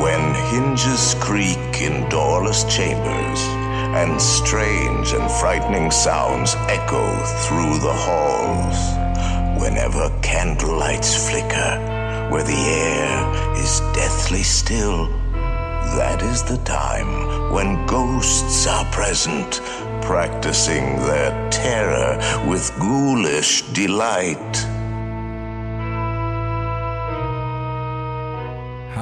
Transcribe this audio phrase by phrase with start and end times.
[0.00, 3.40] When hinges creak in doorless chambers,
[3.94, 7.04] and strange and frightening sounds echo
[7.44, 8.78] through the halls.
[9.62, 15.08] Whenever candlelights flicker, where the air is deathly still,
[15.96, 19.60] that is the time when ghosts are present,
[20.00, 22.18] practicing their terror
[22.48, 24.71] with ghoulish delight.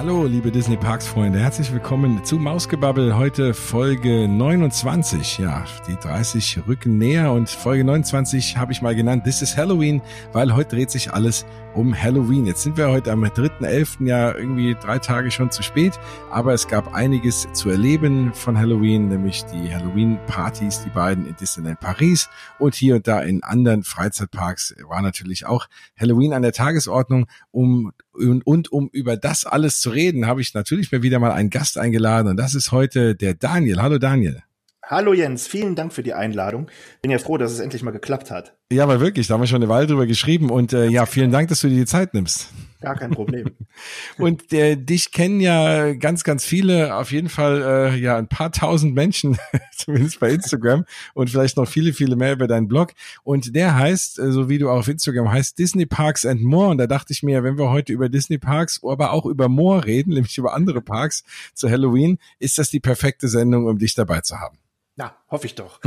[0.01, 3.19] Hallo, liebe Disney Parks Freunde, herzlich willkommen zu Mausgebabbel.
[3.19, 5.37] Heute Folge 29.
[5.37, 9.25] Ja, die 30 rücken näher und Folge 29 habe ich mal genannt.
[9.25, 10.01] This is Halloween,
[10.33, 12.47] weil heute dreht sich alles um Halloween.
[12.47, 14.07] Jetzt sind wir heute am 3.11.
[14.07, 19.09] ja irgendwie drei Tage schon zu spät, aber es gab einiges zu erleben von Halloween,
[19.09, 24.75] nämlich die Halloween-Partys, die beiden in Disneyland Paris und hier und da in anderen Freizeitparks
[24.89, 25.67] war natürlich auch
[26.01, 27.27] Halloween an der Tagesordnung.
[27.51, 31.33] Um und, und um über das alles zu reden, habe ich natürlich mir wieder mal
[31.33, 33.80] einen Gast eingeladen und das ist heute der Daniel.
[33.80, 34.42] Hallo Daniel.
[34.84, 36.69] Hallo Jens, vielen Dank für die Einladung.
[37.00, 38.56] Bin ja froh, dass es endlich mal geklappt hat.
[38.73, 41.33] Ja, aber wirklich, da haben wir schon eine Weile drüber geschrieben und äh, ja, vielen
[41.33, 42.51] Dank, dass du dir die Zeit nimmst.
[42.81, 43.51] Gar kein Problem.
[44.19, 48.53] und äh, dich kennen ja ganz, ganz viele, auf jeden Fall äh, ja ein paar
[48.53, 49.37] tausend Menschen,
[49.77, 52.93] zumindest bei Instagram und vielleicht noch viele, viele mehr über deinen Blog.
[53.25, 56.69] Und der heißt, äh, so wie du auch auf Instagram heißt, Disney Parks and More.
[56.69, 59.85] Und da dachte ich mir, wenn wir heute über Disney Parks, aber auch über More
[59.85, 64.21] reden, nämlich über andere Parks zu Halloween, ist das die perfekte Sendung, um dich dabei
[64.21, 64.59] zu haben.
[64.96, 65.80] Na, hoffe ich doch.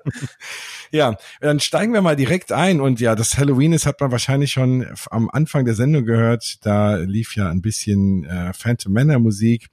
[0.90, 2.80] ja, dann steigen wir mal direkt ein.
[2.80, 6.64] Und ja, das Halloween ist, hat man wahrscheinlich schon am Anfang der Sendung gehört.
[6.64, 9.68] Da lief ja ein bisschen äh, Phantom Manor Musik.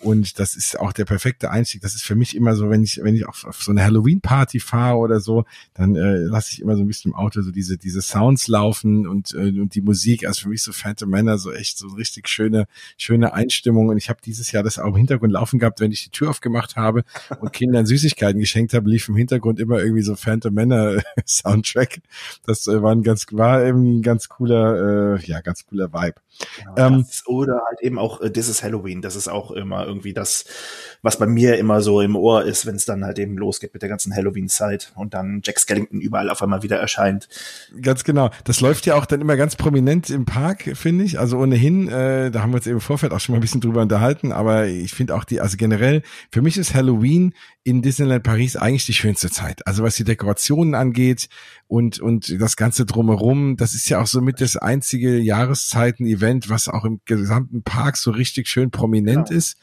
[0.00, 1.82] Und das ist auch der perfekte Einstieg.
[1.82, 4.60] Das ist für mich immer so, wenn ich, wenn ich auf, auf so eine Halloween-Party
[4.60, 7.78] fahre oder so, dann äh, lasse ich immer so ein bisschen im Auto so diese,
[7.78, 10.24] diese Sounds laufen und, äh, und die Musik.
[10.24, 13.88] Also für mich so Phantom Männer, so echt so richtig schöne, schöne Einstimmung.
[13.88, 16.30] Und ich habe dieses Jahr das auch im Hintergrund laufen gehabt, wenn ich die Tür
[16.30, 17.02] aufgemacht habe
[17.40, 22.00] und Kindern Süßigkeiten geschenkt habe, lief im Hintergrund immer irgendwie so Phantom Männer Soundtrack.
[22.46, 26.20] Das äh, war ein ganz, war eben ein ganz cooler, äh, ja, ganz cooler Vibe.
[26.76, 29.02] Ja, ähm, oder halt eben auch äh, This is Halloween.
[29.02, 30.44] Das ist auch immer irgendwie das,
[31.02, 33.82] was bei mir immer so im Ohr ist, wenn es dann halt eben losgeht mit
[33.82, 37.28] der ganzen Halloween-Zeit und dann Jack Skellington überall auf einmal wieder erscheint.
[37.80, 38.30] Ganz genau.
[38.44, 41.18] Das läuft ja auch dann immer ganz prominent im Park, finde ich.
[41.18, 43.60] Also ohnehin, äh, da haben wir uns eben im Vorfeld auch schon mal ein bisschen
[43.60, 47.34] drüber unterhalten, aber ich finde auch die, also generell, für mich ist Halloween
[47.64, 49.66] in Disneyland Paris eigentlich die schönste Zeit.
[49.66, 51.28] Also was die Dekorationen angeht
[51.66, 56.68] und, und das Ganze drumherum, das ist ja auch so mit das einzige Jahreszeiten-Event, was
[56.68, 59.36] auch im gesamten Park so richtig schön prominent ja.
[59.36, 59.58] ist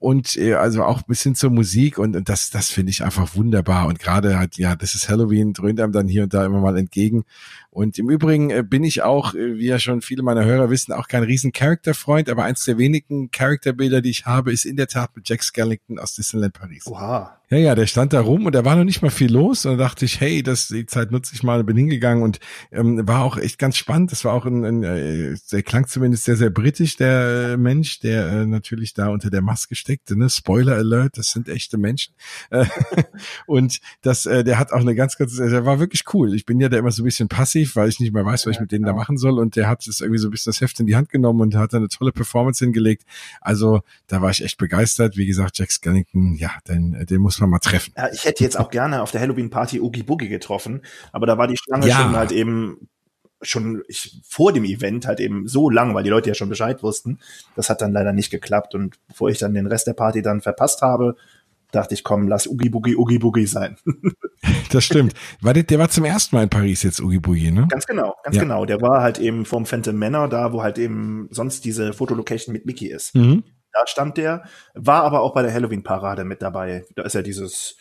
[0.00, 3.36] und äh, also auch bis hin zur Musik und, und das, das finde ich einfach
[3.36, 3.86] wunderbar.
[3.86, 6.76] Und gerade halt, ja, das ist Halloween, dröhnt einem dann hier und da immer mal
[6.78, 7.24] entgegen.
[7.68, 10.94] Und im Übrigen äh, bin ich auch, äh, wie ja schon viele meiner Hörer wissen,
[10.94, 14.88] auch kein riesen Charakterfreund, aber eins der wenigen Charakterbilder, die ich habe, ist in der
[14.88, 16.86] Tat mit Jack Skellington aus Disneyland Paris.
[16.86, 17.38] Oha.
[17.52, 19.66] Ja, ja, der stand da rum und da war noch nicht mal viel los.
[19.66, 22.38] Und da dachte ich, hey, das die Zeit nutze ich mal, bin hingegangen und
[22.70, 24.12] ähm, war auch echt ganz spannend.
[24.12, 27.98] Das war auch ein, ein äh, der klang zumindest sehr, sehr britisch, der äh, Mensch,
[27.98, 30.16] der äh, natürlich da unter der Maske steckte.
[30.16, 30.30] Ne?
[30.30, 32.14] Spoiler Alert, das sind echte Menschen.
[32.50, 32.66] Äh,
[33.48, 36.36] und das, äh, der hat auch eine ganz, ganz, der war wirklich cool.
[36.36, 38.54] Ich bin ja da immer so ein bisschen passiv, weil ich nicht mehr weiß, was
[38.54, 39.00] ich mit denen da genau.
[39.00, 39.40] machen soll.
[39.40, 41.56] Und der hat es irgendwie so ein bisschen das Heft in die Hand genommen und
[41.56, 43.02] hat eine tolle Performance hingelegt.
[43.40, 45.16] Also da war ich echt begeistert.
[45.16, 47.92] Wie gesagt, Jack Skellington, ja, den, den muss man mal treffen.
[47.96, 51.46] Ja, ich hätte jetzt auch gerne auf der Halloween-Party Oogie Boogie getroffen, aber da war
[51.46, 51.96] die Schlange ja.
[51.96, 52.88] schon halt eben
[53.42, 56.82] schon ich, vor dem Event halt eben so lang, weil die Leute ja schon Bescheid
[56.82, 57.18] wussten.
[57.56, 58.74] Das hat dann leider nicht geklappt.
[58.74, 61.16] Und bevor ich dann den Rest der Party dann verpasst habe,
[61.72, 63.76] dachte ich, komm, lass Oogie Boogie Oogie Boogie sein.
[64.72, 65.14] das stimmt.
[65.40, 67.66] War der, der war zum ersten Mal in Paris jetzt Oogie Boogie, ne?
[67.68, 68.42] Ganz genau, ganz ja.
[68.42, 68.64] genau.
[68.64, 72.66] Der war halt eben vom Phantom Manor da, wo halt eben sonst diese Fotolocation mit
[72.66, 73.14] Mickey ist.
[73.14, 73.44] Mhm.
[73.72, 74.42] Da stand der,
[74.74, 76.84] war aber auch bei der Halloween-Parade mit dabei.
[76.96, 77.76] Da ist ja dieses,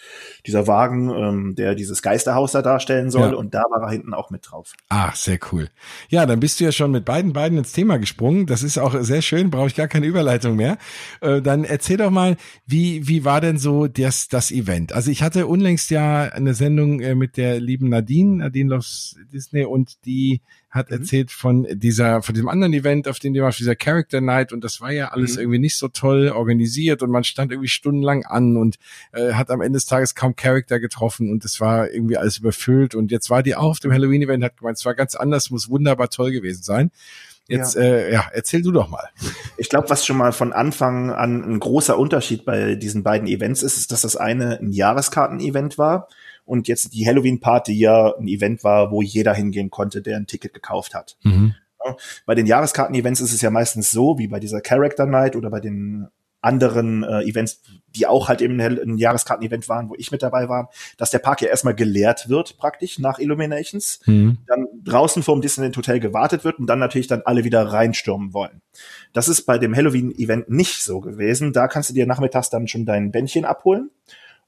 [0.46, 3.36] dieser Wagen, ähm, der dieses Geisterhaus da darstellen soll, ja.
[3.36, 4.74] und da war er hinten auch mit drauf.
[4.90, 5.70] Ah, sehr cool.
[6.10, 8.46] Ja, dann bist du ja schon mit beiden beiden ins Thema gesprungen.
[8.46, 10.78] Das ist auch sehr schön, brauche ich gar keine Überleitung mehr.
[11.22, 14.94] Äh, dann erzähl doch mal, wie, wie war denn so das, das Event?
[14.94, 19.66] Also ich hatte unlängst ja eine Sendung äh, mit der lieben Nadine, Nadine Loves Disney,
[19.66, 20.98] und die hat mhm.
[20.98, 24.64] erzählt von dieser, von diesem anderen Event, auf dem die war, dieser Character Night und
[24.64, 25.42] das war ja alles mhm.
[25.42, 28.78] irgendwie nicht so toll organisiert und man stand irgendwie stundenlang an und
[29.12, 32.94] äh, hat am Ende des Tages kaum Character getroffen und es war irgendwie alles überfüllt
[32.96, 35.50] und jetzt war die auch auf dem Halloween Event, hat gemeint, es war ganz anders,
[35.50, 36.92] muss wunderbar toll gewesen sein.
[37.48, 37.82] Jetzt, ja.
[37.82, 39.10] Äh, ja, erzähl du doch mal.
[39.58, 43.64] Ich glaube, was schon mal von Anfang an ein großer Unterschied bei diesen beiden Events
[43.64, 46.10] ist, ist, dass das eine ein Jahreskarten-Event war
[46.50, 50.54] und jetzt die Halloween-Party ja ein Event war, wo jeder hingehen konnte, der ein Ticket
[50.54, 51.16] gekauft hat.
[51.24, 51.54] Mhm.
[52.26, 55.60] Bei den Jahreskarten-Events ist es ja meistens so, wie bei dieser Character Night oder bei
[55.60, 56.08] den
[56.42, 57.62] anderen äh, Events,
[57.96, 61.20] die auch halt eben ein, ein Jahreskarten-Event waren, wo ich mit dabei war, dass der
[61.20, 64.38] Park ja erstmal geleert wird, praktisch nach Illuminations, mhm.
[64.48, 68.34] dann draußen vor dem Disneyland Hotel gewartet wird und dann natürlich dann alle wieder reinstürmen
[68.34, 68.62] wollen.
[69.14, 71.54] Das ist bei dem Halloween-Event nicht so gewesen.
[71.54, 73.92] Da kannst du dir nachmittags dann schon dein Bändchen abholen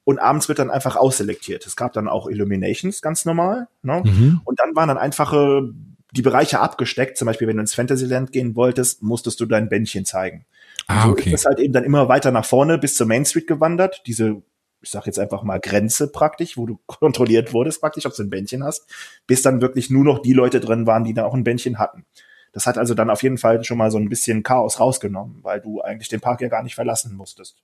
[0.04, 1.66] und abends wird dann einfach ausselektiert.
[1.66, 3.68] Es gab dann auch Illuminations ganz normal.
[3.82, 4.02] Ne?
[4.04, 4.40] Mhm.
[4.44, 5.72] Und dann waren dann einfache
[6.12, 7.16] die Bereiche abgesteckt.
[7.16, 10.44] Zum Beispiel, wenn du ins Fantasyland gehen wolltest, musstest du dein Bändchen zeigen.
[10.86, 11.30] Ah, okay.
[11.30, 14.02] So ist halt eben dann immer weiter nach vorne bis zur Main Street gewandert.
[14.06, 14.42] Diese,
[14.82, 18.30] ich sag jetzt einfach mal Grenze praktisch, wo du kontrolliert wurdest praktisch, ob du ein
[18.30, 18.90] Bändchen hast,
[19.26, 22.04] bis dann wirklich nur noch die Leute drin waren, die da auch ein Bändchen hatten.
[22.52, 25.60] Das hat also dann auf jeden Fall schon mal so ein bisschen Chaos rausgenommen, weil
[25.60, 27.56] du eigentlich den Park ja gar nicht verlassen musstest.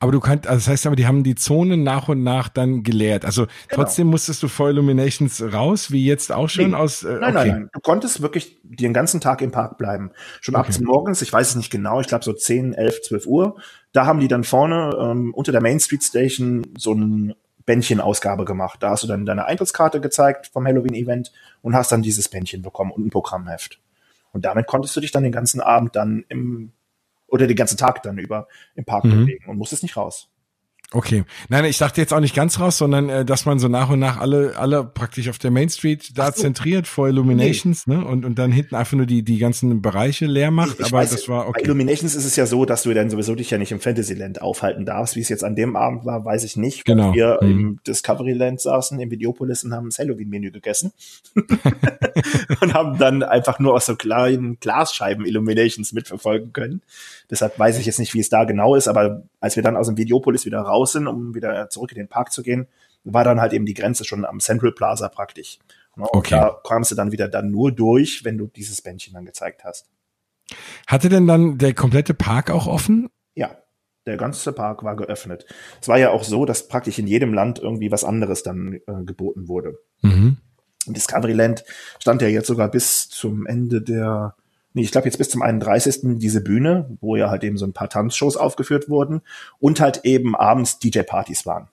[0.00, 2.82] Aber du kannst, also das heißt aber, die haben die Zonen nach und nach dann
[2.82, 3.24] geleert.
[3.24, 3.82] Also genau.
[3.82, 6.76] trotzdem musstest du vor Illuminations raus, wie jetzt auch schon nee.
[6.76, 7.02] aus.
[7.02, 7.32] Äh, nein, okay.
[7.32, 7.70] nein, nein.
[7.72, 10.10] Du konntest wirklich den ganzen Tag im Park bleiben.
[10.40, 10.72] Schon okay.
[10.72, 13.56] ab morgens, ich weiß es nicht genau, ich glaube so 10, 11, 12 Uhr.
[13.92, 17.34] Da haben die dann vorne ähm, unter der Main Street Station so ein
[17.64, 18.82] Bändchenausgabe gemacht.
[18.82, 22.90] Da hast du dann deine Eintrittskarte gezeigt vom Halloween-Event und hast dann dieses Bändchen bekommen
[22.90, 23.78] und ein Programmheft.
[24.32, 26.72] Und damit konntest du dich dann den ganzen Abend dann im
[27.26, 29.26] oder den ganzen Tag dann über im Park mhm.
[29.26, 30.31] bewegen und musstest nicht raus.
[30.92, 31.24] Okay.
[31.48, 33.98] Nein, ich dachte jetzt auch nicht ganz raus, sondern äh, dass man so nach und
[33.98, 36.42] nach alle, alle praktisch auf der Main Street da so.
[36.42, 37.96] zentriert vor Illuminations, nee.
[37.96, 38.04] ne?
[38.04, 40.80] Und, und dann hinten einfach nur die, die ganzen Bereiche leer macht.
[40.80, 41.60] Ich, aber weiß, das war okay.
[41.60, 44.42] Bei Illuminations ist es ja so, dass du dann sowieso dich ja nicht im Fantasyland
[44.42, 45.16] aufhalten darfst.
[45.16, 46.84] Wie es jetzt an dem Abend war, weiß ich nicht.
[46.84, 47.14] Genau.
[47.14, 47.50] Wir mhm.
[47.50, 50.92] im Discoveryland saßen, im Videopolis und haben das Halloween-Menü gegessen.
[52.60, 56.82] und haben dann einfach nur aus so kleinen Glasscheiben Illuminations mitverfolgen können.
[57.30, 59.86] Deshalb weiß ich jetzt nicht, wie es da genau ist, aber als wir dann aus
[59.86, 62.66] dem Videopolis wieder raus sind, um wieder zurück in den Park zu gehen,
[63.04, 65.58] war dann halt eben die Grenze schon am Central Plaza praktisch.
[65.94, 66.36] Und okay.
[66.36, 69.86] da kamst du dann wieder dann nur durch, wenn du dieses Bändchen dann gezeigt hast.
[70.86, 73.08] Hatte denn dann der komplette Park auch offen?
[73.34, 73.56] Ja,
[74.06, 75.46] der ganze Park war geöffnet.
[75.80, 79.04] Es war ja auch so, dass praktisch in jedem Land irgendwie was anderes dann äh,
[79.04, 79.78] geboten wurde.
[80.02, 80.38] Mhm.
[80.86, 81.64] Discoveryland
[82.00, 84.34] stand ja jetzt sogar bis zum Ende der
[84.74, 86.18] ich glaube jetzt bis zum 31.
[86.18, 89.22] diese Bühne, wo ja halt eben so ein paar Tanzshows aufgeführt wurden
[89.58, 91.68] und halt eben abends DJ-Partys waren.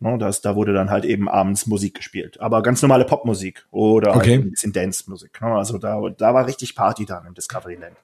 [0.00, 2.40] No, das, da wurde dann halt eben abends Musik gespielt.
[2.40, 4.32] Aber ganz normale Popmusik oder okay.
[4.32, 5.40] halt ein bisschen Dance-Musik.
[5.40, 7.96] No, also da, da war richtig Party dann im Discoveryland.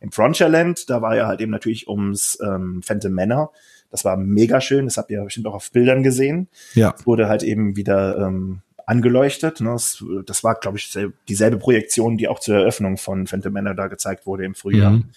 [0.00, 3.52] Im Frontierland, da war ja halt eben natürlich ums ähm, Phantom Manor.
[3.88, 4.86] Das war mega schön.
[4.86, 6.48] Das habt ihr bestimmt auch auf Bildern gesehen.
[6.74, 6.92] Ja.
[6.98, 9.60] Es wurde halt eben wieder ähm, angeleuchtet.
[9.60, 9.70] Ne?
[9.70, 10.96] Das, das war, glaube ich,
[11.28, 14.92] dieselbe Projektion, die auch zur Eröffnung von Phantom Manor da gezeigt wurde im Frühjahr.
[14.92, 15.10] Mhm.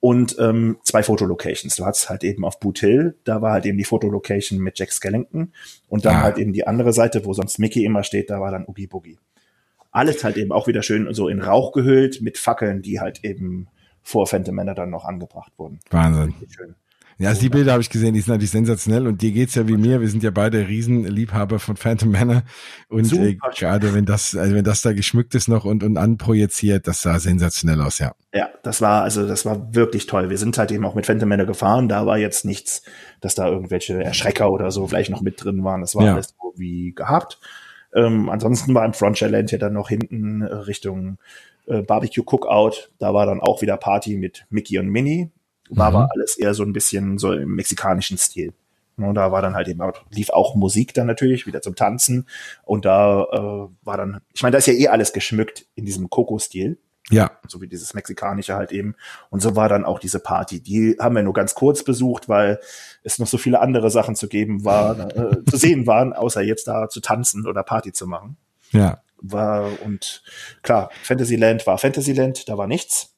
[0.00, 1.76] Und ähm, zwei Fotolocations.
[1.76, 4.90] Du hattest halt eben auf Boot Hill, da war halt eben die Fotolocation mit Jack
[4.90, 5.52] Skellington.
[5.88, 6.22] Und dann ah.
[6.22, 9.18] halt eben die andere Seite, wo sonst Mickey immer steht, da war dann Oogie Boogie.
[9.92, 13.68] Alles halt eben auch wieder schön so in Rauch gehüllt mit Fackeln, die halt eben
[14.02, 15.78] vor Phantom Manor dann noch angebracht wurden.
[15.90, 16.34] Wahnsinn.
[16.48, 16.74] Schön.
[17.22, 19.68] Ja, also die Bilder habe ich gesehen, die sind natürlich sensationell und dir geht's ja
[19.68, 22.42] wie mir, wir sind ja beide Riesenliebhaber von Phantom Manor
[22.88, 26.88] und äh, gerade wenn das, also wenn das da geschmückt ist noch und, und anprojiziert,
[26.88, 28.16] das sah sensationell aus, ja.
[28.34, 30.30] Ja, das war, also das war wirklich toll.
[30.30, 32.82] Wir sind halt eben auch mit Phantom Manor gefahren, da war jetzt nichts,
[33.20, 36.14] dass da irgendwelche Erschrecker oder so vielleicht noch mit drin waren, das war ja.
[36.14, 37.38] alles so wie gehabt.
[37.94, 41.18] Ähm, ansonsten war im Frontierland ja dann noch hinten Richtung
[41.68, 45.30] äh, Barbecue Cookout, da war dann auch wieder Party mit Mickey und Minnie
[45.70, 45.96] war mhm.
[45.96, 48.52] aber alles eher so ein bisschen so im mexikanischen Stil.
[48.96, 52.26] Und da war dann halt eben, lief auch Musik dann natürlich, wieder zum Tanzen.
[52.64, 56.10] Und da äh, war dann, ich meine, da ist ja eh alles geschmückt in diesem
[56.10, 56.78] Coco-Stil.
[57.10, 57.32] Ja.
[57.48, 58.94] So wie dieses mexikanische halt eben.
[59.30, 60.60] Und so war dann auch diese Party.
[60.60, 62.60] Die haben wir nur ganz kurz besucht, weil
[63.02, 66.68] es noch so viele andere Sachen zu geben war, äh, zu sehen waren, außer jetzt
[66.68, 68.36] da zu tanzen oder Party zu machen.
[68.70, 69.02] Ja.
[69.20, 70.22] War, und
[70.62, 73.11] klar, Fantasyland war Fantasyland, da war nichts.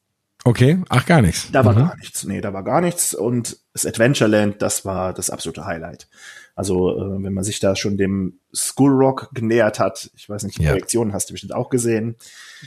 [0.47, 1.49] Okay, ach gar nichts.
[1.51, 1.77] Da war mhm.
[1.79, 2.23] gar nichts.
[2.23, 3.15] Nee, da war gar nichts.
[3.15, 6.07] Und das Adventureland, das war das absolute Highlight.
[6.53, 10.59] Also, äh, wenn man sich da schon dem School Rock genähert hat, ich weiß nicht,
[10.59, 10.69] die ja.
[10.69, 12.15] Projektion hast du bestimmt auch gesehen.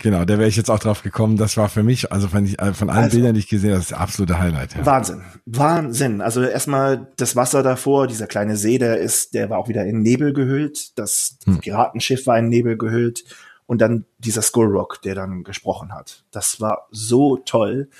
[0.02, 1.36] Genau, da wäre ich jetzt auch drauf gekommen.
[1.36, 3.70] Das war für mich, also von, ich, äh, von allen also, Bildern, die ich gesehen
[3.70, 4.74] habe, das absolute Highlight.
[4.74, 4.84] Ja.
[4.84, 6.20] Wahnsinn, Wahnsinn.
[6.20, 10.02] Also erstmal das Wasser davor, dieser kleine See, der ist, der war auch wieder in
[10.02, 10.98] Nebel gehüllt.
[10.98, 11.60] Das hm.
[11.60, 13.24] Piratenschiff war in Nebel gehüllt
[13.68, 16.24] und dann dieser Skull Rock, der dann gesprochen hat.
[16.30, 17.90] Das war so toll,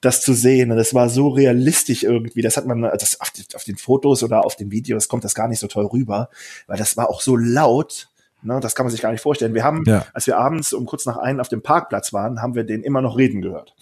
[0.00, 0.70] das zu sehen.
[0.70, 2.42] Und das war so realistisch irgendwie.
[2.42, 5.48] Das hat man das auf, auf den Fotos oder auf den Videos kommt das gar
[5.48, 6.30] nicht so toll rüber,
[6.68, 8.08] weil das war auch so laut.
[8.42, 9.54] Ne, das kann man sich gar nicht vorstellen.
[9.54, 10.06] Wir haben, ja.
[10.12, 13.02] als wir abends um kurz nach einen auf dem Parkplatz waren, haben wir den immer
[13.02, 13.74] noch reden gehört.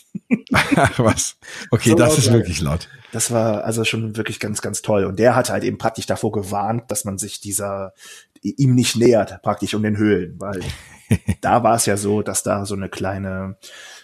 [0.77, 1.37] Ach was.
[1.71, 2.89] Okay, so das ist wirklich laut.
[3.13, 5.05] Das war also schon wirklich ganz, ganz toll.
[5.05, 7.93] Und der hat halt eben praktisch davor gewarnt, dass man sich dieser
[8.41, 10.61] ihm nicht nähert, praktisch um den Höhlen, weil
[11.41, 13.57] da war es ja so, dass da so eine kleine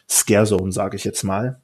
[0.09, 1.61] Scare Zone, sage ich jetzt mal.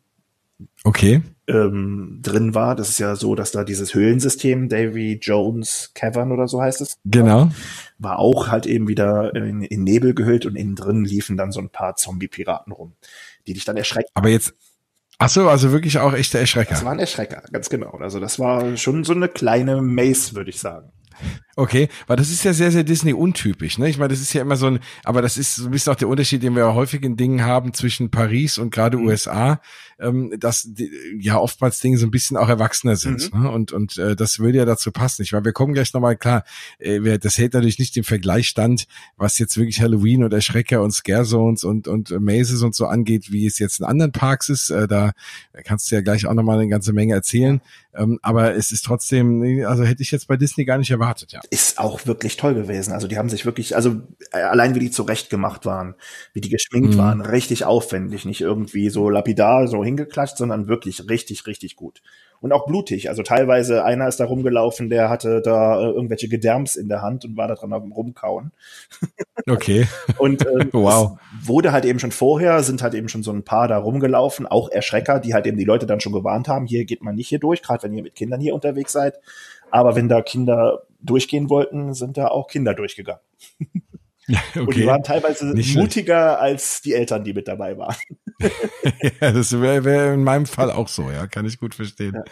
[0.84, 1.22] Okay.
[1.48, 2.74] Ähm, drin war.
[2.74, 6.98] Das ist ja so, dass da dieses Höhlensystem, Davy Jones Cavern oder so heißt es.
[7.04, 7.50] Genau.
[7.98, 11.60] War auch halt eben wieder in, in Nebel gehüllt und innen drin liefen dann so
[11.60, 12.94] ein paar Zombie-Piraten rum,
[13.46, 14.10] die dich dann erschrecken.
[14.14, 14.54] Aber jetzt,
[15.18, 16.70] ach so, also wirklich auch echte Erschrecker.
[16.70, 17.90] Das waren Erschrecker, ganz genau.
[17.98, 20.90] Also das war schon so eine kleine Maze, würde ich sagen.
[21.56, 23.78] Okay, weil das ist ja sehr, sehr Disney-untypisch.
[23.78, 23.88] Ne?
[23.88, 25.96] Ich meine, das ist ja immer so ein, aber das ist so ein bisschen auch
[25.96, 29.06] der Unterschied, den wir häufig in Dingen haben zwischen Paris und gerade mhm.
[29.06, 29.60] USA,
[29.98, 33.32] ähm, dass die, ja oftmals Dinge so ein bisschen auch erwachsener sind.
[33.32, 33.42] Mhm.
[33.42, 33.50] Ne?
[33.50, 35.22] Und, und äh, das würde ja dazu passen.
[35.22, 36.44] Ich meine, wir kommen gleich nochmal, klar,
[36.78, 38.86] äh, das hält natürlich nicht den Vergleich stand,
[39.16, 43.32] was jetzt wirklich Halloween oder Schrecker und Scare Zones und, und Mazes und so angeht,
[43.32, 44.70] wie es jetzt in anderen Parks ist.
[44.70, 45.12] Äh, da
[45.64, 47.60] kannst du ja gleich auch nochmal eine ganze Menge erzählen.
[47.94, 51.40] Ähm, aber es ist trotzdem, also hätte ich jetzt bei Disney gar nicht erwartet, ja
[51.56, 52.92] ist auch wirklich toll gewesen.
[52.92, 55.94] Also die haben sich wirklich, also äh, allein wie die zurecht gemacht waren,
[56.32, 56.98] wie die geschminkt mhm.
[56.98, 62.02] waren, richtig aufwendig, nicht irgendwie so lapidar so hingeklatscht, sondern wirklich richtig, richtig gut
[62.40, 63.08] und auch blutig.
[63.08, 67.24] Also teilweise einer ist da rumgelaufen, der hatte da äh, irgendwelche Gedärms in der Hand
[67.24, 68.52] und war da dran am rumkauen.
[69.48, 69.86] Okay.
[70.18, 71.18] und ähm, wow.
[71.40, 74.70] wurde halt eben schon vorher, sind halt eben schon so ein paar da rumgelaufen, auch
[74.70, 77.38] Erschrecker, die halt eben die Leute dann schon gewarnt haben, hier geht man nicht hier
[77.38, 79.20] durch, gerade wenn ihr mit Kindern hier unterwegs seid.
[79.70, 83.20] Aber wenn da Kinder durchgehen wollten, sind da auch Kinder durchgegangen.
[84.28, 84.60] Okay.
[84.60, 86.40] Und die waren teilweise Nicht mutiger schlecht.
[86.40, 87.96] als die Eltern, die mit dabei waren.
[89.20, 92.14] ja, das wäre wär in meinem Fall auch so, ja, kann ich gut verstehen.
[92.14, 92.24] Ja.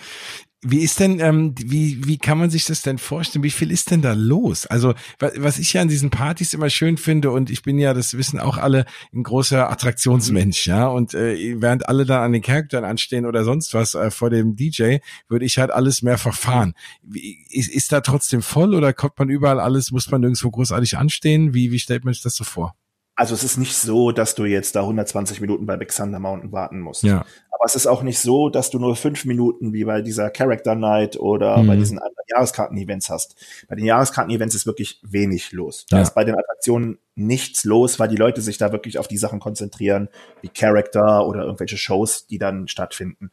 [0.67, 3.43] Wie ist denn, ähm, wie, wie kann man sich das denn vorstellen?
[3.43, 4.67] Wie viel ist denn da los?
[4.67, 8.17] Also, was ich ja an diesen Partys immer schön finde, und ich bin ja, das
[8.17, 10.87] wissen auch alle, ein großer Attraktionsmensch, ja.
[10.87, 14.57] Und äh, während alle da an den Charakteren anstehen oder sonst was äh, vor dem
[14.57, 14.97] DJ,
[15.29, 16.73] würde ich halt alles mehrfach fahren.
[17.03, 20.97] Wie, ist, ist da trotzdem voll oder kommt man überall alles, muss man nirgendwo großartig
[20.97, 21.53] anstehen?
[21.53, 22.75] Wie, wie stellt man sich das so vor?
[23.17, 26.51] Also es ist nicht so, dass du jetzt da 120 Minuten bei Big Thunder Mountain
[26.53, 27.05] warten musst.
[27.05, 27.25] Ja.
[27.51, 30.75] Aber es ist auch nicht so, dass du nur fünf Minuten wie bei dieser Character
[30.75, 31.67] Night oder mhm.
[31.69, 33.37] bei diesen anderen Jahreskarten-Events hast.
[33.69, 35.87] Bei den Jahreskarten-Events ist wirklich wenig los.
[35.89, 36.03] Da ja.
[36.03, 39.39] ist bei den Attraktionen nichts los, weil die Leute sich da wirklich auf die Sachen
[39.39, 40.09] konzentrieren,
[40.43, 43.31] wie Character oder irgendwelche Shows, die dann stattfinden.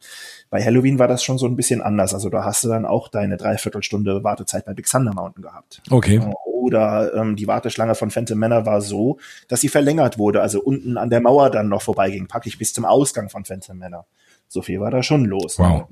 [0.50, 2.14] Bei Halloween war das schon so ein bisschen anders.
[2.14, 5.82] Also da hast du dann auch deine Dreiviertelstunde Wartezeit bei Big Thunder Mountain gehabt.
[5.90, 6.20] Okay.
[6.44, 10.96] Oder ähm, die Warteschlange von Phantom Manor war so, dass sie verlängert wurde, also unten
[10.96, 14.06] an der Mauer dann noch vorbeiging, praktisch bis zum Ausgang von Phantom Manor.
[14.46, 15.58] So viel war da schon los.
[15.58, 15.88] Wow.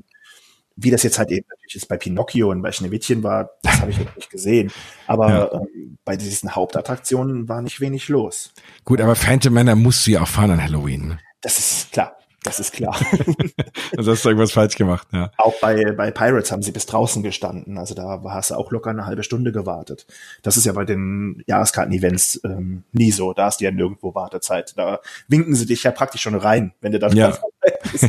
[0.82, 3.90] Wie das jetzt halt eben natürlich ist bei Pinocchio und bei Schneewittchen war, das habe
[3.90, 4.72] ich jetzt nicht gesehen.
[5.06, 5.52] Aber ja.
[5.52, 8.52] ähm, bei diesen Hauptattraktionen war nicht wenig los.
[8.84, 11.08] Gut, aber Phantom Manor musst du ja auch fahren an Halloween.
[11.08, 11.18] Ne?
[11.40, 12.16] Das ist klar.
[12.42, 12.99] Das ist klar.
[13.97, 15.30] also hast du irgendwas falsch gemacht, ja.
[15.37, 17.76] Auch bei, bei Pirates haben sie bis draußen gestanden.
[17.76, 20.06] Also da hast du auch locker eine halbe Stunde gewartet.
[20.42, 23.35] Das ist ja bei den Jahreskarten-Events ähm, nie so.
[23.35, 24.73] Da hast du ja nirgendwo Wartezeit.
[24.78, 27.37] Da winken sie dich ja praktisch schon rein, wenn du dann ja.
[27.92, 28.09] bist.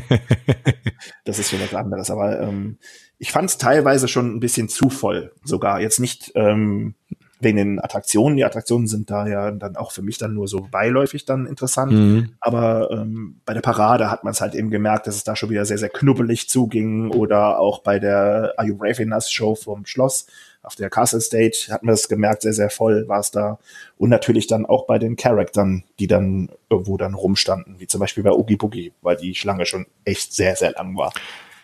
[1.26, 2.10] das ist schon was anderes.
[2.10, 2.78] Aber ähm,
[3.18, 5.34] ich fand es teilweise schon ein bisschen zu voll.
[5.44, 6.96] Sogar jetzt nicht ähm,
[7.44, 8.38] wegen den Attraktionen.
[8.38, 11.92] Die Attraktionen sind da ja dann auch für mich dann nur so beiläufig dann interessant.
[11.92, 12.30] Mhm.
[12.40, 15.50] Aber ähm, bei der Parade hat man es halt eben gemerkt, dass es da schon
[15.50, 17.12] wieder sehr, sehr knubbelig zuging.
[17.12, 20.28] Oder auch bei der Are You Brave Enough Show vom Schloss
[20.64, 23.58] auf der Castle Stage hat man das gemerkt, sehr, sehr voll war es da.
[23.98, 28.24] Und natürlich dann auch bei den Charaktern, die dann irgendwo dann rumstanden, wie zum Beispiel
[28.24, 31.14] bei Oogie Boogie, weil die Schlange schon echt sehr, sehr lang war.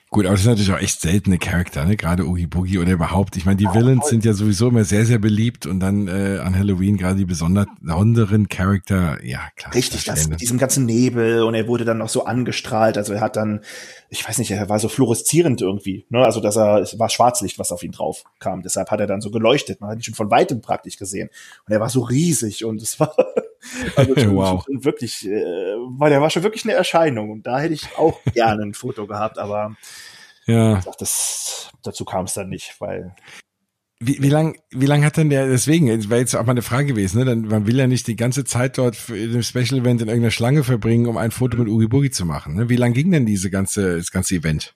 [0.10, 1.98] Gut, aber das sind natürlich auch echt seltene Charakter, ne?
[1.98, 3.36] Gerade Oogie Boogie oder überhaupt.
[3.36, 6.58] Ich meine, die Villains sind ja sowieso immer sehr, sehr beliebt und dann äh, an
[6.58, 9.74] Halloween gerade die besonderen Charakter, ja klar.
[9.74, 12.98] Richtig, das mit diesem ganzen Nebel und er wurde dann noch so angestrahlt.
[12.98, 13.60] Also er hat dann,
[14.10, 16.06] ich weiß nicht, er war so fluoreszierend irgendwie.
[16.10, 16.24] Ne?
[16.24, 18.62] Also dass er, es war Schwarzlicht, was auf ihn drauf kam.
[18.62, 19.82] Deshalb hat er dann so geleuchtet.
[19.82, 21.30] Man hat ihn schon von weitem praktisch gesehen.
[21.68, 23.14] Und er war so riesig und es war
[23.96, 24.64] also schon, wow.
[24.66, 27.30] schon wirklich, äh, weil der war schon wirklich eine Erscheinung.
[27.32, 29.76] Und da hätte ich auch gerne ein Foto gehabt, aber
[30.46, 30.82] ja.
[30.98, 33.14] Das, dazu kam es dann nicht, weil.
[34.00, 36.62] Wie, wie lang, wie lang hat denn der, deswegen, das wäre jetzt auch mal eine
[36.62, 37.26] Frage gewesen, ne?
[37.26, 40.32] Dann, man will ja nicht die ganze Zeit dort für dem Special Event in irgendeiner
[40.32, 42.56] Schlange verbringen, um ein Foto mit Ugi Boogie zu machen.
[42.56, 42.70] Ne?
[42.70, 44.76] Wie lang ging denn diese ganze, das ganze Event?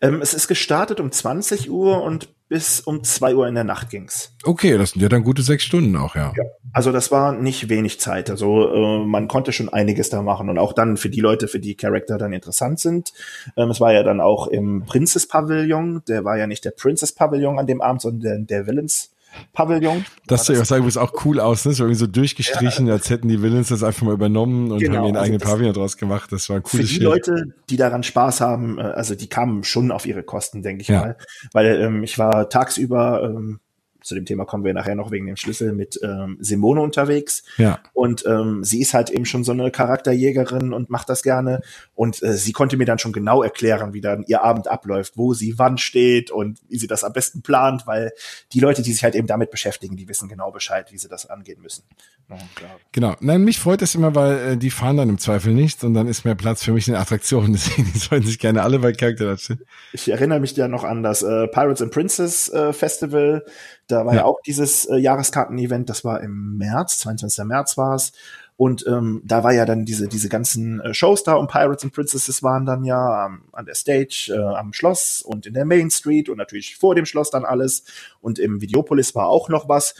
[0.00, 3.90] Ähm, es ist gestartet um 20 Uhr und bis um 2 Uhr in der Nacht
[3.90, 4.34] ging's.
[4.42, 6.32] Okay, das sind ja dann gute sechs Stunden auch, ja.
[6.36, 8.30] ja also das war nicht wenig Zeit.
[8.30, 11.60] Also äh, man konnte schon einiges da machen und auch dann für die Leute, für
[11.60, 13.12] die Charakter dann interessant sind.
[13.56, 16.02] Ähm, es war ja dann auch im Princess Pavillon.
[16.08, 19.10] Der war ja nicht der Princess Pavillon an dem Abend, sondern der, der Villains
[19.52, 20.04] Pavillon.
[20.26, 21.72] Das soll ich auch sagen, es auch cool aus, ne?
[21.72, 22.94] So irgendwie so durchgestrichen, ja.
[22.94, 25.72] als hätten die Villains das einfach mal übernommen und genau, haben ihren also eigenen Pavillon
[25.72, 26.32] draus gemacht.
[26.32, 27.04] Das war ein cooles Für die Schild.
[27.04, 30.88] Leute, die daran Spaß haben, äh, also die kamen schon auf ihre Kosten, denke ich
[30.88, 31.00] ja.
[31.00, 31.16] mal.
[31.52, 33.60] Weil ähm, ich war tagsüber ähm,
[34.02, 37.42] zu dem Thema kommen wir nachher noch wegen dem Schlüssel mit ähm, Simone unterwegs.
[37.56, 37.80] Ja.
[37.92, 41.60] Und ähm, sie ist halt eben schon so eine Charakterjägerin und macht das gerne.
[41.94, 45.34] Und äh, sie konnte mir dann schon genau erklären, wie dann ihr Abend abläuft, wo
[45.34, 48.12] sie wann steht und wie sie das am besten plant, weil
[48.52, 51.26] die Leute, die sich halt eben damit beschäftigen, die wissen genau Bescheid, wie sie das
[51.26, 51.84] angehen müssen.
[52.28, 52.36] Ja,
[52.92, 53.16] genau.
[53.20, 56.06] Nein, mich freut das immer, weil äh, die fahren dann im Zweifel nicht und dann
[56.06, 57.52] ist mehr Platz für mich in Attraktionen.
[57.54, 59.60] Deswegen sollen sich gerne alle bei Charakter stehen.
[59.92, 63.44] Ich erinnere mich ja noch an das äh, Pirates and Princess äh, Festival.
[63.90, 67.44] Da war ja, ja auch dieses äh, Jahreskarten-Event, das war im März, 22.
[67.44, 68.12] März war es.
[68.60, 71.94] Und ähm, da war ja dann diese, diese ganzen äh, Shows da und Pirates and
[71.94, 75.90] Princesses waren dann ja ähm, an der Stage, äh, am Schloss und in der Main
[75.90, 77.84] Street und natürlich vor dem Schloss dann alles.
[78.20, 79.94] Und im Videopolis war auch noch was.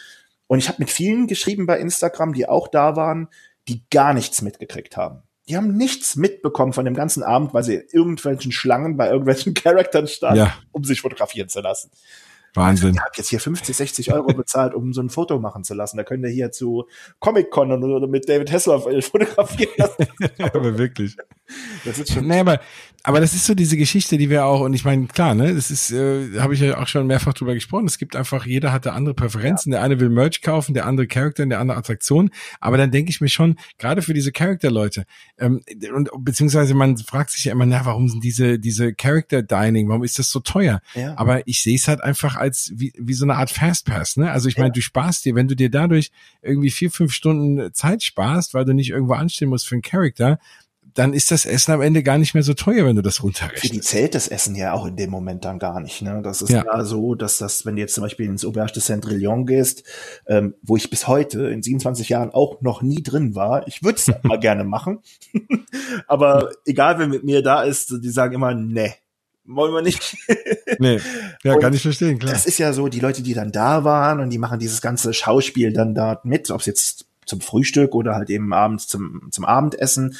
[0.46, 3.28] Und ich habe mit vielen geschrieben bei Instagram, die auch da waren,
[3.66, 5.22] die gar nichts mitgekriegt haben.
[5.48, 10.06] Die haben nichts mitbekommen von dem ganzen Abend, weil sie irgendwelchen Schlangen bei irgendwelchen Charaktern
[10.06, 10.54] standen, ja.
[10.70, 11.90] um sich fotografieren zu lassen.
[12.54, 12.94] Wahnsinn.
[12.94, 15.96] Ich habe jetzt hier 50, 60 Euro bezahlt, um so ein Foto machen zu lassen.
[15.96, 16.86] Da könnt ihr hier zu
[17.20, 20.06] Comic-Con oder mit David Hasselhoff fotografieren lassen.
[20.52, 21.16] aber wirklich.
[21.84, 22.26] Das ist schon.
[22.26, 22.60] Nee, aber,
[23.02, 25.70] aber das ist so diese Geschichte, die wir auch, und ich meine, klar, ne, das
[25.70, 27.86] ist, äh, habe ich ja auch schon mehrfach drüber gesprochen.
[27.86, 29.72] Es gibt einfach, jeder hatte andere Präferenzen.
[29.72, 29.78] Ja.
[29.78, 32.30] Der eine will Merch kaufen, der andere Charakter, der andere Attraktion.
[32.60, 35.04] Aber dann denke ich mir schon, gerade für diese Charakter-Leute,
[35.38, 35.62] ähm,
[35.94, 40.18] und beziehungsweise man fragt sich ja immer, na, warum sind diese, diese Character-Dining, warum ist
[40.18, 40.80] das so teuer?
[40.94, 41.16] Ja.
[41.16, 44.30] Aber ich sehe es halt einfach als wie, wie so eine Art Fastpass, ne?
[44.30, 44.72] Also ich meine, ja.
[44.72, 46.10] du sparst dir, wenn du dir dadurch
[46.42, 50.38] irgendwie vier, fünf Stunden Zeit sparst, weil du nicht irgendwo anstehen musst für einen Charakter,
[51.00, 53.66] dann ist das Essen am Ende gar nicht mehr so teuer, wenn du das runterrechnest.
[53.66, 56.02] Für die zählt das Essen ja auch in dem Moment dann gar nicht.
[56.02, 56.20] Ne?
[56.22, 56.62] Das ist ja.
[56.62, 59.82] ja so, dass das, wenn du jetzt zum Beispiel ins Auberge de Saint-Drillon gehst,
[60.26, 63.96] ähm, wo ich bis heute in 27 Jahren auch noch nie drin war, ich würde
[63.96, 64.98] es mal gerne machen.
[66.06, 68.92] Aber egal, wer mit mir da ist, die sagen immer, nee,
[69.46, 70.18] wollen wir nicht.
[70.80, 71.00] nee,
[71.42, 72.34] ja, und kann ich verstehen, klar.
[72.34, 75.14] Das ist ja so, die Leute, die dann da waren und die machen dieses ganze
[75.14, 79.46] Schauspiel dann da mit, ob es jetzt zum Frühstück oder halt eben abends zum, zum
[79.46, 80.18] Abendessen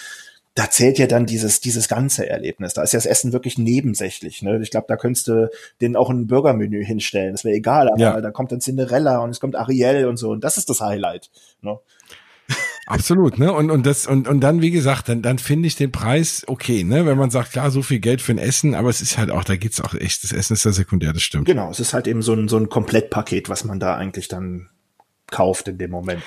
[0.55, 2.75] da zählt ja dann dieses, dieses ganze Erlebnis.
[2.75, 4.43] Da ist ja das Essen wirklich nebensächlich.
[4.43, 4.61] Ne?
[4.63, 5.49] Ich glaube, da könntest du
[5.81, 7.33] denen auch ein Burgermenü hinstellen.
[7.33, 8.21] Das wäre egal, aber ja.
[8.21, 10.31] da kommt dann Cinderella und es kommt Ariel und so.
[10.31, 11.31] Und das ist das Highlight.
[11.63, 11.79] Ne?
[12.87, 13.53] Absolut, ne?
[13.53, 16.83] Und, und das, und, und dann, wie gesagt, dann, dann finde ich den Preis okay,
[16.83, 17.07] ne?
[17.07, 19.45] Wenn man sagt, klar, so viel Geld für ein Essen, aber es ist halt auch,
[19.45, 21.45] da geht's auch echt, das Essen ist ja sekundär, das stimmt.
[21.45, 24.71] Genau, es ist halt eben so ein, so ein Komplettpaket, was man da eigentlich dann
[25.31, 26.25] kauft in dem Moment.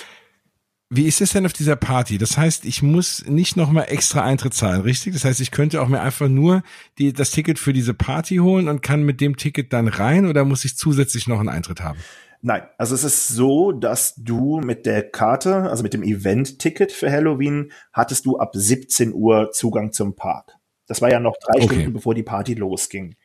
[0.95, 2.19] Wie ist es denn auf dieser Party?
[2.19, 5.13] Das heißt, ich muss nicht nochmal extra Eintritt zahlen, richtig?
[5.13, 6.61] Das heißt, ich könnte auch mir einfach nur
[6.99, 10.45] die, das Ticket für diese Party holen und kann mit dem Ticket dann rein oder
[10.45, 11.97] muss ich zusätzlich noch einen Eintritt haben?
[12.43, 17.11] Nein, also es ist so, dass du mit der Karte, also mit dem Event-Ticket für
[17.11, 20.57] Halloween, hattest du ab 17 Uhr Zugang zum Park.
[20.85, 21.73] Das war ja noch drei okay.
[21.73, 23.15] Stunden, bevor die Party losging.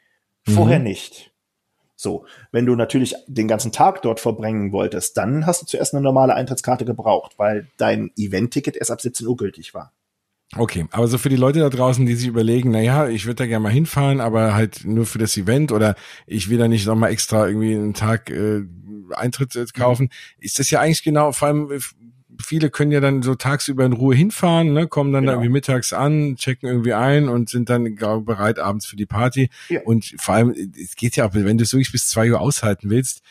[0.47, 0.85] Vorher mhm.
[0.85, 1.28] nicht.
[2.01, 6.03] So, wenn du natürlich den ganzen Tag dort verbringen wolltest, dann hast du zuerst eine
[6.03, 9.93] normale Eintrittskarte gebraucht, weil dein Event-Ticket erst ab 17 Uhr gültig war.
[10.57, 13.35] Okay, aber so für die Leute da draußen, die sich überlegen, na ja, ich würde
[13.35, 16.87] da gerne mal hinfahren, aber halt nur für das Event oder ich will da nicht
[16.87, 18.63] nochmal extra irgendwie einen Tag äh,
[19.15, 20.45] Eintritt äh, kaufen, mhm.
[20.45, 21.69] ist das ja eigentlich genau, vor allem
[22.41, 25.33] viele können ja dann so tagsüber in Ruhe hinfahren, ne, kommen dann genau.
[25.33, 29.07] da irgendwie mittags an, checken irgendwie ein und sind dann glaub, bereit abends für die
[29.07, 29.51] Party.
[29.69, 29.81] Ja.
[29.83, 32.91] Und vor allem, es geht ja auch, wenn du es wirklich bis zwei Uhr aushalten
[32.91, 33.23] willst,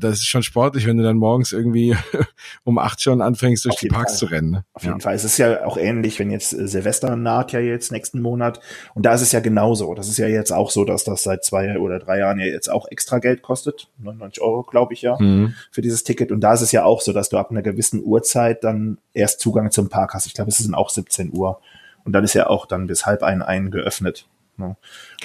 [0.00, 1.96] das ist schon sportlich, wenn du dann morgens irgendwie
[2.64, 4.18] um acht schon anfängst, durch die Parks Fall.
[4.18, 4.50] zu rennen.
[4.50, 4.64] Ne?
[4.72, 5.02] Auf jeden ja.
[5.02, 5.14] Fall.
[5.14, 8.60] Es ist ja auch ähnlich, wenn jetzt äh, Silvester naht ja jetzt nächsten Monat.
[8.94, 9.94] Und da ist es ja genauso.
[9.94, 12.70] Das ist ja jetzt auch so, dass das seit zwei oder drei Jahren ja jetzt
[12.70, 13.88] auch extra Geld kostet.
[13.98, 15.54] 99 Euro, glaube ich ja, mhm.
[15.70, 16.32] für dieses Ticket.
[16.32, 19.40] Und da ist es ja auch so, dass du ab einer gewissen Uhrzeit dann erst
[19.40, 20.26] Zugang zum Park hast.
[20.26, 21.60] Ich glaube, es sind auch 17 Uhr.
[22.04, 24.26] Und dann ist ja auch dann bis halb ein, ein geöffnet.
[24.56, 24.76] Ne?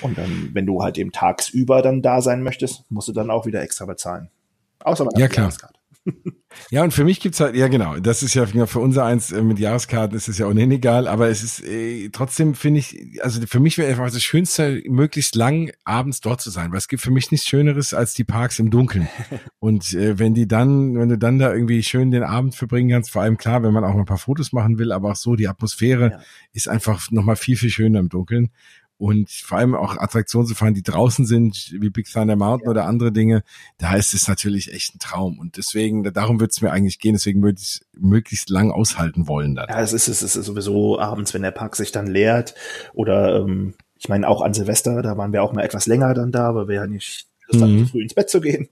[0.02, 3.46] Und dann, wenn du halt eben tagsüber dann da sein möchtest, musst du dann auch
[3.46, 4.30] wieder extra bezahlen.
[4.80, 5.52] Außer man ja, klar.
[6.72, 9.42] Ja, und für mich gibt's halt, ja genau, das ist ja für unser eins äh,
[9.42, 13.42] mit Jahreskarten ist es ja ohnehin egal, aber es ist äh, trotzdem finde ich, also
[13.46, 17.04] für mich wäre einfach das Schönste, möglichst lang abends dort zu sein, weil es gibt
[17.04, 19.08] für mich nichts Schöneres als die Parks im Dunkeln.
[19.60, 23.12] und äh, wenn die dann, wenn du dann da irgendwie schön den Abend verbringen kannst,
[23.12, 25.36] vor allem klar, wenn man auch mal ein paar Fotos machen will, aber auch so,
[25.36, 26.20] die Atmosphäre ja.
[26.54, 28.50] ist einfach nochmal viel, viel schöner im Dunkeln
[28.98, 32.72] und vor allem auch Attraktionen zu fahren, die draußen sind, wie Big Thunder Mountain ja.
[32.72, 33.44] oder andere Dinge,
[33.78, 35.38] da ist es natürlich echt ein Traum.
[35.40, 39.28] Und deswegen, darum wird es mir eigentlich gehen, deswegen würde ich es möglichst lang aushalten
[39.28, 39.68] wollen dann.
[39.70, 42.56] Ja, es ist, es ist sowieso abends, wenn der Park sich dann leert
[42.94, 46.32] oder ähm, ich meine auch an Silvester, da waren wir auch mal etwas länger dann
[46.32, 47.88] da, weil wir ja nicht Lust hatten, mhm.
[47.88, 48.68] früh ins Bett zu gehen.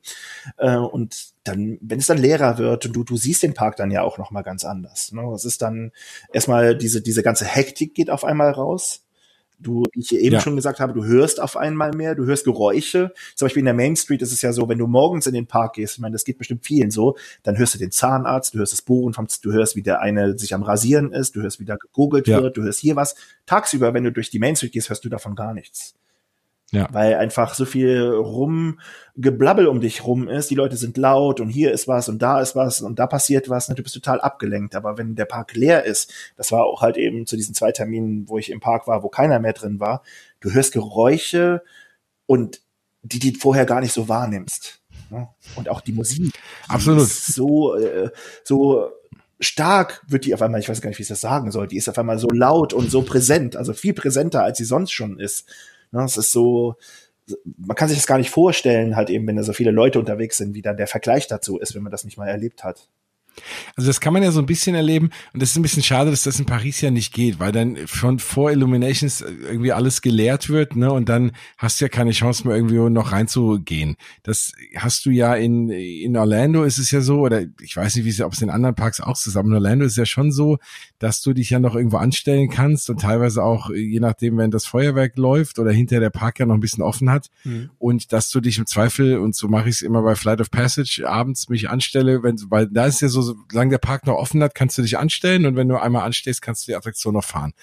[0.58, 3.92] Äh, und dann, wenn es dann leerer wird und du, du siehst den Park dann
[3.92, 5.12] ja auch noch mal ganz anders.
[5.12, 5.22] Ne?
[5.34, 5.92] Es ist dann
[6.34, 9.05] erstmal diese, diese ganze Hektik geht auf einmal raus
[9.60, 10.42] Du, wie ich eben ja.
[10.42, 13.14] schon gesagt habe, du hörst auf einmal mehr, du hörst Geräusche.
[13.36, 15.48] Zum Beispiel in der Main Street ist es ja so, wenn du morgens in den
[15.48, 18.60] Park gehst, ich meine, das geht bestimmt vielen so, dann hörst du den Zahnarzt, du
[18.60, 21.60] hörst das Bohren vom, du hörst, wie der eine sich am Rasieren ist, du hörst,
[21.60, 22.42] wie da gegoogelt ja.
[22.42, 23.16] wird, du hörst hier was.
[23.46, 25.96] Tagsüber, wenn du durch die Main Street gehst, hörst du davon gar nichts.
[26.76, 26.88] Ja.
[26.92, 30.50] Weil einfach so viel Rumgeblabbel um dich rum ist.
[30.50, 33.50] Die Leute sind laut und hier ist was und da ist was und da passiert
[33.50, 33.70] was.
[33.70, 34.76] Und du bist total abgelenkt.
[34.76, 38.28] Aber wenn der Park leer ist, das war auch halt eben zu diesen zwei Terminen,
[38.28, 40.04] wo ich im Park war, wo keiner mehr drin war,
[40.40, 41.64] du hörst Geräusche
[42.26, 42.62] und
[43.04, 44.82] die, die vorher gar nicht so wahrnimmst.
[45.10, 45.28] Ne?
[45.56, 46.34] Und auch die Musik.
[46.68, 47.08] Absolut.
[47.08, 48.10] so, äh,
[48.44, 48.90] so
[49.40, 51.78] stark wird die auf einmal, ich weiß gar nicht, wie ich das sagen soll, die
[51.78, 55.20] ist auf einmal so laut und so präsent, also viel präsenter, als sie sonst schon
[55.20, 55.48] ist.
[55.92, 56.76] Ne, es ist so,
[57.58, 60.38] man kann sich das gar nicht vorstellen, halt eben, wenn da so viele Leute unterwegs
[60.38, 62.90] sind, wie dann der Vergleich dazu ist, wenn man das nicht mal erlebt hat.
[63.76, 66.12] Also das kann man ja so ein bisschen erleben und das ist ein bisschen schade,
[66.12, 70.50] dass das in Paris ja nicht geht, weil dann schon vor Illuminations irgendwie alles gelehrt
[70.50, 70.92] wird, ne?
[70.92, 73.96] Und dann hast du ja keine Chance mehr irgendwie noch reinzugehen.
[74.24, 78.06] Das hast du ja in in Orlando ist es ja so oder ich weiß nicht,
[78.06, 79.50] wie es ob es in anderen Parks auch zusammen.
[79.50, 80.58] In Orlando ist es ja schon so,
[81.00, 84.66] dass du dich ja noch irgendwo anstellen kannst und teilweise auch je nachdem, wenn das
[84.66, 87.70] Feuerwerk läuft oder hinter der Park ja noch ein bisschen offen hat mhm.
[87.78, 90.52] und dass du dich im Zweifel und so mache ich es immer bei Flight of
[90.52, 94.42] Passage abends mich anstelle, wenn weil da ist ja so solange der Park noch offen
[94.44, 97.24] hat, kannst du dich anstellen und wenn du einmal anstehst, kannst du die Attraktion noch
[97.24, 97.54] fahren.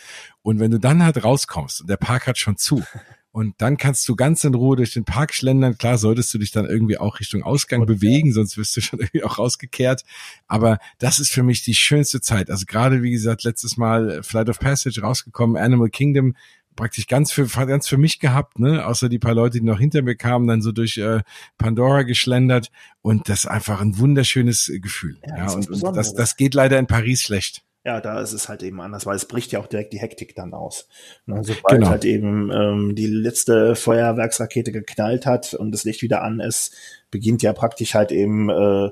[0.42, 2.83] Und wenn du dann halt rauskommst und der Park hat schon zu
[3.33, 5.79] und dann kannst du ganz in Ruhe durch den Park schlendern.
[5.79, 9.25] Klar, solltest du dich dann irgendwie auch Richtung Ausgang bewegen, sonst wirst du schon irgendwie
[9.25, 10.03] auch rausgekehrt.
[10.46, 12.51] Aber das ist für mich die schönste Zeit.
[12.51, 16.35] Also gerade, wie gesagt, letztes Mal Flight of Passage rausgekommen, Animal Kingdom
[16.76, 18.87] praktisch ganz für ganz für mich gehabt, ne?
[18.87, 21.20] Außer die paar Leute, die noch hinter mir kamen, dann so durch äh,
[21.58, 22.70] Pandora geschlendert
[23.02, 25.18] und das ist einfach ein wunderschönes Gefühl.
[25.26, 27.62] Ja, ja und, und das, das geht leider in Paris schlecht.
[27.85, 30.37] Ja, da ist es halt eben anders, weil es bricht ja auch direkt die Hektik
[30.37, 30.87] dann aus.
[31.26, 31.88] Ne, sobald genau.
[31.88, 36.74] halt eben ähm, die letzte Feuerwerksrakete geknallt hat und das Licht wieder an ist,
[37.11, 38.90] beginnt ja praktisch halt eben äh,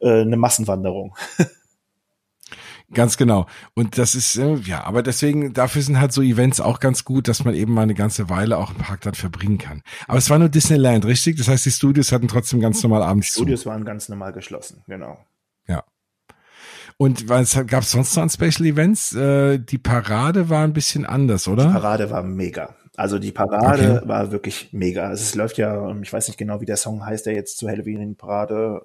[0.00, 1.16] äh, eine Massenwanderung.
[2.94, 3.46] Ganz genau.
[3.74, 7.28] Und das ist, äh, ja, aber deswegen, dafür sind halt so Events auch ganz gut,
[7.28, 9.82] dass man eben mal eine ganze Weile auch im Park dann verbringen kann.
[10.06, 11.36] Aber es war nur Disneyland, richtig?
[11.36, 13.40] Das heißt, die Studios hatten trotzdem ganz normal abends zu.
[13.40, 15.18] Studios waren ganz normal geschlossen, genau.
[15.66, 15.84] Ja.
[16.96, 19.14] Und was gab es sonst noch an Special Events?
[19.14, 21.66] Äh, die Parade war ein bisschen anders, oder?
[21.66, 22.74] Die Parade war mega.
[22.96, 24.08] Also die Parade okay.
[24.08, 25.08] war wirklich mega.
[25.08, 27.70] Also es läuft ja, ich weiß nicht genau, wie der Song heißt, der jetzt zur
[27.70, 28.82] Halloween-Parade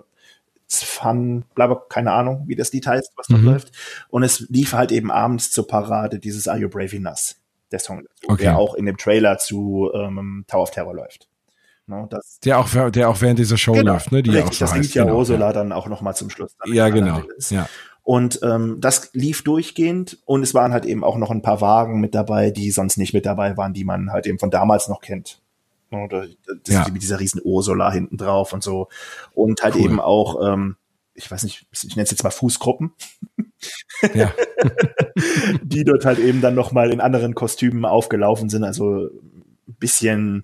[0.82, 3.44] Fun, bla, keine Ahnung, wie das Lied heißt, was mhm.
[3.46, 3.72] läuft.
[4.10, 7.36] Und es lief halt eben abends zur Parade dieses Are You Brave Enough,
[7.72, 8.44] der Song, okay.
[8.44, 11.28] der auch in dem Trailer zu ähm, Tower of Terror läuft.
[11.86, 14.24] No, das, der auch, der auch während dieser Show genau, läuft, ne?
[14.24, 15.54] Die richtig, auch so das heißt, ja genau, Ursula ja.
[15.54, 16.56] dann auch noch mal zum Schluss.
[16.66, 17.22] Ja, genau.
[17.50, 17.68] Ja.
[18.04, 22.00] Und ähm, das lief durchgehend und es waren halt eben auch noch ein paar Wagen
[22.00, 25.02] mit dabei, die sonst nicht mit dabei waren, die man halt eben von damals noch
[25.02, 25.42] kennt.
[26.02, 26.28] Oder
[26.64, 26.88] das ja.
[26.92, 28.90] mit dieser riesen Ursula hinten drauf und so.
[29.34, 29.82] Und halt cool.
[29.82, 30.78] eben auch, ähm,
[31.14, 32.94] ich weiß nicht, ich nenne es jetzt mal Fußgruppen.
[34.14, 34.34] Ja.
[35.64, 38.66] die dort halt eben dann nochmal in anderen Kostümen aufgelaufen sind.
[38.66, 40.44] Also ein bisschen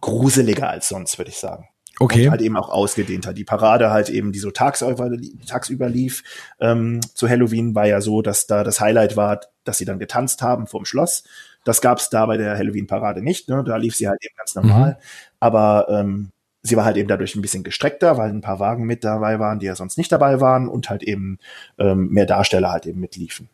[0.00, 1.68] gruseliger als sonst, würde ich sagen.
[1.98, 2.26] Okay.
[2.26, 3.32] Und halt eben auch ausgedehnter.
[3.32, 5.10] Die Parade halt eben, die so tagsüber,
[5.46, 6.22] tagsüber lief
[6.60, 10.42] ähm, zu Halloween, war ja so, dass da das Highlight war, dass sie dann getanzt
[10.42, 11.24] haben vorm Schloss.
[11.66, 13.48] Das gab es da bei der Halloween-Parade nicht.
[13.48, 13.64] Ne?
[13.64, 14.90] Da lief sie halt eben ganz normal.
[14.90, 14.96] Mhm.
[15.40, 16.30] Aber ähm,
[16.62, 19.58] sie war halt eben dadurch ein bisschen gestreckter, weil ein paar Wagen mit dabei waren,
[19.58, 21.38] die ja sonst nicht dabei waren und halt eben
[21.78, 23.48] ähm, mehr Darsteller halt eben mitliefen.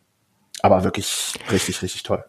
[0.61, 2.22] Aber wirklich richtig, richtig toll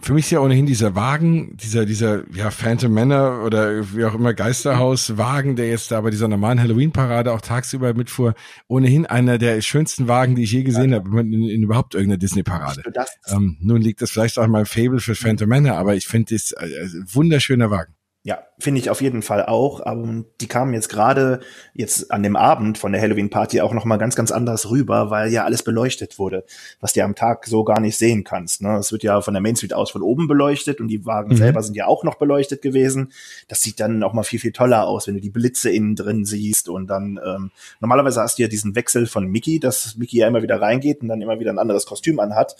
[0.00, 4.14] für mich ist ja ohnehin dieser Wagen, dieser, dieser, ja, Phantom Manor oder wie auch
[4.14, 8.34] immer Geisterhauswagen, der jetzt da bei dieser normalen Halloween-Parade auch tagsüber mitfuhr,
[8.68, 10.98] ohnehin einer der schönsten Wagen, die ich je gesehen ja.
[10.98, 12.82] habe in, in, überhaupt irgendeiner Disney-Parade.
[13.28, 16.34] Ähm, nun liegt das vielleicht auch in meinem Fable für Phantom Manor, aber ich finde
[16.34, 16.68] das äh,
[17.12, 17.94] wunderschöner Wagen.
[18.22, 19.80] Ja, finde ich auf jeden Fall auch.
[19.86, 21.40] Aber die kamen jetzt gerade
[21.72, 25.32] jetzt an dem Abend von der Halloween-Party auch noch mal ganz, ganz anders rüber, weil
[25.32, 26.44] ja alles beleuchtet wurde,
[26.80, 28.60] was du am Tag so gar nicht sehen kannst.
[28.60, 28.76] Ne?
[28.76, 31.36] Es wird ja von der Main Street aus von oben beleuchtet und die Wagen mhm.
[31.36, 33.10] selber sind ja auch noch beleuchtet gewesen.
[33.48, 36.26] Das sieht dann auch mal viel, viel toller aus, wenn du die Blitze innen drin
[36.26, 40.28] siehst und dann ähm, normalerweise hast du ja diesen Wechsel von Mickey, dass Mickey ja
[40.28, 42.54] immer wieder reingeht und dann immer wieder ein anderes Kostüm anhat.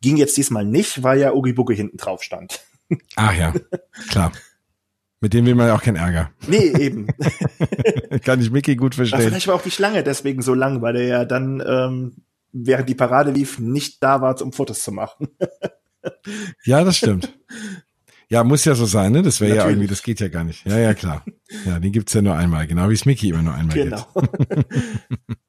[0.00, 2.64] Ging jetzt diesmal nicht, weil ja Oogie Boogie hinten drauf stand.
[3.16, 3.52] Ach ja,
[4.08, 4.32] klar.
[5.20, 6.30] Mit dem will man ja auch keinen Ärger.
[6.46, 7.06] Nee, eben.
[8.24, 9.18] Kann ich Mickey gut verstehen.
[9.18, 12.16] Aber vielleicht war auch die Schlange deswegen so lang, weil er ja dann, ähm,
[12.52, 15.28] während die Parade lief, nicht da war, um Fotos zu machen.
[16.64, 17.32] ja, das stimmt.
[18.28, 19.22] Ja, muss ja so sein, ne?
[19.22, 20.66] Das wäre ja irgendwie, das geht ja gar nicht.
[20.66, 21.24] Ja, ja, klar.
[21.64, 24.06] Ja, den gibt's ja nur einmal, genau wie es Mickey immer nur einmal genau.
[24.14, 24.66] gibt.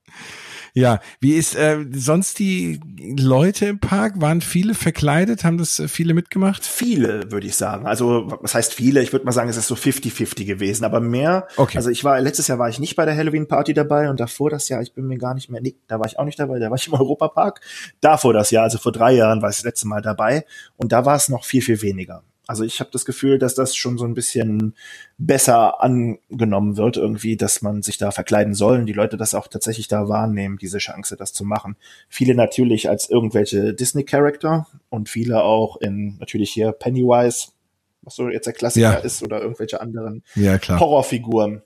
[0.78, 2.80] Ja, wie ist äh, sonst die
[3.18, 4.22] Leute im Park?
[4.22, 5.44] Waren viele verkleidet?
[5.44, 6.64] Haben das äh, viele mitgemacht?
[6.64, 7.88] Viele, würde ich sagen.
[7.88, 9.02] Also, was heißt viele?
[9.02, 11.48] Ich würde mal sagen, es ist so 50-50 gewesen, aber mehr.
[11.58, 11.78] Okay.
[11.78, 14.70] Also ich war, letztes Jahr war ich nicht bei der Halloween-Party dabei und davor das
[14.70, 16.70] Jahr, ich bin mir gar nicht mehr, nee, da war ich auch nicht dabei, da
[16.70, 17.60] war ich im Europapark.
[18.00, 21.06] Davor das Jahr, also vor drei Jahren war ich das letzte Mal dabei und da
[21.06, 22.22] war es noch viel, viel weniger.
[22.48, 24.74] Also ich habe das Gefühl, dass das schon so ein bisschen
[25.18, 29.48] besser angenommen wird, irgendwie, dass man sich da verkleiden soll und die Leute das auch
[29.48, 31.76] tatsächlich da wahrnehmen, diese Chance, das zu machen.
[32.08, 37.50] Viele natürlich als irgendwelche Disney-Charakter und viele auch in natürlich hier Pennywise,
[38.02, 38.98] was so jetzt der Klassiker ja.
[39.00, 40.58] ist, oder irgendwelche anderen ja.
[40.68, 41.64] Horrorfiguren.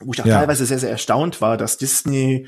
[0.00, 0.40] Wo ich auch ja.
[0.40, 2.46] teilweise sehr, sehr erstaunt war, dass Disney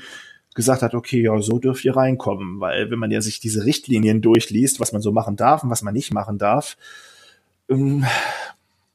[0.53, 4.21] gesagt hat, okay, ja, so dürft ihr reinkommen, weil wenn man ja sich diese Richtlinien
[4.21, 6.77] durchliest, was man so machen darf und was man nicht machen darf,
[7.69, 8.05] ähm,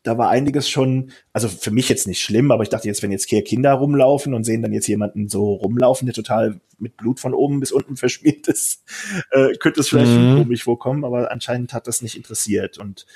[0.02, 3.10] da war einiges schon, also für mich jetzt nicht schlimm, aber ich dachte jetzt, wenn
[3.10, 7.20] jetzt hier Kinder rumlaufen und sehen dann jetzt jemanden so rumlaufen, der total mit Blut
[7.20, 8.84] von oben bis unten verschmiert ist,
[9.32, 10.38] äh, könnte es vielleicht mhm.
[10.38, 13.06] komisch vorkommen, aber anscheinend hat das nicht interessiert und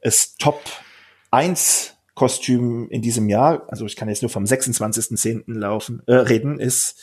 [0.00, 0.62] es Top
[1.30, 5.44] 1 Kostüm in diesem Jahr, also ich kann jetzt nur vom 26.10.
[5.46, 7.00] laufen, äh, reden, ist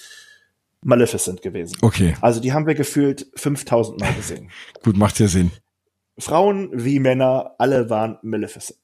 [0.81, 1.77] Maleficent gewesen.
[1.81, 2.15] Okay.
[2.21, 4.51] Also die haben wir gefühlt 5000 Mal gesehen.
[4.83, 5.51] Gut, macht ja Sinn.
[6.19, 8.77] Frauen wie Männer, alle waren Maleficent.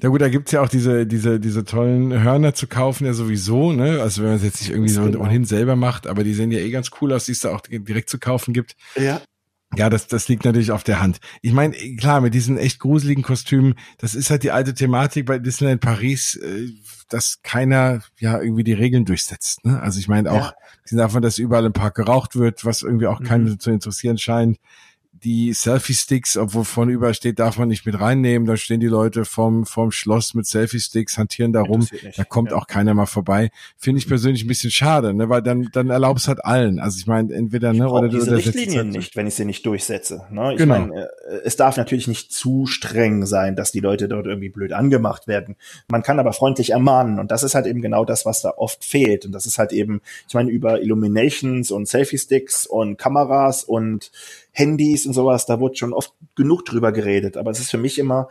[0.00, 3.72] Ja gut, da gibt's ja auch diese, diese, diese tollen Hörner zu kaufen, ja sowieso,
[3.72, 4.00] ne?
[4.00, 5.20] Also wenn man es jetzt nicht irgendwie so genau.
[5.20, 7.60] ohnehin selber macht, aber die sehen ja eh ganz cool aus, die es da auch
[7.60, 8.76] direkt zu kaufen gibt.
[8.96, 9.20] Ja.
[9.76, 11.20] Ja, das, das liegt natürlich auf der Hand.
[11.42, 15.38] Ich meine, klar, mit diesen echt gruseligen Kostümen, das ist halt die alte Thematik bei
[15.38, 16.70] Disneyland Paris, äh,
[17.08, 19.64] dass keiner ja irgendwie die Regeln durchsetzt.
[19.64, 19.80] Ne?
[19.80, 20.54] Also ich meine auch
[20.90, 20.96] ja.
[20.96, 23.60] davon, dass überall im Park geraucht wird, was irgendwie auch keinen mhm.
[23.60, 24.58] zu interessieren scheint
[25.24, 28.46] die Selfie-Sticks, obwohl vorne überall steht, darf man nicht mit reinnehmen.
[28.46, 31.86] Da stehen die Leute vom, vom Schloss mit Selfie-Sticks, hantieren da rum.
[32.16, 32.56] Da kommt ja.
[32.56, 33.50] auch keiner mal vorbei.
[33.76, 35.28] Finde ich persönlich ein bisschen schade, ne?
[35.28, 36.78] weil dann, dann erlaubst halt allen.
[36.78, 40.26] Also ich meine, entweder, ne, oder diese oder Richtlinien nicht, wenn ich sie nicht durchsetze.
[40.30, 40.52] Ne?
[40.52, 40.78] Ich genau.
[40.78, 44.72] meine, äh, es darf natürlich nicht zu streng sein, dass die Leute dort irgendwie blöd
[44.72, 45.56] angemacht werden.
[45.88, 47.18] Man kann aber freundlich ermahnen.
[47.18, 49.26] Und das ist halt eben genau das, was da oft fehlt.
[49.26, 54.10] Und das ist halt eben, ich meine, über Illuminations und Selfie-Sticks und Kameras und
[54.52, 57.98] Handys und sowas, da wurde schon oft genug drüber geredet, aber es ist für mich
[57.98, 58.28] immer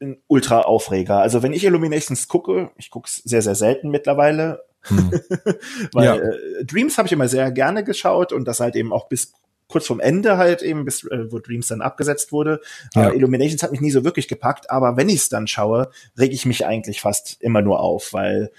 [0.00, 1.18] ein ultra Aufreger.
[1.20, 5.10] Also wenn ich Illuminations gucke, ich gucke es sehr, sehr selten mittlerweile, hm.
[5.92, 6.16] weil ja.
[6.16, 9.32] äh, Dreams habe ich immer sehr gerne geschaut und das halt eben auch bis
[9.68, 12.60] kurz vorm Ende halt eben, bis äh, wo Dreams dann abgesetzt wurde.
[12.94, 13.10] Ja.
[13.10, 16.32] Äh, Illuminations hat mich nie so wirklich gepackt, aber wenn ich es dann schaue, reg
[16.32, 18.50] ich mich eigentlich fast immer nur auf, weil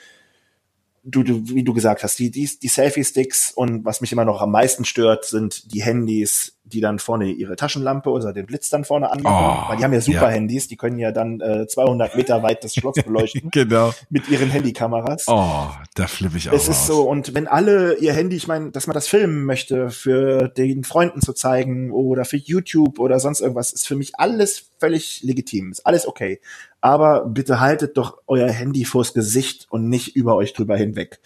[1.10, 4.42] du, du, wie du gesagt hast, die, die, die Selfie-Sticks und was mich immer noch
[4.42, 8.84] am meisten stört, sind die Handys, die dann vorne ihre Taschenlampe oder den Blitz dann
[8.84, 9.64] vorne anmachen.
[9.66, 10.30] Oh, weil die haben ja super ja.
[10.30, 13.50] Handys, die können ja dann äh, 200 Meter weit das Schloss beleuchten.
[13.52, 13.94] genau.
[14.10, 15.26] Mit ihren Handykameras.
[15.28, 16.88] Oh, da flippe ich auch Es ist aus.
[16.88, 20.84] so, und wenn alle ihr Handy, ich meine, dass man das filmen möchte, für den
[20.84, 25.72] Freunden zu zeigen oder für YouTube oder sonst irgendwas, ist für mich alles völlig legitim.
[25.72, 26.42] Ist alles okay
[26.82, 31.20] aber bitte haltet doch euer Handy vors Gesicht und nicht über euch drüber hinweg.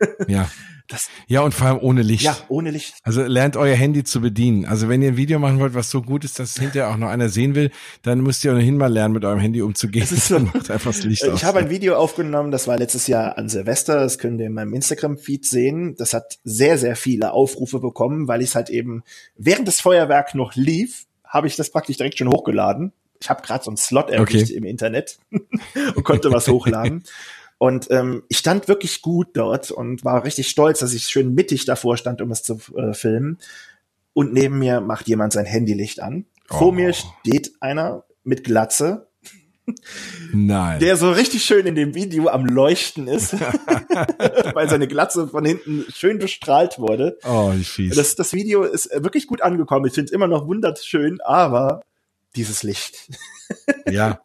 [0.28, 0.48] Ja.
[0.88, 2.24] Das, ja, und vor allem ohne Licht.
[2.24, 2.94] Ja, ohne Licht.
[3.02, 4.66] Also lernt euer Handy zu bedienen.
[4.66, 7.08] Also wenn ihr ein Video machen wollt, was so gut ist, dass hinterher auch noch
[7.08, 7.70] einer sehen will,
[8.02, 10.02] dann müsst ihr ohnehin mal lernen, mit eurem Handy umzugehen.
[10.02, 11.44] Das ist so, macht einfach das Licht ich aus.
[11.44, 14.74] habe ein Video aufgenommen, das war letztes Jahr an Silvester, das könnt ihr in meinem
[14.74, 15.94] Instagram-Feed sehen.
[15.96, 19.02] Das hat sehr, sehr viele Aufrufe bekommen, weil ich es halt eben,
[19.36, 22.92] während das Feuerwerk noch lief, habe ich das praktisch direkt schon hochgeladen
[23.22, 24.54] ich habe gerade so einen Slot erwischt okay.
[24.54, 25.18] im Internet
[25.94, 27.04] und konnte was hochladen.
[27.58, 31.64] Und ähm, ich stand wirklich gut dort und war richtig stolz, dass ich schön mittig
[31.64, 33.38] davor stand, um es zu äh, filmen.
[34.14, 36.26] Und neben mir macht jemand sein Handylicht an.
[36.50, 36.58] Oh.
[36.58, 39.06] Vor mir steht einer mit Glatze.
[40.32, 40.80] Nein.
[40.80, 43.32] Der so richtig schön in dem Video am Leuchten ist,
[44.54, 47.16] weil seine Glatze von hinten schön bestrahlt wurde.
[47.22, 47.94] Oh, wie fies.
[47.94, 49.86] Das, das Video ist wirklich gut angekommen.
[49.86, 51.82] Ich finde es immer noch wunderschön, aber
[52.36, 53.10] dieses Licht.
[53.90, 54.20] ja.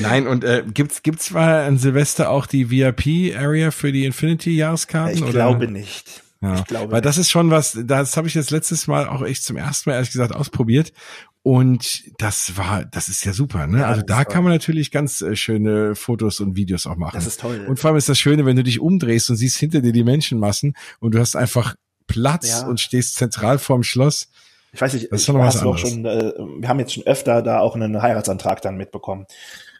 [0.00, 4.56] Nein, und äh, gibt's gibt's mal an Silvester auch die VIP Area für die Infinity
[4.56, 5.32] Jahreskarten ich oder?
[5.32, 6.22] glaube nicht.
[6.40, 9.22] Ja, ich glaube weil das ist schon was, das habe ich jetzt letztes Mal auch
[9.22, 10.92] echt zum ersten Mal ehrlich gesagt ausprobiert
[11.46, 13.80] und das war, das ist ja super, ne?
[13.80, 17.16] Ja, also da kann man natürlich ganz äh, schöne Fotos und Videos auch machen.
[17.16, 17.66] Das ist toll.
[17.68, 20.04] Und vor allem ist das Schöne, wenn du dich umdrehst und siehst hinter dir die
[20.04, 21.74] Menschenmassen und du hast einfach
[22.06, 22.66] Platz ja.
[22.66, 24.30] und stehst zentral vorm Schloss.
[24.74, 27.42] Ich weiß nicht, das ist hast du auch schon, äh, wir haben jetzt schon öfter
[27.42, 29.26] da auch einen Heiratsantrag dann mitbekommen.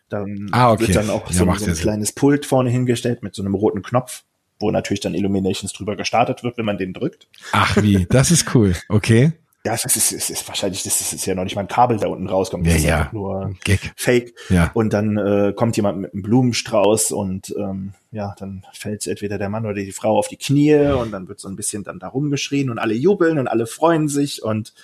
[0.09, 0.87] Dann ah, okay.
[0.87, 3.83] wird dann auch ja, so, so ein kleines Pult vorne hingestellt mit so einem roten
[3.83, 4.23] Knopf,
[4.61, 7.27] wo natürlich dann Illuminations drüber gestartet wird, wenn man den drückt.
[7.53, 8.75] Ach wie, das ist cool.
[8.89, 9.33] Okay.
[9.67, 11.97] Ja, es ist, es ist wahrscheinlich, das ist, ist ja noch nicht mal ein Kabel
[11.97, 12.67] da unten rauskommt.
[12.67, 13.09] Ja, das ist ja.
[13.13, 13.93] nur Gag.
[13.97, 14.35] Fake.
[14.51, 14.71] Ja.
[14.75, 19.49] Und dann äh, kommt jemand mit einem Blumenstrauß und ähm, ja, dann fällt entweder der
[19.49, 22.09] Mann oder die Frau auf die Knie und dann wird so ein bisschen dann da
[22.09, 24.75] rumgeschrien und alle jubeln und alle freuen sich und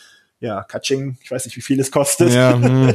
[0.41, 2.95] ja, Katsching, ich weiß nicht, wie viel es kostet, Ja, hm.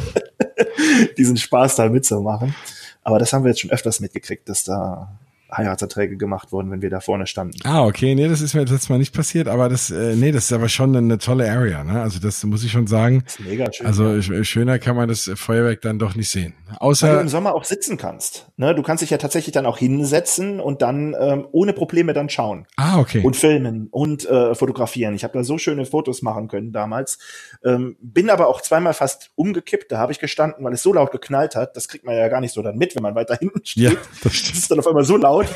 [1.17, 2.55] diesen Spaß da mitzumachen.
[3.03, 5.19] Aber das haben wir jetzt schon öfters mitgekriegt, dass da
[5.55, 7.57] Heiratsverträge gemacht wurden, wenn wir da vorne standen.
[7.63, 10.45] Ah, okay, nee, das ist mir letztes Mal nicht passiert, aber das, äh, nee, das
[10.45, 12.01] ist aber schon eine tolle Area, ne?
[12.01, 13.21] Also das muss ich schon sagen.
[13.25, 13.85] Das ist mega schön.
[13.87, 16.53] Also sch- schöner kann man das Feuerwerk dann doch nicht sehen.
[16.67, 18.47] Weil du Außer, im Sommer auch sitzen kannst.
[18.57, 18.73] Ne?
[18.75, 22.65] Du kannst dich ja tatsächlich dann auch hinsetzen und dann ähm, ohne Probleme dann schauen.
[22.77, 23.21] ah, okay.
[23.23, 25.13] und filmen und äh, fotografieren.
[25.15, 27.17] Ich habe da so schöne Fotos machen können damals.
[27.63, 29.91] Ähm, bin aber auch zweimal fast umgekippt.
[29.91, 31.75] Da habe ich gestanden, weil es so laut geknallt hat.
[31.77, 33.83] Das kriegt man ja gar nicht so dann mit, wenn man weiter hinten steht.
[33.83, 34.57] ja, das Das stimmt.
[34.57, 35.34] ist dann auf einmal so laut.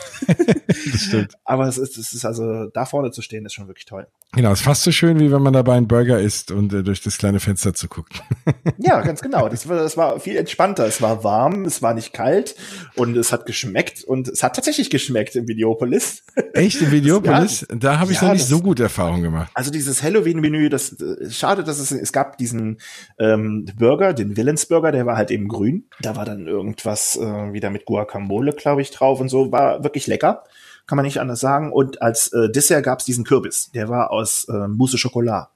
[0.92, 1.34] Das stimmt.
[1.44, 4.08] Aber es ist, es ist also da vorne zu stehen, ist schon wirklich toll.
[4.34, 7.02] Genau, ist fast so schön, wie wenn man dabei einen Burger isst und äh, durch
[7.02, 8.22] das kleine Fenster zu guckt.
[8.82, 9.50] Ja, ganz genau.
[9.50, 10.86] Das war, das war viel entspannter.
[10.86, 12.56] Es war warm, es war nicht kalt
[12.96, 16.24] und es hat geschmeckt und es hat tatsächlich geschmeckt im Videopolis.
[16.54, 17.68] Echt, in Videopolis?
[17.70, 19.52] da habe ich ja, noch nicht das- so gute Erfahrungen gemacht.
[19.54, 22.78] Also dieses Halloween-Menü, das äh, schade, dass es es gab diesen
[23.20, 25.86] ähm, Burger, den Villains Burger, der war halt eben grün.
[26.02, 29.52] Da war dann irgendwas äh, wieder mit Guacamole, glaube ich, drauf und so.
[29.52, 30.44] War wirklich lecker,
[30.88, 31.72] kann man nicht anders sagen.
[31.72, 35.50] Und als äh, Dessert gab's diesen Kürbis, der war aus äh, Mousse Chocolat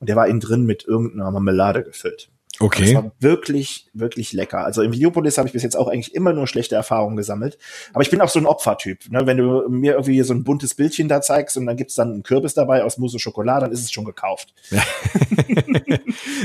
[0.00, 2.28] und der war innen drin mit irgendeiner Marmelade gefüllt.
[2.60, 2.94] Das Okay.
[2.96, 4.64] war wirklich, wirklich lecker.
[4.64, 7.56] Also im Videopolis habe ich bis jetzt auch eigentlich immer nur schlechte Erfahrungen gesammelt.
[7.92, 9.08] Aber ich bin auch so ein Opfertyp.
[9.10, 9.26] Ne?
[9.26, 12.22] Wenn du mir irgendwie so ein buntes Bildchen da zeigst und dann gibt's dann einen
[12.24, 14.54] Kürbis dabei aus Mousse Schokolade, dann ist es schon gekauft.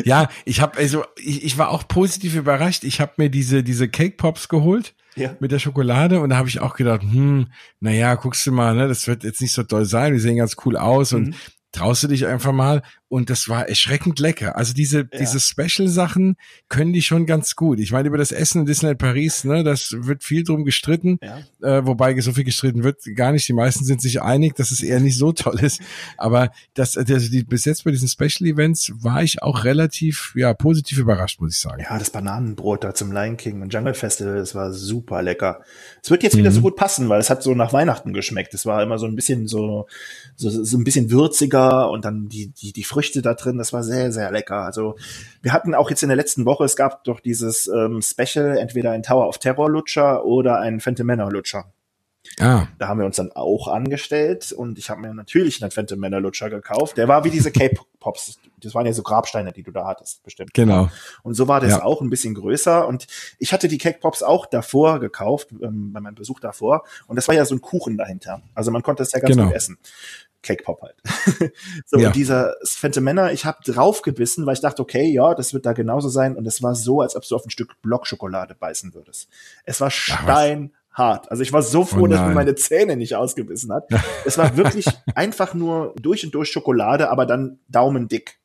[0.05, 2.83] Ja, ich habe also ich, ich war auch positiv überrascht.
[2.83, 5.35] Ich habe mir diese diese Cake Pops geholt Ja.
[5.39, 7.47] mit der Schokolade und da habe ich auch gedacht, hm,
[7.79, 10.55] naja, guckst du mal, ne, das wird jetzt nicht so doll sein, die sehen ganz
[10.65, 11.33] cool aus und Mhm.
[11.71, 12.81] traust du dich einfach mal
[13.13, 14.55] und das war erschreckend lecker.
[14.57, 16.35] Also diese diese Special Sachen
[16.67, 17.79] können die schon ganz gut.
[17.79, 21.37] Ich meine über das Essen in Disneyland Paris, ne, das wird viel drum gestritten, Ja.
[21.61, 23.47] äh, wobei so viel gestritten wird gar nicht.
[23.47, 25.79] Die meisten sind sich einig, dass es eher nicht so toll ist.
[26.17, 30.51] Aber das, also die, bis jetzt bei diesen Special Events war ich auch relativ ja
[30.55, 31.83] positiv überrascht, muss ich sagen.
[31.83, 35.61] Ja, das Bananenbrot da zum Lion King und Jungle Festival, das war super lecker.
[36.01, 38.55] Es wird jetzt wieder so gut passen, weil es hat so nach Weihnachten geschmeckt.
[38.55, 39.85] Es war immer so ein bisschen so,
[40.35, 43.83] so, so ein bisschen würziger und dann die, die, die Früchte da drin, das war
[43.83, 44.61] sehr, sehr lecker.
[44.65, 44.95] Also
[45.41, 48.91] wir hatten auch jetzt in der letzten Woche, es gab doch dieses ähm, Special, entweder
[48.91, 51.65] ein Tower of Terror Lutscher oder ein Phantom Manor Lutscher.
[52.39, 55.99] Ah, Da haben wir uns dann auch angestellt und ich habe mir natürlich einen Phantom
[55.99, 56.97] Manor Lutscher gekauft.
[56.97, 58.39] Der war wie diese Cape Pops.
[58.61, 60.53] Das waren ja so Grabsteine, die du da hattest, bestimmt.
[60.53, 60.89] genau.
[61.23, 61.83] Und so war das Ja.
[61.83, 62.87] auch ein bisschen größer.
[62.87, 63.07] Und
[63.39, 66.83] ich hatte die Cake Pops auch davor gekauft, ähm, bei meinem Besuch davor.
[67.07, 68.41] Und das war ja so ein Kuchen dahinter.
[68.55, 69.47] Also man konnte es ja ganz Genau.
[69.47, 69.77] gut essen.
[70.43, 70.95] Cake Pop halt.
[71.85, 72.07] so, Ja.
[72.07, 75.73] und dieser Phantom Männer, ich habe draufgebissen, weil ich dachte, okay, ja, das wird da
[75.73, 76.35] genauso sein.
[76.35, 79.29] Und es war so, als ob du auf ein Stück Blockschokolade beißen würdest.
[79.65, 81.31] Es war steinhart.
[81.31, 83.87] Also ich war so froh, Oh dass mir meine Zähne nicht ausgebissen hat.
[84.25, 88.39] es war wirklich einfach nur durch und durch Schokolade, aber dann daumendick.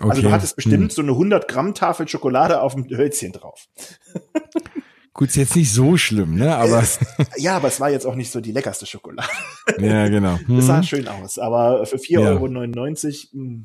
[0.00, 0.10] Okay.
[0.10, 0.90] Also du hattest bestimmt Hm.
[0.90, 3.68] so eine 100 Gramm Tafel Schokolade auf dem Hölzchen drauf.
[5.14, 6.54] Gut, ist jetzt nicht so schlimm, ne?
[6.56, 6.98] Aber Es,
[7.38, 9.28] ja, aber es war jetzt auch nicht so die leckerste Schokolade.
[9.78, 10.34] ja, genau.
[10.42, 10.60] Es Hm.
[10.60, 12.20] sah schön aus, aber für 4,99 Ja.
[12.30, 13.64] Euro mh,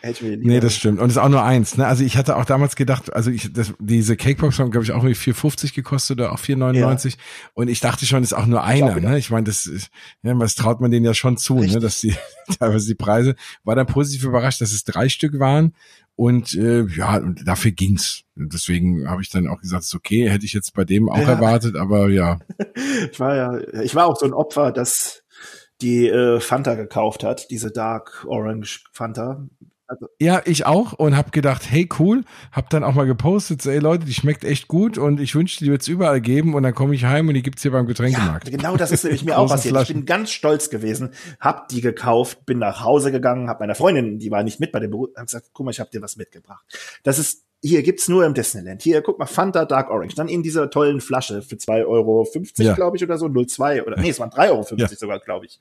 [0.00, 1.00] hätte ich mir Nee, das stimmt.
[1.00, 1.76] Und es ist auch nur eins.
[1.76, 1.86] Ne?
[1.86, 4.92] Also ich hatte auch damals gedacht, also ich, das, diese Cake Pops haben, glaube ich,
[4.92, 7.16] auch irgendwie 4,50 gekostet oder auch 4,99.
[7.54, 8.94] Und ich dachte schon, ist auch nur einer.
[8.94, 9.12] gedacht.
[9.12, 9.18] Ne?
[9.18, 9.88] Ich meine, das, ist-
[10.22, 11.80] ja, was traut man denen ja schon zu, ne?
[11.80, 12.14] Dass die
[12.58, 13.34] teilweise die Preise.
[13.64, 15.74] War dann positiv überrascht, dass es drei Stück waren.
[16.18, 18.24] Und äh, ja, und dafür ging's.
[18.34, 21.28] Deswegen habe ich dann auch gesagt, ist okay, hätte ich jetzt bei dem auch Ja.
[21.34, 22.40] erwartet, aber ja.
[23.12, 25.22] Ich war ja, ich war auch so ein Opfer, das
[25.80, 29.46] die äh, Fanta gekauft hat, diese Dark Orange Fanta.
[29.88, 32.22] Also, Ja, ich auch und habe gedacht, hey cool,
[32.52, 35.64] hab dann auch mal gepostet, so, ey Leute, die schmeckt echt gut und ich wünschte,
[35.64, 37.88] die wird's überall geben und dann komme ich heim und die gibt's hier beim ja,
[37.88, 38.50] Getränkemarkt.
[38.50, 39.72] genau das ist nämlich mir auch passiert.
[39.72, 39.96] Ich Flaschen.
[39.96, 44.30] bin ganz stolz gewesen, hab die gekauft, bin nach Hause gegangen, hab meiner Freundin, die
[44.30, 46.64] war nicht mit bei dem Beruf, hab gesagt, guck mal, ich hab dir was mitgebracht.
[47.02, 48.82] Das ist hier gibt's nur im Disneyland.
[48.82, 50.14] Hier, guck mal, Fanta Dark Orange.
[50.14, 52.74] Dann in dieser tollen Flasche für 2,50 Euro, Ja.
[52.74, 54.88] glaube ich, oder so, 0,2 oder, nee, es waren 3,50 Euro Ja.
[54.88, 55.58] sogar, glaube ich.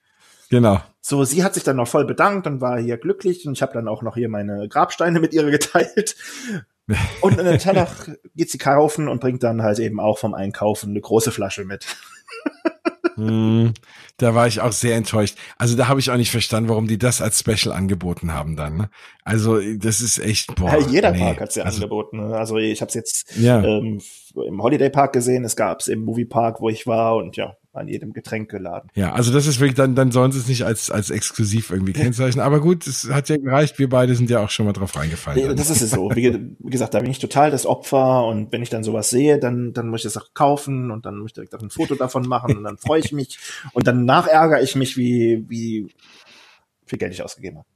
[0.49, 0.81] Genau.
[1.01, 3.73] So, sie hat sich dann noch voll bedankt und war hier glücklich und ich habe
[3.73, 6.15] dann auch noch hier meine Grabsteine mit ihr geteilt.
[7.21, 10.91] Und an den Tag geht sie kaufen und bringt dann halt eben auch vom Einkaufen
[10.91, 11.85] eine große Flasche mit.
[13.15, 13.73] Hm,
[14.17, 15.37] da war ich auch sehr enttäuscht.
[15.57, 18.77] Also da habe ich auch nicht verstanden, warum die das als Special angeboten haben dann.
[18.77, 18.89] Ne?
[19.23, 20.73] Also das ist echt, boah.
[20.77, 21.19] Ja, jeder nee.
[21.19, 22.17] Park hat's ja also, angeboten.
[22.27, 22.37] ne?
[22.37, 23.63] Also ich habe es jetzt Ja.
[23.63, 24.01] ähm,
[24.35, 27.87] im Holiday Park gesehen, es gab's im Movie Park, wo ich war und ja, an
[27.87, 28.89] jedem Getränkeladen.
[28.95, 31.93] Ja, also das ist wirklich, dann, dann sollen sie es nicht als, als exklusiv irgendwie
[31.93, 32.43] kennzeichnen.
[32.43, 33.79] Aber gut, es hat ja gereicht.
[33.79, 35.39] Wir beide sind ja auch schon mal drauf reingefallen.
[35.39, 36.11] Ja, das ist es so.
[36.13, 39.39] Wie, wie, gesagt, da bin ich total das Opfer und wenn ich dann sowas sehe,
[39.39, 41.95] dann, dann muss ich das auch kaufen und dann muss ich direkt auch ein Foto
[41.95, 43.37] davon machen und dann freue ich mich
[43.73, 45.87] und danach ärgere ich mich, wie, wie
[46.85, 47.67] viel Geld ich ausgegeben habe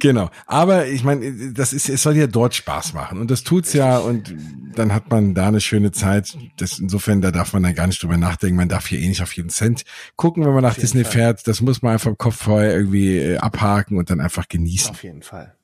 [0.00, 0.30] genau.
[0.46, 3.18] Aber ich meine, das ist, es soll ja dort Spaß machen.
[3.18, 3.98] Und das tut's ja.
[3.98, 4.34] Und
[4.74, 6.36] dann hat man da eine schöne Zeit.
[6.56, 8.56] Das, insofern, da darf man dann gar nicht drüber nachdenken.
[8.56, 9.84] Man darf hier eh nicht auf jeden Cent
[10.16, 11.12] gucken, wenn man nach Disney Fall.
[11.12, 11.48] fährt.
[11.48, 14.90] Das muss man einfach im Kopf vorher irgendwie äh, abhaken und dann einfach genießen.
[14.90, 15.54] Auf jeden Fall.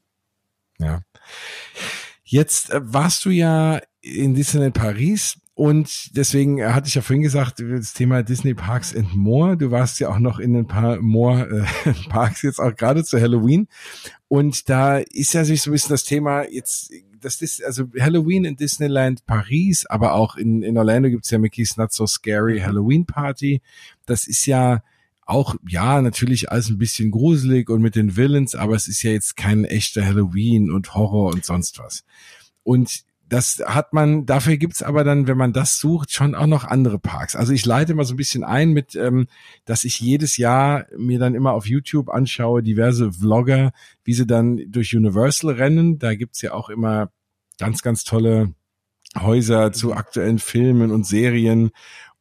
[0.79, 1.03] Ja.
[2.25, 7.61] Jetzt äh, warst du ja in Disneyland Paris und deswegen hatte ich ja vorhin gesagt,
[7.61, 9.59] das Thema Disney Parks and More.
[9.59, 13.21] Du warst ja auch noch in ein paar More äh, Parks jetzt auch gerade zu
[13.21, 13.69] Halloween.
[14.27, 18.47] Und da ist ja sich so ein bisschen das Thema jetzt, das ist also Halloween
[18.47, 23.05] in Disneyland Paris, aber auch in, in Orlando gibt's ja Mickey's Not So Scary Halloween
[23.05, 23.61] Party.
[24.07, 24.83] Das ist ja
[25.27, 29.11] auch, ja, natürlich alles ein bisschen gruselig und mit den Villains, aber es ist ja
[29.11, 32.03] jetzt kein echter Halloween und Horror und sonst was.
[32.63, 36.65] Und das hat man, dafür gibt's aber dann, wenn man das sucht, schon auch noch
[36.65, 37.37] andere Parks.
[37.37, 39.29] Also ich leite mal so ein bisschen ein mit, ähm,
[39.65, 43.71] dass ich jedes Jahr mir dann immer auf YouTube anschaue, diverse Vlogger,
[44.03, 46.01] wie sie dann durch Universal rennen.
[46.01, 47.13] Da gibt's ja auch immer
[47.57, 48.53] ganz, ganz tolle
[49.17, 51.71] Häuser zu aktuellen Filmen und Serien.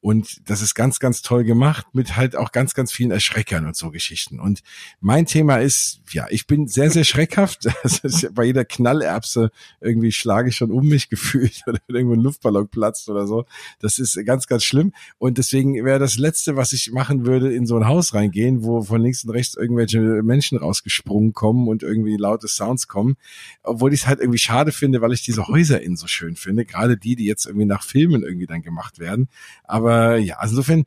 [0.01, 3.75] Und das ist ganz, ganz toll gemacht mit halt auch ganz, ganz vielen Erschreckern und
[3.75, 4.39] so Geschichten.
[4.39, 4.61] Und
[5.01, 7.67] mein Thema ist, ja, ich bin sehr, sehr schreckhaft.
[7.83, 12.15] Das ist bei jeder Knallerbse irgendwie schlage ich schon um mich gefühlt oder wenn irgendwo
[12.15, 13.45] ein Luftballon platzt oder so.
[13.79, 14.93] Das ist ganz, ganz schlimm.
[15.17, 18.83] Und deswegen wäre das Letzte, was ich machen würde, in so ein Haus reingehen, wo
[18.83, 23.15] von links und rechts irgendwelche Menschen rausgesprungen kommen und irgendwie laute Sounds kommen.
[23.63, 26.65] Obwohl ich es halt irgendwie schade finde, weil ich diese Häuser in so schön finde.
[26.65, 29.29] Gerade die, die jetzt irgendwie nach Filmen irgendwie dann gemacht werden.
[29.63, 30.83] Aber aber ja, also insofern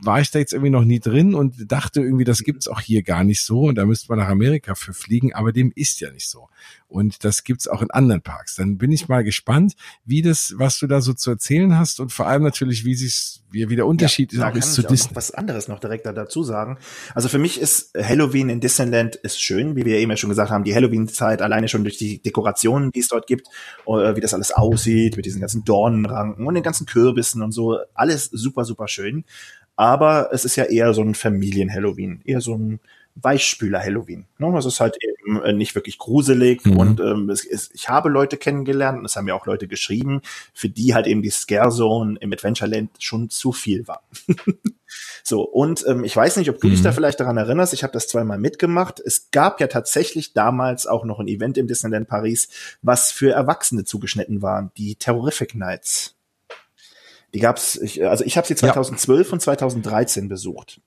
[0.00, 3.02] war ich da jetzt irgendwie noch nie drin und dachte irgendwie, das gibt's auch hier
[3.02, 6.10] gar nicht so und da müsste man nach Amerika für fliegen, aber dem ist ja
[6.10, 6.48] nicht so.
[6.88, 8.54] Und das gibt's auch in anderen Parks.
[8.54, 9.74] Dann bin ich mal gespannt,
[10.04, 13.42] wie das, was du da so zu erzählen hast und vor allem natürlich, wie sich,
[13.50, 15.16] wie, wie der Unterschied ja, ist, ist zu Disney.
[15.16, 16.78] was anderes noch direkt dazu sagen.
[17.14, 20.50] Also für mich ist Halloween in Disneyland ist schön, wie wir eben ja schon gesagt
[20.50, 23.48] haben, die Halloween-Zeit alleine schon durch die Dekorationen, die es dort gibt,
[23.86, 28.26] wie das alles aussieht, mit diesen ganzen Dornenranken und den ganzen Kürbissen und so, alles
[28.26, 29.24] super, super schön.
[29.76, 32.80] Aber es ist ja eher so ein Familien-Halloween, eher so ein
[33.16, 34.26] Weichspüler-Halloween.
[34.38, 34.52] Ne?
[34.52, 36.76] Das ist halt eben äh, nicht wirklich gruselig mhm.
[36.76, 40.20] und ähm, es ist, ich habe Leute kennengelernt und es haben ja auch Leute geschrieben,
[40.52, 44.02] für die halt eben die Scare Zone im Adventureland schon zu viel war.
[45.22, 46.72] so, und ähm, ich weiß nicht, ob du mhm.
[46.72, 49.00] dich da vielleicht daran erinnerst, ich habe das zweimal mitgemacht.
[49.00, 52.48] Es gab ja tatsächlich damals auch noch ein Event im Disneyland Paris,
[52.82, 56.15] was für Erwachsene zugeschnitten war, die Terrorific Nights.
[57.34, 59.32] Die gab's, ich, also ich habe sie 2012 ja.
[59.32, 60.80] und 2013 besucht.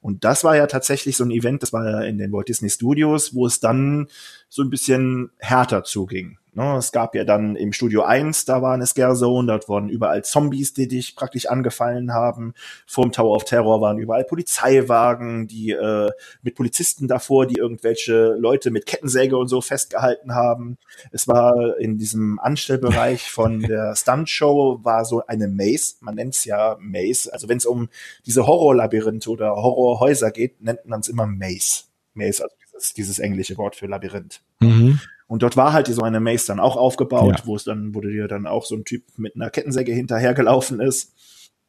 [0.00, 2.68] Und das war ja tatsächlich so ein Event, das war ja in den Walt Disney
[2.70, 4.08] Studios, wo es dann
[4.48, 6.38] so ein bisschen härter zuging.
[6.54, 9.88] Ne, es gab ja dann im Studio 1, da war eine Scare Zone, dort wurden
[9.88, 12.52] überall Zombies, die dich praktisch angefallen haben.
[12.86, 16.10] Vorm Tower of Terror waren überall Polizeiwagen, die äh,
[16.42, 20.76] mit Polizisten davor, die irgendwelche Leute mit Kettensäge und so festgehalten haben.
[21.10, 26.44] Es war in diesem Anstellbereich von der Stunt-Show war so eine Maze, man nennt es
[26.44, 27.32] ja Maze.
[27.32, 27.88] Also wenn es um
[28.26, 31.84] diese Horrorlabyrinthe oder Horrorhäuser geht, nennt man es immer Maze.
[32.12, 34.42] Maze, also dieses, dieses englische Wort für Labyrinth.
[34.60, 35.00] Mhm.
[35.32, 37.46] Und dort war halt so eine Maze dann auch aufgebaut, ja.
[37.46, 41.14] wo es dann, wo dir dann auch so ein Typ mit einer Kettensäge hinterhergelaufen ist.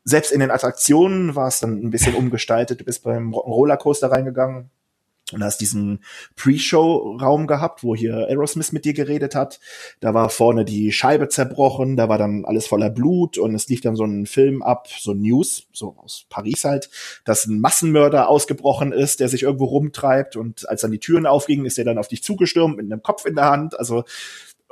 [0.03, 2.81] Selbst in den Attraktionen war es dann ein bisschen umgestaltet.
[2.81, 4.69] Du bist beim Rollercoaster reingegangen,
[5.31, 6.03] und hast diesen
[6.35, 9.59] Pre-Show-Raum gehabt, wo hier Aerosmith mit dir geredet hat.
[9.99, 13.81] Da war vorne die Scheibe zerbrochen, da war dann alles voller Blut und es lief
[13.81, 16.89] dann so ein Film ab, so News, so aus Paris halt,
[17.23, 21.65] dass ein Massenmörder ausgebrochen ist, der sich irgendwo rumtreibt und als dann die Türen aufgingen,
[21.65, 23.79] ist er dann auf dich zugestürmt mit einem Kopf in der Hand.
[23.79, 24.03] Also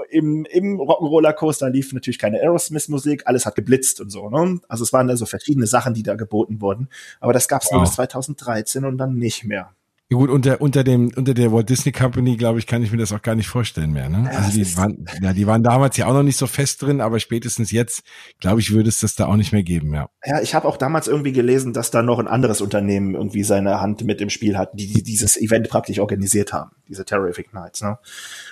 [0.09, 4.29] im, im Rock'n'Roller Coaster lief natürlich keine Aerosmith-Musik, alles hat geblitzt und so.
[4.29, 4.59] Ne?
[4.67, 6.89] Also es waren da so verschiedene Sachen, die da geboten wurden.
[7.19, 7.73] Aber das gab es wow.
[7.73, 9.75] nur bis 2013 und dann nicht mehr.
[10.11, 12.97] Ja gut, unter, unter dem, unter der Walt Disney Company, glaube ich, kann ich mir
[12.97, 14.29] das auch gar nicht vorstellen mehr, ne?
[14.29, 16.99] Ja, also die waren, ja, die waren damals ja auch noch nicht so fest drin,
[16.99, 18.03] aber spätestens jetzt,
[18.41, 20.09] glaube ich, würde es das da auch nicht mehr geben, ja.
[20.25, 23.79] Ja, ich habe auch damals irgendwie gelesen, dass da noch ein anderes Unternehmen irgendwie seine
[23.79, 27.81] Hand mit im Spiel hat, die, die dieses Event praktisch organisiert haben, diese Terrific Nights,
[27.81, 27.97] ne?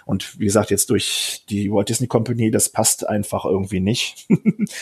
[0.06, 4.28] Und wie gesagt, jetzt durch die Walt Disney Company, das passt einfach irgendwie nicht.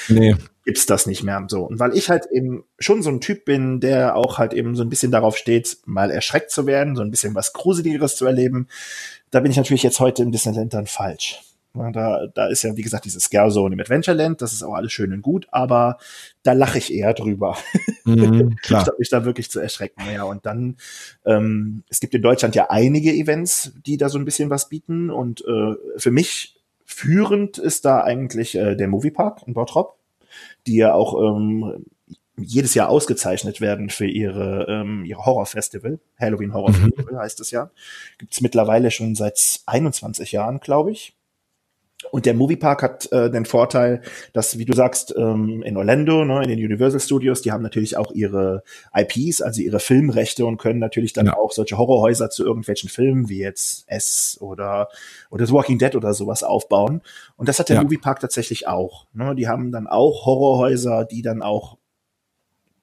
[0.09, 0.36] nee
[0.68, 1.63] gibt's das nicht mehr so.
[1.63, 4.84] Und weil ich halt eben schon so ein Typ bin, der auch halt eben so
[4.84, 8.68] ein bisschen darauf steht, mal erschreckt zu werden, so ein bisschen was Gruseligeres zu erleben,
[9.32, 11.41] da bin ich natürlich jetzt heute im Disneyland dann falsch.
[11.74, 14.91] Da, da ist ja, wie gesagt, dieses Scare Zone im Adventureland, das ist auch alles
[14.91, 15.99] schön und gut, aber
[16.43, 17.55] da lache ich eher drüber.
[18.03, 18.82] Mhm, klar.
[18.82, 20.01] Statt mich da wirklich zu erschrecken.
[20.13, 20.76] Ja, und dann,
[21.24, 25.11] ähm, es gibt in Deutschland ja einige Events, die da so ein bisschen was bieten.
[25.11, 29.97] Und äh, für mich führend ist da eigentlich äh, der Moviepark in Bottrop,
[30.68, 31.86] die ja auch ähm,
[32.38, 35.99] jedes Jahr ausgezeichnet werden für ihre, ähm, ihre Horrorfestival.
[36.20, 36.74] Halloween Horror.
[36.74, 37.18] Festival mhm.
[37.18, 37.72] heißt es ja.
[38.20, 41.16] Gibt es mittlerweile schon seit 21 Jahren, glaube ich.
[42.12, 46.43] Und der Moviepark hat äh, den Vorteil, dass, wie du sagst, ähm, in Orlando, ne,
[46.43, 48.64] in den Universal Studios, die haben natürlich auch ihre
[48.95, 51.36] IPs, also ihre Filmrechte und können natürlich dann ja.
[51.36, 54.89] auch solche Horrorhäuser zu irgendwelchen Filmen wie jetzt S oder
[55.32, 57.02] oder The Walking Dead oder sowas aufbauen.
[57.36, 57.84] Und das hat der ja.
[57.84, 59.08] Moviepark tatsächlich auch.
[59.14, 59.34] Ne?
[59.34, 61.78] Die haben dann auch Horrorhäuser, die dann auch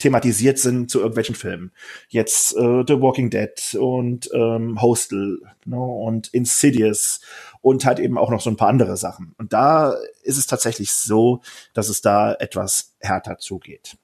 [0.05, 1.73] thematisiert sind zu irgendwelchen Filmen.
[2.09, 7.21] Jetzt äh, The Walking Dead und ähm, Hostel ne, und Insidious
[7.63, 9.35] und halt eben auch noch so ein paar andere Sachen.
[9.39, 11.41] Und da ist es tatsächlich so,
[11.73, 13.97] dass es da etwas härter zugeht.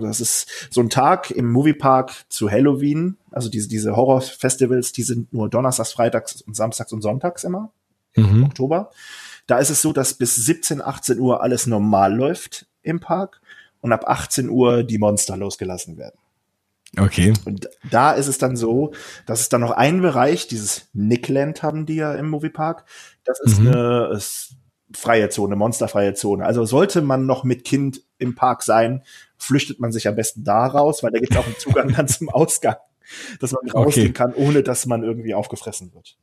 [0.00, 3.16] Das ist so ein Tag im Moviepark zu Halloween.
[3.30, 7.70] Also diese, diese Horror-Festivals, die sind nur donnerstags, freitags und samstags und sonntags immer.
[8.16, 8.24] Mhm.
[8.24, 8.90] Im Oktober.
[9.46, 13.40] Da ist es so, dass bis 17, 18 Uhr alles normal läuft im Park
[13.80, 16.18] und ab 18 Uhr die Monster losgelassen werden.
[16.96, 17.34] Okay.
[17.44, 18.92] Und da ist es dann so,
[19.26, 22.84] dass es dann noch einen Bereich, dieses Nickland haben die ja im Moviepark.
[23.24, 23.68] Das ist mhm.
[23.68, 24.54] eine ist
[24.94, 26.44] freie Zone, monsterfreie Zone.
[26.44, 29.02] Also sollte man noch mit Kind im Park sein,
[29.36, 32.08] flüchtet man sich am besten da raus, weil da gibt es auch einen Zugang dann
[32.08, 32.76] zum Ausgang
[33.40, 34.12] dass man rausgehen okay.
[34.12, 36.16] kann, ohne dass man irgendwie aufgefressen wird.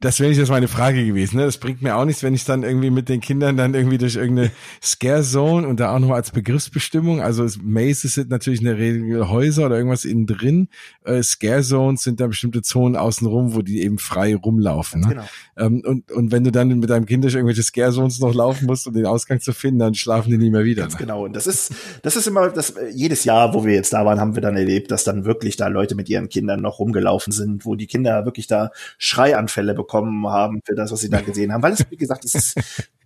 [0.00, 1.36] Das wäre jetzt meine Frage gewesen.
[1.36, 1.44] Ne?
[1.44, 4.16] Das bringt mir auch nichts, wenn ich dann irgendwie mit den Kindern dann irgendwie durch
[4.16, 4.50] irgendeine
[4.82, 9.28] Scare Zone und da auch noch als Begriffsbestimmung, also Mazes sind natürlich in der Regel
[9.28, 10.68] Häuser oder irgendwas innen drin.
[11.04, 15.00] Äh, Scare Zones sind da bestimmte Zonen außenrum, wo die eben frei rumlaufen.
[15.00, 15.08] Ne?
[15.08, 15.24] Genau.
[15.56, 18.66] Ähm, und, und wenn du dann mit deinem Kind durch irgendwelche Scare Zones noch laufen
[18.66, 20.82] musst, um den Ausgang zu finden, dann schlafen die nie mehr wieder.
[20.82, 21.00] Ganz ne?
[21.00, 21.24] genau.
[21.24, 21.72] Und das ist,
[22.02, 24.90] das ist immer, das, jedes Jahr, wo wir jetzt da waren, haben wir dann erlebt,
[24.90, 28.46] dass dann wirklich da Leute mit ihren Kindern noch rumgelaufen sind, wo die Kinder wirklich
[28.46, 31.62] da Schreianfälle bekommen haben für das, was sie da gesehen haben.
[31.62, 32.58] Weil es, wie gesagt, es ist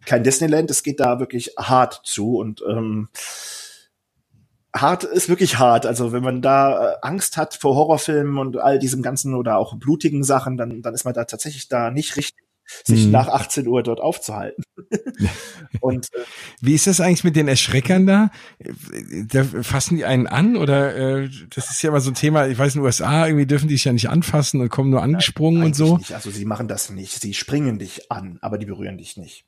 [0.06, 3.08] kein Disneyland, es geht da wirklich hart zu und ähm,
[4.74, 5.86] hart ist wirklich hart.
[5.86, 9.76] Also wenn man da äh, Angst hat vor Horrorfilmen und all diesem ganzen oder auch
[9.76, 12.42] blutigen Sachen, dann, dann ist man da tatsächlich da nicht richtig
[12.84, 13.12] sich mhm.
[13.12, 14.64] nach 18 Uhr dort aufzuhalten.
[15.80, 16.20] und äh,
[16.60, 18.30] wie ist das eigentlich mit den Erschreckern da?
[19.26, 22.58] da fassen die einen an oder äh, das ist ja immer so ein Thema, ich
[22.58, 25.60] weiß in den USA, irgendwie dürfen die sich ja nicht anfassen und kommen nur angesprungen
[25.60, 25.98] Nein, und so.
[25.98, 26.14] Nicht.
[26.14, 27.20] Also sie machen das nicht.
[27.20, 29.44] Sie springen dich an, aber die berühren dich nicht.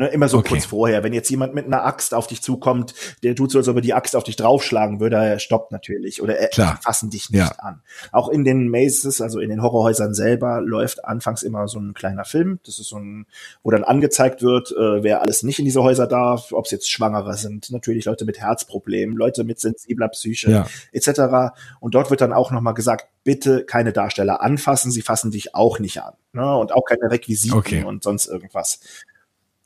[0.00, 0.54] Ne, immer so okay.
[0.54, 1.04] kurz vorher.
[1.04, 3.82] Wenn jetzt jemand mit einer Axt auf dich zukommt, der tut so, als ob er
[3.82, 7.52] die Axt auf dich draufschlagen würde, er stoppt natürlich oder er fassen dich nicht ja.
[7.58, 7.82] an.
[8.10, 12.24] Auch in den Mazes, also in den Horrorhäusern selber, läuft anfangs immer so ein kleiner
[12.24, 12.60] Film.
[12.64, 13.26] Das ist so ein,
[13.62, 16.90] wo dann angezeigt wird, äh, wer alles nicht in diese Häuser darf, ob es jetzt
[16.90, 20.66] Schwangere sind, natürlich Leute mit Herzproblemen, Leute mit sensibler Psyche, ja.
[20.92, 21.52] etc.
[21.78, 25.78] Und dort wird dann auch nochmal gesagt, bitte keine Darsteller anfassen, sie fassen dich auch
[25.78, 26.14] nicht an.
[26.32, 26.56] Ne?
[26.56, 27.84] Und auch keine Requisiten okay.
[27.84, 28.80] und sonst irgendwas.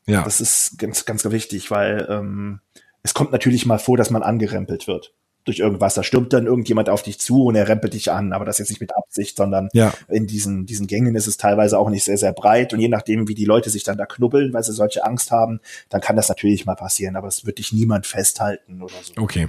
[0.06, 0.22] Ja.
[0.22, 2.60] Das ist ganz, ganz wichtig, weil ähm,
[3.02, 5.94] es kommt natürlich mal vor, dass man angerempelt wird durch irgendwas.
[5.94, 8.70] Da stürmt dann irgendjemand auf dich zu und er rempelt dich an, aber das jetzt
[8.70, 9.92] nicht mit Absicht, sondern ja.
[10.08, 13.28] in diesen, diesen Gängen ist es teilweise auch nicht sehr, sehr breit und je nachdem,
[13.28, 16.28] wie die Leute sich dann da knubbeln, weil sie solche Angst haben, dann kann das
[16.28, 19.12] natürlich mal passieren, aber es wird dich niemand festhalten oder so.
[19.20, 19.48] Okay.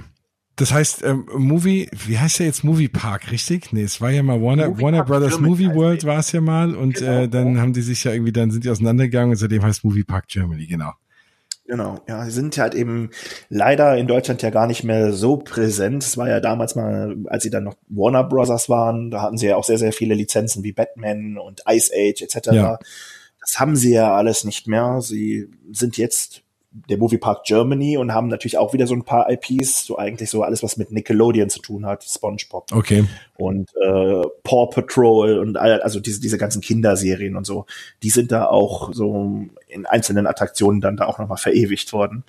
[0.56, 3.74] Das heißt, ähm, Movie, wie heißt der jetzt Movie Park, richtig?
[3.74, 6.74] Nee, es war ja mal Warner, Warner Brothers Germany Movie World war es ja mal
[6.74, 9.62] und genau, äh, dann haben die sich ja irgendwie, dann sind die auseinandergegangen und seitdem
[9.62, 10.92] heißt Movie Park Germany, genau.
[11.66, 13.10] Genau, ja, sie sind halt eben
[13.48, 16.04] leider in Deutschland ja gar nicht mehr so präsent.
[16.04, 19.46] Es war ja damals mal, als sie dann noch Warner Brothers waren, da hatten sie
[19.46, 22.52] ja auch sehr, sehr viele Lizenzen wie Batman und Ice Age etc.
[22.52, 22.78] Ja.
[23.40, 25.00] Das haben sie ja alles nicht mehr.
[25.02, 26.42] Sie sind jetzt
[26.88, 30.42] der Moviepark Germany und haben natürlich auch wieder so ein paar IPs, so eigentlich so
[30.42, 32.70] alles, was mit Nickelodeon zu tun hat, SpongeBob.
[32.72, 33.06] Okay.
[33.36, 37.66] Und äh, Paw Patrol und all, also diese, diese ganzen Kinderserien und so,
[38.02, 42.24] die sind da auch so in einzelnen Attraktionen dann da auch nochmal verewigt worden.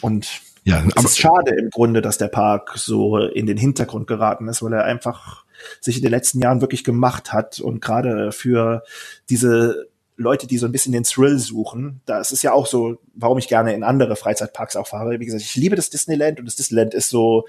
[0.00, 4.48] Und ja, es ist schade im Grunde, dass der Park so in den Hintergrund geraten
[4.48, 5.44] ist, weil er einfach
[5.80, 8.82] sich in den letzten Jahren wirklich gemacht hat und gerade für
[9.28, 12.00] diese Leute, die so ein bisschen den Thrill suchen.
[12.06, 15.18] Da ist ja auch so, warum ich gerne in andere Freizeitparks auch fahre.
[15.18, 17.46] Wie gesagt, ich liebe das Disneyland und das Disneyland ist so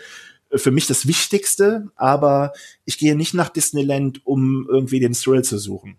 [0.50, 2.54] äh, für mich das Wichtigste, aber
[2.86, 5.98] ich gehe nicht nach Disneyland, um irgendwie den Thrill zu suchen.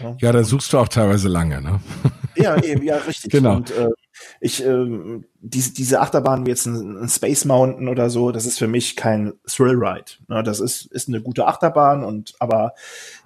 [0.00, 1.80] Ja, ja da suchst du auch teilweise lange, ne?
[2.36, 3.30] Ja, eben, ja, richtig.
[3.30, 3.54] genau.
[3.54, 3.90] Und äh,
[4.40, 8.58] ich, äh, diese, diese Achterbahn wie jetzt ein, ein, Space Mountain oder so, das ist
[8.58, 10.10] für mich kein Thrill Ride.
[10.26, 10.42] Ne?
[10.42, 12.74] Das ist, ist eine gute Achterbahn und aber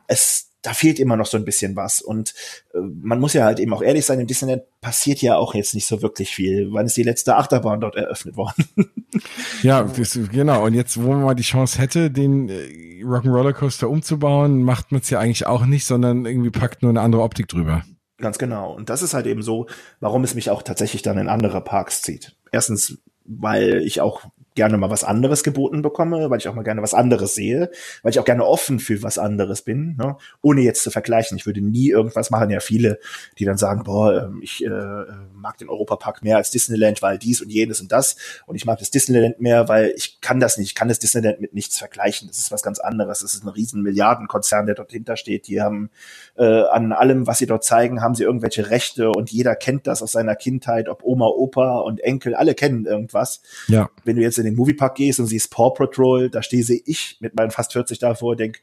[0.09, 2.01] es da fehlt immer noch so ein bisschen was.
[2.01, 2.35] Und
[2.75, 5.75] äh, man muss ja halt eben auch ehrlich sein, im Disneyland passiert ja auch jetzt
[5.75, 6.69] nicht so wirklich viel.
[6.73, 8.65] Wann ist die letzte Achterbahn dort eröffnet worden?
[9.63, 10.65] ja, das, genau.
[10.65, 15.01] Und jetzt, wo man mal die Chance hätte, den äh, Rock'n'Roller Coaster umzubauen, macht man
[15.01, 17.85] es ja eigentlich auch nicht, sondern irgendwie packt nur eine andere Optik drüber.
[18.19, 18.75] Ganz genau.
[18.75, 19.67] Und das ist halt eben so,
[20.01, 22.37] warum es mich auch tatsächlich dann in andere Parks zieht.
[22.51, 24.25] Erstens, weil ich auch
[24.59, 27.71] gerne mal was anderes geboten bekomme, weil ich auch mal gerne was anderes sehe,
[28.03, 30.17] weil ich auch gerne offen für was anderes bin, ne?
[30.43, 31.39] ohne jetzt zu vergleichen.
[31.39, 32.99] Ich würde nie irgendwas machen, ja viele,
[33.39, 37.41] die dann sagen, boah, ähm, ich äh, mag den Europapark mehr als Disneyland, weil dies
[37.41, 40.71] und jenes und das und ich mag das Disneyland mehr, weil ich kann das nicht,
[40.71, 42.27] ich kann das Disneyland mit nichts vergleichen.
[42.27, 43.21] Das ist was ganz anderes.
[43.21, 45.47] Das ist ein riesen Milliardenkonzern, der dort hintersteht.
[45.47, 45.91] Die haben
[46.37, 50.03] äh, an allem, was sie dort zeigen, haben sie irgendwelche Rechte und jeder kennt das
[50.03, 53.41] aus seiner Kindheit, ob Oma, Opa und Enkel, alle kennen irgendwas.
[53.69, 53.89] Ja.
[54.03, 57.35] Wenn du jetzt in den Moviepark gehst und siehst Paw Patrol, da stehe ich mit
[57.35, 58.61] meinen fast 40 davor, denk,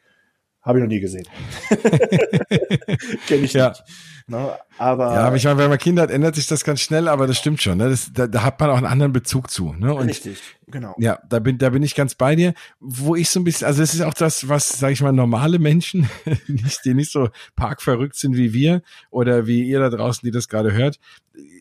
[0.62, 1.28] habe ich noch nie gesehen.
[3.28, 3.70] Kenne ich ja.
[3.70, 3.84] nicht.
[4.28, 4.58] Ne?
[4.80, 7.28] Aber ja, aber ich meine, wenn man Kinder hat, ändert sich das ganz schnell, aber
[7.28, 7.78] das stimmt schon.
[7.78, 7.90] Ne?
[7.90, 9.74] Das, da, da hat man auch einen anderen Bezug zu.
[9.74, 9.94] Ne?
[9.94, 10.96] Und Richtig, genau.
[10.98, 12.56] Ja, da bin, da bin ich ganz bei dir.
[12.80, 15.60] Wo ich so ein bisschen, also es ist auch das, was, sage ich mal, normale
[15.60, 16.10] Menschen,
[16.48, 20.50] nicht, die nicht so parkverrückt sind wie wir oder wie ihr da draußen, die das
[20.50, 21.00] gerade hört,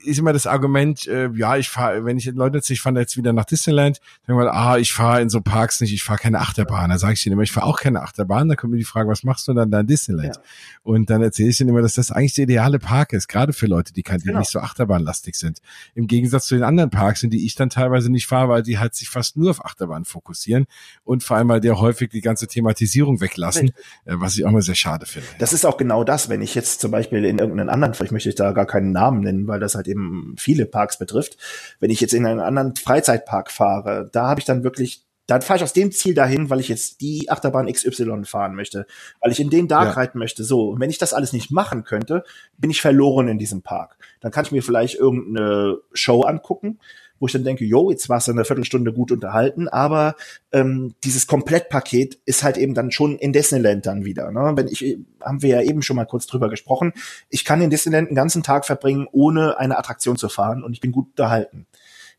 [0.04, 3.32] ist immer das Argument, äh, ja, ich fahre, wenn ich Leute ich fahre jetzt wieder
[3.32, 6.90] nach Disneyland, dann mal, ah, ich fahre in so Parks nicht, ich fahre keine Achterbahn.
[6.90, 8.48] Da sage ich ihnen immer, ich fahre auch keine Achterbahn.
[8.48, 10.36] Da kommt mir die Frage, was machst du dann da in Disneyland?
[10.36, 10.42] Ja.
[10.82, 13.66] Und dann erzähle ich ihnen immer, dass das eigentlich der ideale Park ist, gerade für
[13.66, 14.38] Leute, die, kann, die genau.
[14.38, 15.58] nicht so achterbahnlastig sind.
[15.94, 18.78] Im Gegensatz zu den anderen Parks, in die ich dann teilweise nicht fahre, weil die
[18.78, 20.66] halt sich fast nur auf Achterbahn fokussieren
[21.02, 23.70] und vor allem, weil die häufig die ganze Thematisierung weglassen,
[24.04, 25.26] äh, was ich auch mal sehr schade finde.
[25.40, 28.28] Das ist auch genau das, wenn ich jetzt zum Beispiel in irgendeinen anderen, vielleicht möchte
[28.28, 31.36] ich da gar keinen Namen nennen, weil das halt eben viele Parks betrifft.
[31.80, 35.58] Wenn ich jetzt in einen anderen Freizeitpark fahre, da habe ich dann wirklich dann fahre
[35.58, 38.86] ich aus dem Ziel dahin, weil ich jetzt die Achterbahn XY fahren möchte,
[39.20, 39.92] weil ich in den Dark ja.
[39.92, 40.44] reiten möchte.
[40.44, 42.24] So, und wenn ich das alles nicht machen könnte,
[42.58, 43.96] bin ich verloren in diesem Park.
[44.20, 46.78] Dann kann ich mir vielleicht irgendeine Show angucken,
[47.18, 50.16] wo ich dann denke, jo, jetzt warst du eine Viertelstunde gut unterhalten, aber
[50.52, 54.30] ähm, dieses Komplettpaket ist halt eben dann schon in Disneyland dann wieder.
[54.30, 54.52] Ne?
[54.56, 56.92] Wenn ich, haben wir ja eben schon mal kurz drüber gesprochen,
[57.30, 60.80] ich kann in Disneyland einen ganzen Tag verbringen, ohne eine Attraktion zu fahren und ich
[60.80, 61.66] bin gut unterhalten.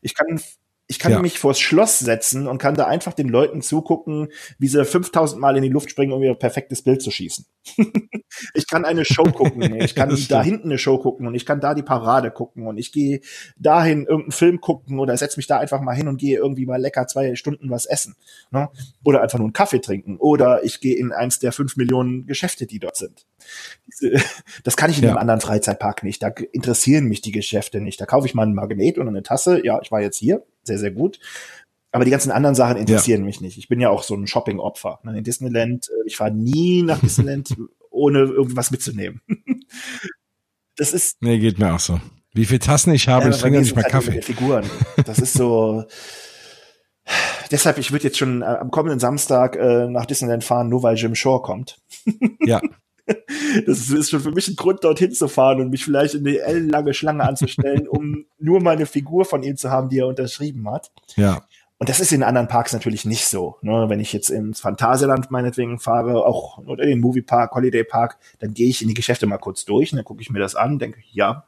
[0.00, 0.40] Ich kann
[0.88, 1.20] ich kann ja.
[1.20, 4.28] mich vors Schloss setzen und kann da einfach den Leuten zugucken,
[4.58, 7.44] wie sie 5000 Mal in die Luft springen, um ihr perfektes Bild zu schießen.
[8.54, 11.60] ich kann eine Show gucken, ich kann da hinten eine Show gucken und ich kann
[11.60, 13.20] da die Parade gucken und ich gehe
[13.56, 16.80] dahin irgendeinen Film gucken oder setze mich da einfach mal hin und gehe irgendwie mal
[16.80, 18.14] lecker zwei Stunden was essen.
[18.52, 18.68] Ne?
[19.04, 20.18] Oder einfach nur einen Kaffee trinken.
[20.18, 23.26] Oder ich gehe in eins der fünf Millionen Geschäfte, die dort sind.
[24.64, 25.10] Das kann ich in ja.
[25.10, 26.22] einem anderen Freizeitpark nicht.
[26.22, 28.00] Da interessieren mich die Geschäfte nicht.
[28.00, 29.64] Da kaufe ich mal ein Magnet und eine Tasse.
[29.64, 31.18] Ja, ich war jetzt hier sehr, sehr gut.
[31.92, 33.26] Aber die ganzen anderen Sachen interessieren ja.
[33.26, 33.56] mich nicht.
[33.56, 35.00] Ich bin ja auch so ein Shopping-Opfer.
[35.04, 35.16] Ne?
[35.16, 37.54] In Disneyland, äh, ich fahre nie nach Disneyland,
[37.90, 39.20] ohne irgendwas mitzunehmen.
[40.78, 41.22] Das ist.
[41.22, 42.02] Nee, geht mir auch so.
[42.34, 44.20] Wie viele Tassen ich habe, ja, ich trinke nicht mal halt Kaffee.
[44.20, 44.66] Figuren.
[45.06, 45.86] Das ist so.
[47.50, 50.96] Deshalb, ich würde jetzt schon äh, am kommenden Samstag äh, nach Disneyland fahren, nur weil
[50.96, 51.78] Jim Shore kommt.
[52.40, 52.60] Ja.
[53.66, 56.38] Das ist schon für mich ein Grund, dorthin zu fahren und mich vielleicht in eine
[56.38, 60.90] ellenlange Schlange anzustellen, um nur meine Figur von ihm zu haben, die er unterschrieben hat.
[61.16, 61.42] Ja.
[61.78, 63.56] Und das ist in anderen Parks natürlich nicht so.
[63.60, 63.86] Ne?
[63.88, 68.54] Wenn ich jetzt ins Phantasialand meinetwegen fahre, auch oder in den Moviepark, Holiday Park, dann
[68.54, 70.78] gehe ich in die Geschäfte mal kurz durch und dann gucke ich mir das an,
[70.78, 71.46] denke, ja,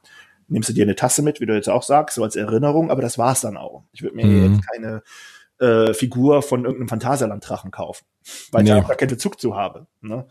[0.49, 3.03] nimmst du dir eine Tasse mit, wie du jetzt auch sagst, so als Erinnerung, aber
[3.03, 3.85] das war's dann auch.
[3.93, 4.55] Ich würde mir mhm.
[4.55, 5.03] jetzt keine
[5.61, 8.05] äh, Figur von irgendeinem Phantasialand-Drachen kaufen,
[8.53, 8.79] weil nee.
[8.79, 9.87] ich da keinen Bezug zu habe.
[10.03, 10.27] Ne?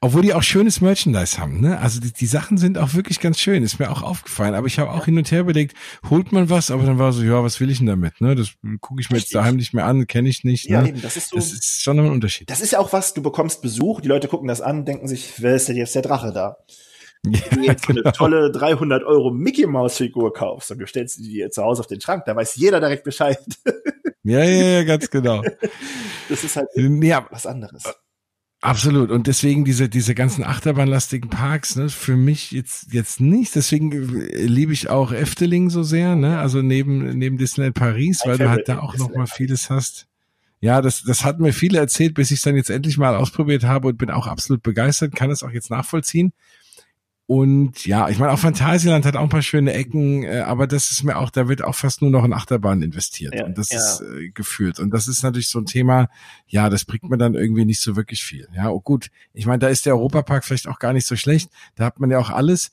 [0.00, 1.78] Obwohl die auch schönes Merchandise haben, ne?
[1.78, 4.54] Also die, die Sachen sind auch wirklich ganz schön, ist mir auch aufgefallen.
[4.54, 5.76] Aber ich habe auch hin und her überlegt,
[6.08, 8.20] holt man was, aber dann war so, ja, was will ich denn damit?
[8.20, 8.34] Ne?
[8.34, 8.50] Das
[8.80, 9.32] gucke ich mir Richtig.
[9.32, 10.66] jetzt daheim nicht mehr an, kenne ich nicht.
[10.66, 10.90] Ja, ne?
[10.90, 11.36] eben, das ist so.
[11.36, 12.50] Das ist schon ein Unterschied.
[12.50, 15.34] Das ist ja auch was, du bekommst Besuch, die Leute gucken das an, denken sich,
[15.38, 16.56] wer ist denn jetzt der Drache da?
[17.26, 18.02] Ja, Wenn du jetzt genau.
[18.02, 21.80] eine tolle 300 Euro Mickey Maus Figur kaufst und du stellst die dir zu Hause
[21.80, 23.38] auf den Schrank, da weiß jeder direkt Bescheid.
[24.24, 25.42] Ja, ja, ja, ganz genau.
[26.28, 27.26] Das ist halt ja.
[27.30, 27.84] was anderes.
[28.60, 29.10] Absolut.
[29.10, 33.54] Und deswegen diese, diese ganzen achterbahnlastigen Parks, ne, für mich jetzt, jetzt nicht.
[33.54, 38.50] Deswegen liebe ich auch Efteling so sehr, ne, also neben, neben Disneyland Paris, weil du
[38.50, 40.08] halt da auch noch mal vieles hast.
[40.60, 43.62] Ja, das, das hat mir viele erzählt, bis ich es dann jetzt endlich mal ausprobiert
[43.62, 46.32] habe und bin auch absolut begeistert, kann es auch jetzt nachvollziehen.
[47.30, 50.90] Und ja, ich meine, auch Phantasialand hat auch ein paar schöne Ecken, äh, aber das
[50.90, 53.34] ist mir auch, da wird auch fast nur noch in Achterbahn investiert.
[53.34, 53.76] Ja, und das ja.
[53.76, 54.80] ist äh, gefühlt.
[54.80, 56.08] Und das ist natürlich so ein Thema,
[56.46, 58.48] ja, das bringt mir dann irgendwie nicht so wirklich viel.
[58.56, 61.50] Ja, oh gut, ich meine, da ist der Europapark vielleicht auch gar nicht so schlecht.
[61.74, 62.70] Da hat man ja auch alles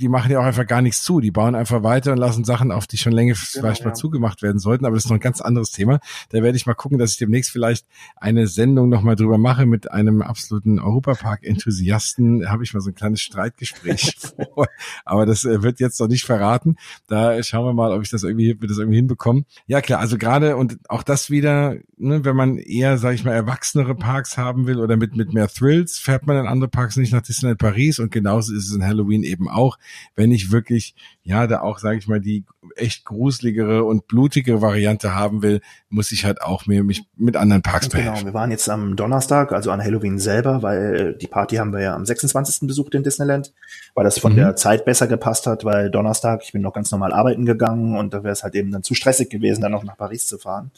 [0.00, 1.20] die machen ja auch einfach gar nichts zu.
[1.20, 3.88] Die bauen einfach weiter und lassen Sachen auf, die schon länger genau, vielleicht ja.
[3.88, 4.84] mal zugemacht werden sollten.
[4.84, 6.00] Aber das ist noch ein ganz anderes Thema.
[6.30, 9.90] Da werde ich mal gucken, dass ich demnächst vielleicht eine Sendung nochmal drüber mache mit
[9.90, 12.48] einem absoluten Europapark-Enthusiasten.
[12.48, 14.16] Habe ich mal so ein kleines Streitgespräch
[14.54, 14.66] vor.
[15.04, 16.76] Aber das äh, wird jetzt noch nicht verraten.
[17.06, 19.46] Da schauen wir mal, ob ich das irgendwie, wir das irgendwie hinbekommen.
[19.66, 23.32] Ja klar, also gerade und auch das wieder, ne, wenn man eher, sage ich mal,
[23.32, 27.12] erwachsenere Parks haben will oder mit mit mehr Thrills, fährt man in andere Parks nicht
[27.12, 29.71] nach Disneyland Paris und genauso ist es in Halloween eben auch,
[30.14, 32.44] wenn ich wirklich, ja, da auch, sage ich mal, die
[32.76, 37.62] echt gruseligere und blutige Variante haben will, muss ich halt auch mir mich mit anderen
[37.62, 38.18] Parks genau, behelfen.
[38.20, 41.80] Genau, wir waren jetzt am Donnerstag, also an Halloween selber, weil die Party haben wir
[41.80, 42.66] ja am 26.
[42.66, 43.52] besucht in Disneyland,
[43.94, 44.36] weil das von mhm.
[44.36, 48.14] der Zeit besser gepasst hat, weil Donnerstag, ich bin noch ganz normal arbeiten gegangen und
[48.14, 50.70] da wäre es halt eben dann zu stressig gewesen, dann noch nach Paris zu fahren,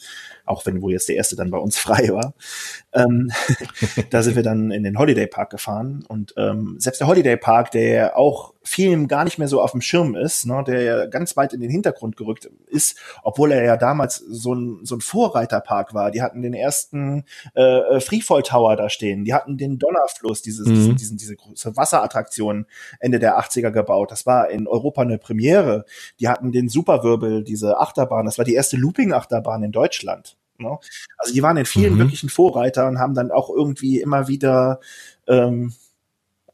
[0.45, 2.33] auch wenn wo jetzt der erste dann bei uns frei war.
[2.93, 3.31] Ähm,
[4.09, 7.71] da sind wir dann in den Holiday Park gefahren und ähm, selbst der Holiday Park,
[7.71, 11.37] der auch vielen gar nicht mehr so auf dem Schirm ist, ne, der ja ganz
[11.37, 15.93] weit in den Hintergrund gerückt ist, obwohl er ja damals so ein, so ein Vorreiterpark
[15.93, 16.11] war.
[16.11, 20.67] Die hatten den ersten äh, äh Freefall Tower da stehen, die hatten den Donnerfluss, dieses,
[20.67, 20.95] mhm.
[20.95, 22.65] diesen, diese große Wasserattraktion
[22.99, 24.11] Ende der 80er gebaut.
[24.11, 25.85] Das war in Europa eine Premiere.
[26.19, 30.37] Die hatten den Superwirbel, diese Achterbahn, das war die erste Looping-Achterbahn in Deutschland.
[30.57, 30.77] Ne?
[31.17, 31.99] Also die waren in vielen mhm.
[31.99, 34.79] wirklichen Vorreiter und haben dann auch irgendwie immer wieder
[35.27, 35.73] ähm,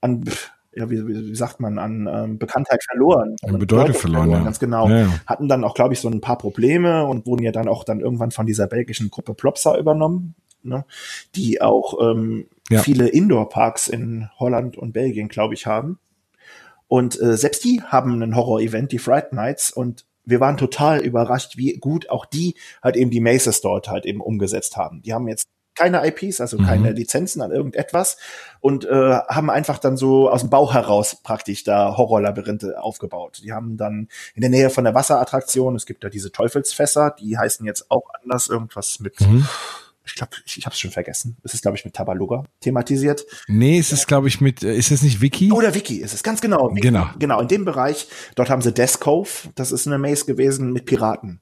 [0.01, 0.25] an
[0.73, 3.35] ja, wie, wie sagt man, an ähm, Bekanntheit verloren.
[3.43, 4.43] An Bedeutung verloren, verloren, ja.
[4.45, 4.87] Ganz genau.
[4.87, 5.19] Ja, ja.
[5.27, 7.99] Hatten dann auch, glaube ich, so ein paar Probleme und wurden ja dann auch dann
[7.99, 10.85] irgendwann von dieser belgischen Gruppe Plopsa übernommen, ne?
[11.35, 12.81] die auch ähm, ja.
[12.81, 15.99] viele Indoor-Parks in Holland und Belgien, glaube ich, haben.
[16.87, 21.57] Und äh, selbst die haben ein Horror-Event, die Fright Nights, und wir waren total überrascht,
[21.57, 25.01] wie gut auch die halt eben die Maces dort halt eben umgesetzt haben.
[25.01, 26.65] Die haben jetzt keine IPs, also mhm.
[26.65, 28.17] keine Lizenzen an irgendetwas
[28.59, 28.89] und äh,
[29.27, 33.41] haben einfach dann so aus dem Bauch heraus praktisch da Horrorlabyrinthe aufgebaut.
[33.43, 37.37] Die haben dann in der Nähe von der Wasserattraktion, es gibt da diese Teufelsfässer, die
[37.37, 39.47] heißen jetzt auch anders irgendwas mit mhm.
[40.03, 41.37] Ich glaube, ich, ich habe es schon vergessen.
[41.43, 43.23] Es ist, glaube ich, mit Tabaluga thematisiert.
[43.47, 45.51] Nee, es ist, glaube ich, mit, äh, ist es nicht Wiki?
[45.51, 46.71] Oder Wiki ist es, ganz genau.
[46.71, 46.81] Wiki.
[46.81, 47.07] Genau.
[47.19, 50.85] Genau, in dem Bereich, dort haben sie Death Cove, das ist eine Maze gewesen mit
[50.85, 51.39] Piraten.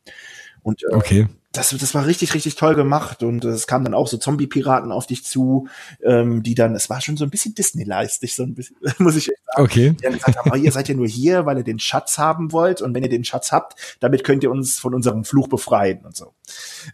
[0.62, 4.08] Und äh, okay das, das war richtig, richtig toll gemacht und es kamen dann auch
[4.08, 5.68] so Zombie-Piraten auf dich zu,
[6.04, 9.30] ähm, die dann, es war schon so ein bisschen Disney-leistig, so ein bisschen, muss ich
[9.30, 9.64] echt sagen.
[9.64, 9.96] Okay.
[10.00, 12.52] Die haben gesagt haben, oh, ihr seid ja nur hier, weil ihr den Schatz haben
[12.52, 16.06] wollt und wenn ihr den Schatz habt, damit könnt ihr uns von unserem Fluch befreien
[16.06, 16.34] und so.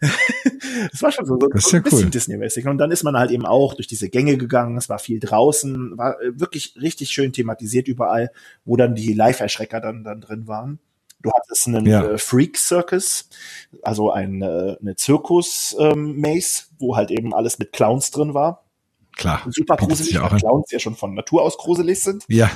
[0.90, 2.10] das war schon so, so, so ein bisschen cool.
[2.10, 2.66] Disney-mäßig.
[2.66, 5.98] Und dann ist man halt eben auch durch diese Gänge gegangen, es war viel draußen,
[5.98, 8.30] war äh, wirklich richtig schön thematisiert überall,
[8.64, 10.78] wo dann die Live-Erschrecker dann, dann drin waren.
[11.26, 12.04] Du hattest einen ja.
[12.04, 13.28] äh, Freak Circus,
[13.82, 18.65] also ein, äh, eine Zirkus-Maze, ähm, wo halt eben alles mit Clowns drin war.
[19.16, 19.42] Klar.
[19.48, 22.24] Super gruselig, weil Clowns ja schon von Natur aus gruselig sind.
[22.28, 22.50] Ja.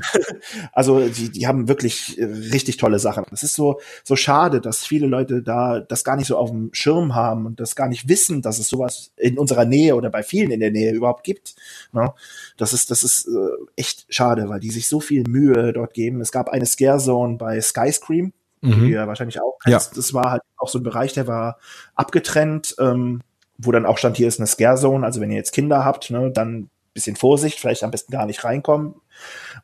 [0.72, 3.24] also die, die haben wirklich äh, richtig tolle Sachen.
[3.30, 6.70] Es ist so, so schade, dass viele Leute da das gar nicht so auf dem
[6.72, 10.24] Schirm haben und das gar nicht wissen, dass es sowas in unserer Nähe oder bei
[10.24, 11.54] vielen in der Nähe überhaupt gibt.
[11.92, 12.12] Ne?
[12.56, 16.20] Das ist, das ist äh, echt schade, weil die sich so viel Mühe dort geben.
[16.20, 18.86] Es gab eine Scare Zone bei Skyscream, mhm.
[18.86, 19.92] die ja wahrscheinlich auch kennst.
[19.92, 19.96] Ja.
[19.96, 21.58] Das war halt auch so ein Bereich, der war
[21.94, 22.74] abgetrennt.
[22.80, 23.20] Ähm,
[23.58, 26.10] wo dann auch stand, hier ist eine Scare Zone, also wenn ihr jetzt Kinder habt,
[26.10, 28.94] ne, dann bisschen Vorsicht, vielleicht am besten gar nicht reinkommen.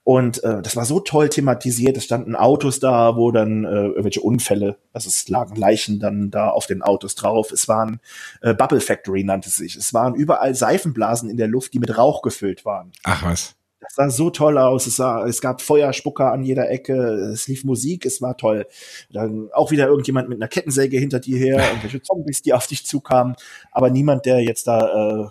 [0.05, 1.97] Und äh, das war so toll thematisiert.
[1.97, 6.49] Es standen Autos da, wo dann äh, irgendwelche Unfälle, also es lagen Leichen dann da
[6.49, 7.51] auf den Autos drauf.
[7.53, 8.01] Es waren
[8.41, 9.77] äh, Bubble Factory nannte sich.
[9.77, 12.93] Es waren überall Seifenblasen in der Luft, die mit Rauch gefüllt waren.
[13.05, 13.58] Ach was.
[13.81, 14.87] Das sah so toll aus.
[14.87, 16.95] Es, sah, es gab Feuerspucker an jeder Ecke.
[17.33, 18.07] Es lief Musik.
[18.07, 18.67] Es war toll.
[19.11, 21.65] Dann auch wieder irgendjemand mit einer Kettensäge hinter dir her.
[21.69, 23.37] Irgendwelche Zombies, die auf dich zukamen.
[23.71, 25.29] Aber niemand, der jetzt da äh,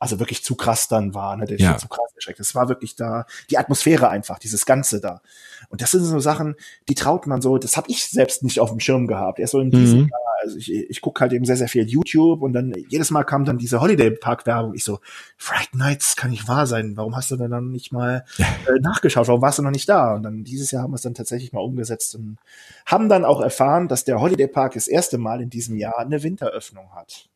[0.00, 1.76] also wirklich zu krass dann war, ne, der ja.
[1.76, 2.40] zu krass erschreckt.
[2.40, 5.20] Es war wirklich da die Atmosphäre einfach, dieses Ganze da.
[5.68, 6.56] Und das sind so Sachen,
[6.88, 9.38] die traut man so, das habe ich selbst nicht auf dem Schirm gehabt.
[9.38, 10.08] Erst so in diesem mhm.
[10.08, 13.24] Jahr, also ich, ich gucke halt eben sehr, sehr viel YouTube und dann jedes Mal
[13.24, 14.72] kam dann diese Holiday Park Werbung.
[14.74, 15.00] Ich so,
[15.36, 16.96] Fright Nights kann nicht wahr sein.
[16.96, 19.28] Warum hast du denn dann nicht mal äh, nachgeschaut?
[19.28, 20.14] Warum warst du noch nicht da?
[20.14, 22.38] Und dann dieses Jahr haben wir es dann tatsächlich mal umgesetzt und
[22.86, 26.22] haben dann auch erfahren, dass der Holiday Park das erste Mal in diesem Jahr eine
[26.22, 27.28] Winteröffnung hat.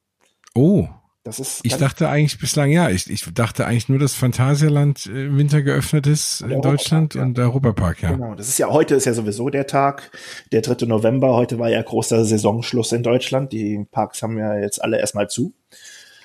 [0.54, 0.88] Oh.
[1.24, 5.34] Das ist ich dachte eigentlich bislang, ja, ich, ich dachte eigentlich nur, dass Phantasialand im
[5.34, 7.22] äh, Winter geöffnet ist in Deutschland ja.
[7.22, 8.12] und der Europapark, ja.
[8.12, 10.10] Genau, das ist ja, heute ist ja sowieso der Tag,
[10.52, 10.84] der 3.
[10.84, 15.30] November, heute war ja großer Saisonschluss in Deutschland, die Parks haben ja jetzt alle erstmal
[15.30, 15.54] zu.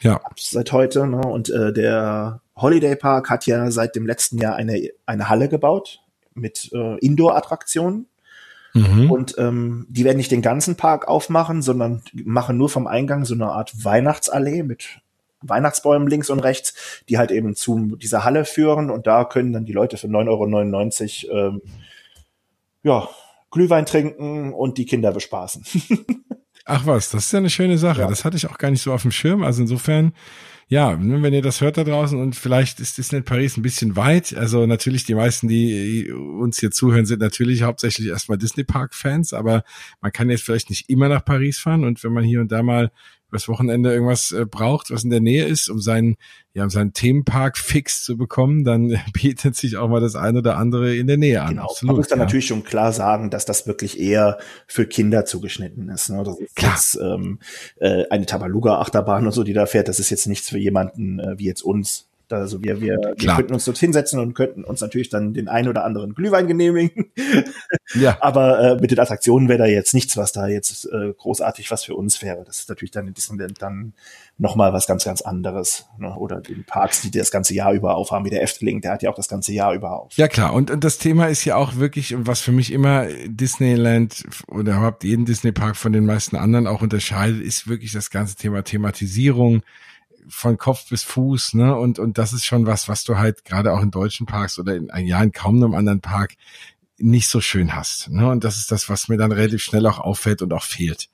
[0.02, 0.20] Ja.
[0.38, 1.22] Seit heute, ne?
[1.22, 6.02] und äh, der Holiday Park hat ja seit dem letzten Jahr eine, eine Halle gebaut
[6.34, 8.08] mit äh, Indoor-Attraktionen.
[8.74, 9.12] Mhm.
[9.12, 13.34] Und ähm, die werden nicht den ganzen Park aufmachen, sondern machen nur vom Eingang so
[13.34, 15.02] eine Art Weihnachtsallee mit
[15.42, 16.74] Weihnachtsbäumen links und rechts,
[17.08, 21.30] die halt eben zu dieser Halle führen und da können dann die Leute für 9,99
[21.30, 21.62] Euro ähm,
[22.84, 23.10] ja,
[23.52, 25.64] Glühwein trinken und die Kinder bespaßen.
[26.66, 28.02] Ach was, das ist ja eine schöne Sache.
[28.02, 28.08] Ja.
[28.08, 29.44] Das hatte ich auch gar nicht so auf dem Schirm.
[29.44, 30.14] Also insofern
[30.72, 33.96] ja, ne, wenn ihr das hört da draußen und vielleicht ist Disneyland Paris ein bisschen
[33.96, 38.94] weit, also natürlich die meisten, die uns hier zuhören, sind natürlich hauptsächlich erstmal Disney Park
[38.94, 39.64] Fans, aber
[40.00, 41.84] man kann jetzt vielleicht nicht immer nach Paris fahren.
[41.84, 42.92] Und wenn man hier und da mal
[43.30, 46.18] übers Wochenende irgendwas äh, braucht, was in der Nähe ist, um seinen,
[46.54, 50.58] ja, um seinen Themenpark fix zu bekommen, dann bietet sich auch mal das eine oder
[50.58, 51.50] andere in der Nähe an.
[51.50, 51.64] Genau.
[51.64, 52.26] Absolut, Man muss dann ja.
[52.26, 56.10] natürlich schon klar sagen, dass das wirklich eher für Kinder zugeschnitten ist.
[56.10, 56.24] Ne?
[56.24, 56.74] Das ist klar.
[56.74, 57.40] jetzt ähm,
[57.80, 59.88] äh, eine Tabaluga-Achterbahn und so, die da fährt.
[59.88, 62.09] Das ist jetzt nichts für jemanden äh, wie jetzt uns.
[62.38, 65.68] Also wir, wir, wir könnten uns dort hinsetzen und könnten uns natürlich dann den ein
[65.68, 67.12] oder anderen Glühwein genehmigen.
[67.96, 68.18] Ja.
[68.22, 71.84] Aber äh, mit den Attraktionen wäre da jetzt nichts, was da jetzt äh, großartig was
[71.84, 72.44] für uns wäre.
[72.46, 73.94] Das ist natürlich dann in Disneyland dann
[74.38, 75.88] nochmal was ganz, ganz anderes.
[75.98, 76.16] Ne?
[76.16, 79.10] Oder den Parks, die das ganze Jahr über aufhaben, wie der Efteling, der hat ja
[79.10, 80.14] auch das ganze Jahr über auf.
[80.14, 84.24] Ja klar, und, und das Thema ist ja auch wirklich, was für mich immer Disneyland
[84.48, 88.64] oder überhaupt jeden Disney-Park von den meisten anderen auch unterscheidet, ist wirklich das ganze Thema
[88.64, 89.62] Thematisierung
[90.30, 91.76] von Kopf bis Fuß, ne?
[91.76, 94.76] Und, und das ist schon was, was du halt gerade auch in deutschen Parks oder
[94.76, 96.36] in ein Jahr in kaum einem anderen Park
[97.00, 98.10] nicht so schön hast.
[98.10, 98.30] Ne?
[98.30, 101.10] Und das ist das, was mir dann relativ schnell auch auffällt und auch fehlt.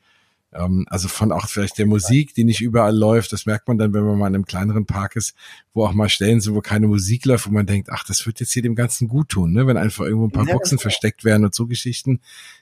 [0.51, 3.93] Ähm, also von auch vielleicht der Musik, die nicht überall läuft, das merkt man dann,
[3.93, 5.35] wenn man mal in einem kleineren Park ist,
[5.73, 8.39] wo auch mal Stellen sind, wo keine Musik läuft, wo man denkt, ach, das wird
[8.39, 9.67] jetzt hier dem Ganzen gut tun, ne?
[9.67, 12.19] wenn einfach irgendwo ein paar ja, Boxen versteckt werden und so Geschichten.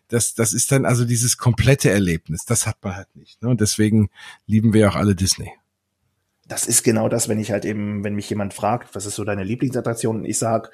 [0.10, 2.46] Das, das ist dann also dieses komplette Erlebnis.
[2.46, 3.42] Das hat man halt nicht.
[3.42, 3.50] Ne?
[3.50, 4.10] Und deswegen
[4.48, 5.52] lieben wir auch alle Disney
[6.54, 9.24] das ist genau das, wenn ich halt eben, wenn mich jemand fragt, was ist so
[9.24, 10.70] deine Lieblingsattraktion, und ich sag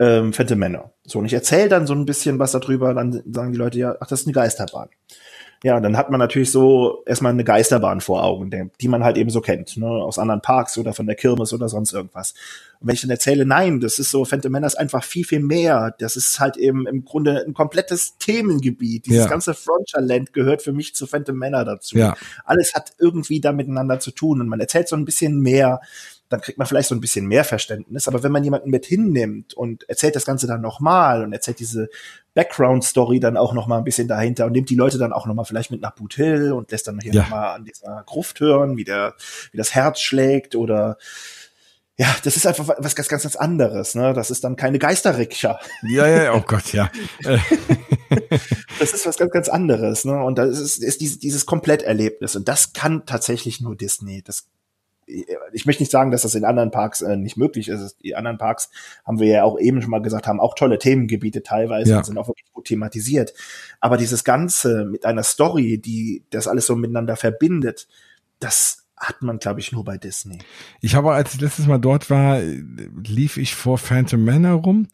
[0.00, 0.90] ähm, Fette Männer.
[1.04, 3.94] So, und ich erzähle dann so ein bisschen was darüber, dann sagen die Leute ja,
[4.00, 4.88] ach, das ist eine Geisterbahn.
[5.64, 9.30] Ja, dann hat man natürlich so erstmal eine Geisterbahn vor Augen, die man halt eben
[9.30, 12.34] so kennt, ne, aus anderen Parks oder von der Kirmes oder sonst irgendwas.
[12.80, 15.94] Und wenn ich dann erzähle, nein, das ist so, Phantom Menace einfach viel, viel mehr.
[16.00, 19.06] Das ist halt eben im Grunde ein komplettes Themengebiet.
[19.06, 19.30] Dieses ja.
[19.30, 21.96] ganze Frontierland gehört für mich zu Phantom Manor dazu.
[21.96, 22.16] Ja.
[22.44, 25.80] Alles hat irgendwie da miteinander zu tun und man erzählt so ein bisschen mehr
[26.32, 28.08] dann kriegt man vielleicht so ein bisschen mehr Verständnis.
[28.08, 31.88] Aber wenn man jemanden mit hinnimmt und erzählt das Ganze dann nochmal und erzählt diese
[32.34, 35.70] Background-Story dann auch nochmal ein bisschen dahinter und nimmt die Leute dann auch nochmal vielleicht
[35.70, 37.22] mit nach Boot Hill und lässt dann hier ja.
[37.22, 39.14] nochmal an dieser Gruft hören, wie der,
[39.50, 40.96] wie das Herz schlägt oder
[41.98, 44.14] ja, das ist einfach was ganz, ganz, ganz anderes, ne?
[44.14, 45.60] Das ist dann keine Geisterrikscha.
[45.82, 46.90] Ja, ja, oh Gott, ja.
[48.78, 50.22] das ist was ganz, ganz anderes, ne?
[50.22, 52.36] Und das ist, ist dieses, dieses Kompletterlebnis.
[52.36, 54.22] Und das kann tatsächlich nur Disney.
[54.22, 54.48] Das
[55.52, 57.96] ich möchte nicht sagen, dass das in anderen Parks äh, nicht möglich ist.
[58.02, 58.70] Die anderen Parks
[59.04, 61.98] haben wir ja auch eben schon mal gesagt, haben auch tolle Themengebiete teilweise ja.
[61.98, 63.34] und sind auch wirklich gut thematisiert.
[63.80, 67.88] Aber dieses Ganze mit einer Story, die das alles so miteinander verbindet,
[68.40, 70.38] das hat man, glaube ich, nur bei Disney.
[70.80, 74.86] Ich habe, als ich letztes Mal dort war, lief ich vor Phantom Manor rum,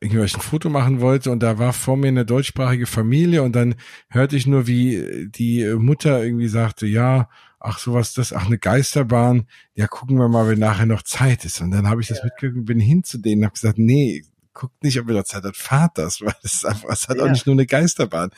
[0.00, 3.44] irgendwie weil ich ein Foto machen wollte und da war vor mir eine deutschsprachige Familie
[3.44, 3.76] und dann
[4.08, 7.28] hörte ich nur, wie die Mutter irgendwie sagte, ja,
[7.62, 11.60] ach sowas, das, ach eine Geisterbahn, ja gucken wir mal, wenn nachher noch Zeit ist.
[11.60, 12.24] Und dann habe ich das ja.
[12.24, 15.56] mitgekriegt, bin hin zu denen, habe gesagt, nee, guckt nicht, ob ihr noch Zeit hat,
[15.56, 17.24] fahrt das, weil es ist einfach, es hat ja.
[17.24, 18.30] auch nicht nur eine Geisterbahn.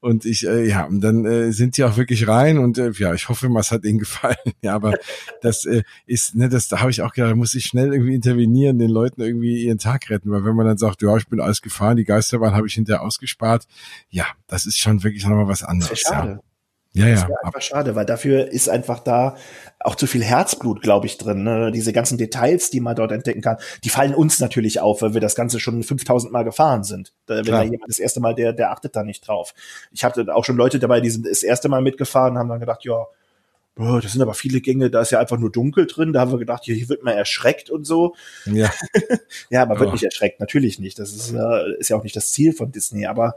[0.00, 3.14] Und ich, äh, ja, und dann äh, sind die auch wirklich rein und äh, ja,
[3.14, 4.36] ich hoffe mal, es hat ihnen gefallen.
[4.62, 4.94] Ja, aber
[5.42, 8.14] das äh, ist, ne, das, da habe ich auch gedacht, da muss ich schnell irgendwie
[8.14, 11.40] intervenieren, den Leuten irgendwie ihren Tag retten, weil wenn man dann sagt, ja, ich bin
[11.40, 13.66] alles gefahren, die Geisterbahn habe ich hinterher ausgespart,
[14.08, 16.00] ja, das ist schon wirklich nochmal was anderes.
[16.00, 16.32] schade.
[16.32, 16.49] Ja.
[16.92, 17.14] Ja, ja.
[17.14, 19.36] Das einfach schade, weil dafür ist einfach da
[19.78, 21.44] auch zu viel Herzblut, glaube ich, drin.
[21.44, 21.70] Ne?
[21.70, 25.20] Diese ganzen Details, die man dort entdecken kann, die fallen uns natürlich auf, weil wir
[25.20, 27.12] das Ganze schon 5000 Mal gefahren sind.
[27.26, 27.64] Wenn Klar.
[27.64, 29.54] da jemand das erste Mal, der, der achtet da nicht drauf.
[29.92, 32.84] Ich hatte auch schon Leute dabei, die sind das erste Mal mitgefahren, haben dann gedacht,
[32.84, 33.06] ja,
[33.76, 36.12] boah, das sind aber viele Gänge, da ist ja einfach nur dunkel drin.
[36.12, 38.14] Da haben wir gedacht, hier, hier wird man erschreckt und so.
[38.44, 38.70] Ja,
[39.50, 39.92] ja man wird oh.
[39.92, 40.98] nicht erschreckt, natürlich nicht.
[40.98, 43.36] Das ist, äh, ist ja auch nicht das Ziel von Disney, aber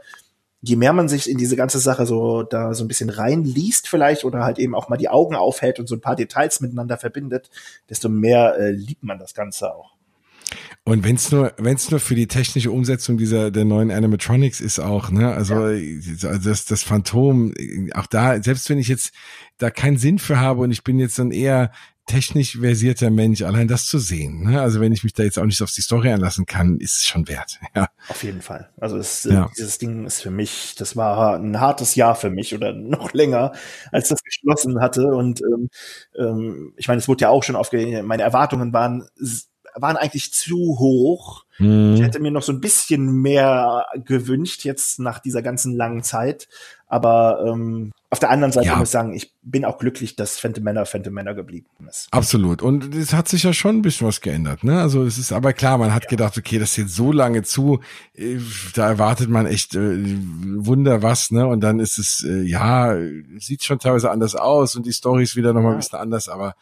[0.64, 4.24] je mehr man sich in diese ganze Sache so da so ein bisschen reinliest vielleicht
[4.24, 7.50] oder halt eben auch mal die Augen aufhält und so ein paar Details miteinander verbindet,
[7.90, 9.94] desto mehr äh, liebt man das Ganze auch.
[10.84, 14.60] Und wenn es nur, wenn es nur für die technische Umsetzung dieser der neuen Animatronics
[14.60, 15.32] ist auch, ne?
[15.32, 16.38] Also, ja.
[16.38, 17.54] das das Phantom,
[17.94, 19.12] auch da, selbst wenn ich jetzt
[19.56, 21.72] da keinen Sinn für habe und ich bin jetzt dann eher
[22.06, 24.44] technisch versierter Mensch, allein das zu sehen.
[24.44, 24.60] Ne?
[24.60, 27.04] Also wenn ich mich da jetzt auch nicht auf die Story einlassen kann, ist es
[27.04, 27.58] schon wert.
[27.74, 27.88] Ja.
[28.08, 28.68] Auf jeden Fall.
[28.78, 29.50] Also es, ja.
[29.56, 33.52] dieses Ding ist für mich, das war ein hartes Jahr für mich oder noch länger,
[33.90, 35.08] als das geschlossen hatte.
[35.08, 35.68] Und ähm,
[36.16, 39.08] ähm, ich meine, es wurde ja auch schon aufge meine Erwartungen waren
[39.74, 41.44] waren eigentlich zu hoch.
[41.58, 41.94] Mhm.
[41.94, 46.48] Ich hätte mir noch so ein bisschen mehr gewünscht jetzt nach dieser ganzen langen Zeit.
[46.86, 48.76] Aber ähm, auf der anderen Seite ja.
[48.76, 52.06] muss ich sagen, ich bin auch glücklich, dass Phantom Männer Phantom Männer geblieben ist.
[52.12, 52.62] Absolut.
[52.62, 54.62] Und es hat sich ja schon ein bisschen was geändert.
[54.62, 54.80] Ne?
[54.80, 56.10] Also es ist aber klar, man hat ja.
[56.10, 57.80] gedacht, okay, das ist jetzt so lange zu,
[58.14, 58.38] äh,
[58.74, 60.04] da erwartet man echt äh,
[60.58, 61.46] Wunder was, ne?
[61.48, 62.96] Und dann ist es, äh, ja,
[63.38, 65.76] sieht schon teilweise anders aus und die Story ist wieder nochmal ja.
[65.78, 66.54] ein bisschen anders, aber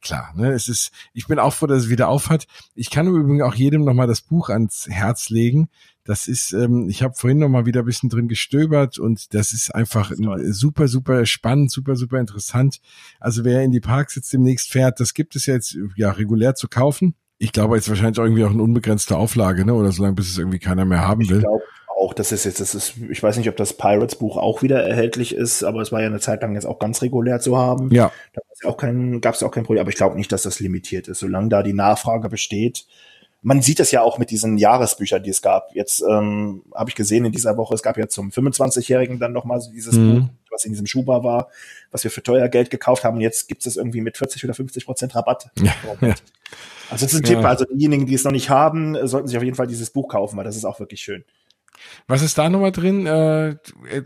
[0.00, 2.46] klar, ne, es ist, ich bin auch froh, dass es wieder aufhat.
[2.74, 5.68] Ich kann übrigens auch jedem nochmal das Buch ans Herz legen.
[6.04, 9.74] Das ist, ähm, ich habe vorhin nochmal wieder ein bisschen drin gestöbert und das ist
[9.74, 12.80] einfach das super, super spannend, super, super interessant.
[13.20, 16.54] Also wer in die Parks jetzt demnächst fährt, das gibt es ja jetzt ja regulär
[16.54, 17.14] zu kaufen.
[17.38, 19.72] Ich glaube jetzt wahrscheinlich auch irgendwie auch eine unbegrenzte Auflage, ne?
[19.72, 21.38] Oder solange bis es irgendwie keiner mehr haben will.
[21.38, 21.62] Ich glaube
[21.96, 24.82] auch, das ist jetzt, das ist, ich weiß nicht, ob das Pirates Buch auch wieder
[24.82, 27.92] erhältlich ist, aber es war ja eine Zeit lang jetzt auch ganz regulär zu haben.
[27.92, 28.12] Ja.
[28.32, 30.32] Da gab es ja auch kein, gab es auch kein Problem, aber ich glaube nicht,
[30.32, 31.18] dass das limitiert ist.
[31.18, 32.86] Solange da die Nachfrage besteht,
[33.42, 35.74] man sieht es ja auch mit diesen Jahresbüchern, die es gab.
[35.74, 39.60] Jetzt ähm, habe ich gesehen in dieser Woche, es gab ja zum 25-Jährigen dann nochmal
[39.60, 40.20] so dieses mhm.
[40.20, 41.48] Buch, was in diesem Schuber war,
[41.90, 43.16] was wir für teuer Geld gekauft haben.
[43.16, 45.50] Und jetzt gibt es irgendwie mit 40 oder 50 Prozent Rabatt.
[45.58, 45.72] Ja,
[46.02, 46.14] ja.
[46.90, 47.36] Also das ist ein ja.
[47.36, 47.44] Tipp.
[47.44, 50.36] Also diejenigen, die es noch nicht haben, sollten sich auf jeden Fall dieses Buch kaufen,
[50.36, 51.24] weil das ist auch wirklich schön.
[52.06, 53.06] Was ist da nochmal drin?
[53.06, 53.56] Äh,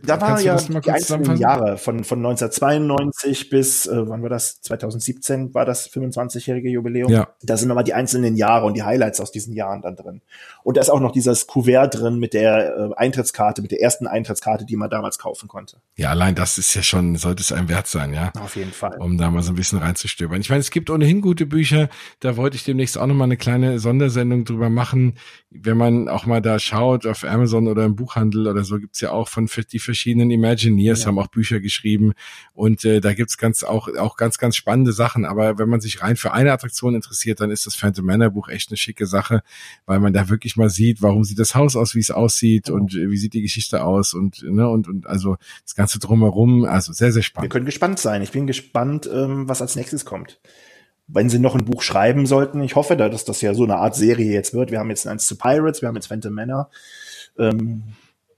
[0.04, 4.60] da waren ja die einzelnen Jahre von, von 1992 bis, äh, wann war das?
[4.60, 7.10] 2017 war das 25-jährige Jubiläum.
[7.10, 7.28] Ja.
[7.42, 10.22] Da sind nochmal die einzelnen Jahre und die Highlights aus diesen Jahren dann drin.
[10.64, 14.06] Und da ist auch noch dieses Kuvert drin mit der äh, Eintrittskarte, mit der ersten
[14.06, 15.76] Eintrittskarte, die man damals kaufen konnte.
[15.96, 18.32] Ja, allein das ist ja schon, sollte es einem wert sein, ja.
[18.40, 18.96] Auf jeden Fall.
[18.98, 20.40] Um da mal so ein bisschen reinzustöbern.
[20.40, 21.90] Ich meine, es gibt ohnehin gute Bücher.
[22.20, 25.18] Da wollte ich demnächst auch nochmal eine kleine Sondersendung drüber machen.
[25.50, 29.10] Wenn man auch mal da schaut auf Amazon oder im Buchhandel oder so gibt's ja
[29.10, 31.08] auch von die verschiedenen Imagineers ja.
[31.08, 32.14] haben auch Bücher geschrieben
[32.54, 35.26] und äh, da gibt's ganz auch auch ganz ganz spannende Sachen.
[35.26, 38.48] Aber wenn man sich rein für eine Attraktion interessiert, dann ist das Phantom Manor Buch
[38.48, 39.42] echt eine schicke Sache,
[39.84, 42.74] weil man da wirklich mal sieht, warum sieht das Haus aus, wie es aussieht ja.
[42.74, 46.64] und äh, wie sieht die Geschichte aus und ne und und also das ganze drumherum,
[46.64, 47.46] also sehr sehr spannend.
[47.46, 48.22] Wir können gespannt sein.
[48.22, 50.40] Ich bin gespannt, ähm, was als nächstes kommt
[51.06, 53.76] wenn sie noch ein Buch schreiben sollten, ich hoffe da, dass das ja so eine
[53.76, 54.70] Art Serie jetzt wird.
[54.70, 56.70] Wir haben jetzt eins zu Pirates, wir haben jetzt Phantom Manor.
[57.38, 57.82] Ähm,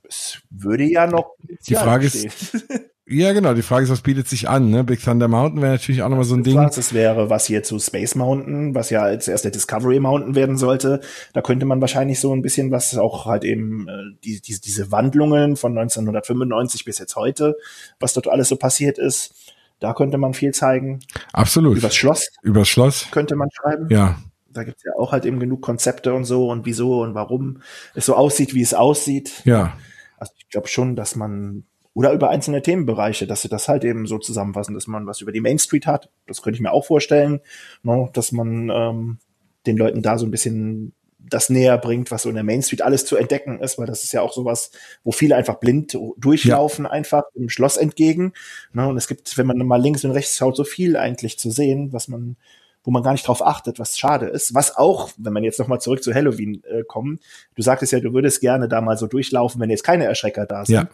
[0.09, 1.35] es würde ja noch.
[1.69, 2.67] Die Frage ist.
[3.09, 3.55] Ja, genau.
[3.55, 4.71] Die Frage ist, was bietet sich an?
[4.71, 4.83] Ne?
[4.83, 6.57] Big Thunder Mountain wäre natürlich auch nochmal so ein Ding.
[6.57, 10.57] Das wäre was hier zu Space Mountain, was ja als erst der Discovery Mountain werden
[10.57, 11.01] sollte.
[11.33, 13.93] Da könnte man wahrscheinlich so ein bisschen was auch halt eben äh,
[14.25, 17.57] die, die, diese Wandlungen von 1995 bis jetzt heute,
[18.01, 19.35] was dort alles so passiert ist.
[19.79, 20.99] Da könnte man viel zeigen.
[21.33, 21.77] Absolut.
[21.77, 22.29] Übers Schloss.
[22.43, 23.07] Übers Schloss.
[23.13, 23.87] Könnte man schreiben.
[23.89, 24.19] Ja.
[24.51, 27.61] Da gibt's ja auch halt eben genug Konzepte und so und wieso und warum
[27.95, 29.43] es so aussieht, wie es aussieht.
[29.45, 29.77] Ja.
[30.19, 31.65] Also ich glaube schon, dass man
[31.97, 35.33] oder über einzelne Themenbereiche, dass sie das halt eben so zusammenfassen, dass man was über
[35.33, 36.11] die Main Street hat.
[36.27, 37.41] Das könnte ich mir auch vorstellen,
[37.83, 39.19] ne, dass man ähm,
[39.67, 42.83] den Leuten da so ein bisschen das näher bringt, was so in der Main Street
[42.83, 44.73] alles zu entdecken ist, weil das ist ja auch sowas,
[45.05, 46.91] wo viele einfach blind durchlaufen, ja.
[46.91, 48.35] einfach im Schloss entgegen.
[48.75, 48.87] Ne?
[48.87, 51.95] Und es gibt, wenn man mal links und rechts schaut, so viel eigentlich zu sehen,
[51.95, 52.37] was man,
[52.85, 54.55] wo man gar nicht drauf achtet, was schade ist.
[54.55, 57.21] Was auch, wenn man jetzt nochmal zurück zu Halloween äh, kommen,
[57.55, 60.67] du sagtest ja, du würdest gerne da mal so durchlaufen, wenn jetzt keine Erschrecker da
[60.67, 60.75] sind.
[60.75, 60.89] Ja.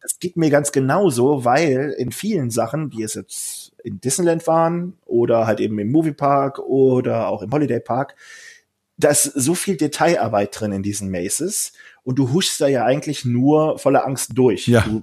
[0.00, 4.94] Das geht mir ganz genauso, weil in vielen Sachen, wie es jetzt in Disneyland waren
[5.04, 8.14] oder halt eben im Moviepark oder auch im Holiday Park,
[8.98, 11.72] da ist so viel Detailarbeit drin in diesen Maces
[12.02, 14.68] und du huschst da ja eigentlich nur voller Angst durch.
[14.68, 14.82] Ja.
[14.82, 15.02] Du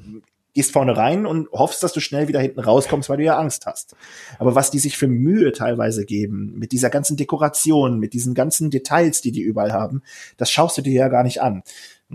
[0.53, 3.65] gehst vorne rein und hoffst, dass du schnell wieder hinten rauskommst, weil du ja Angst
[3.65, 3.95] hast.
[4.37, 8.69] Aber was die sich für Mühe teilweise geben, mit dieser ganzen Dekoration, mit diesen ganzen
[8.69, 10.03] Details, die die überall haben,
[10.37, 11.63] das schaust du dir ja gar nicht an.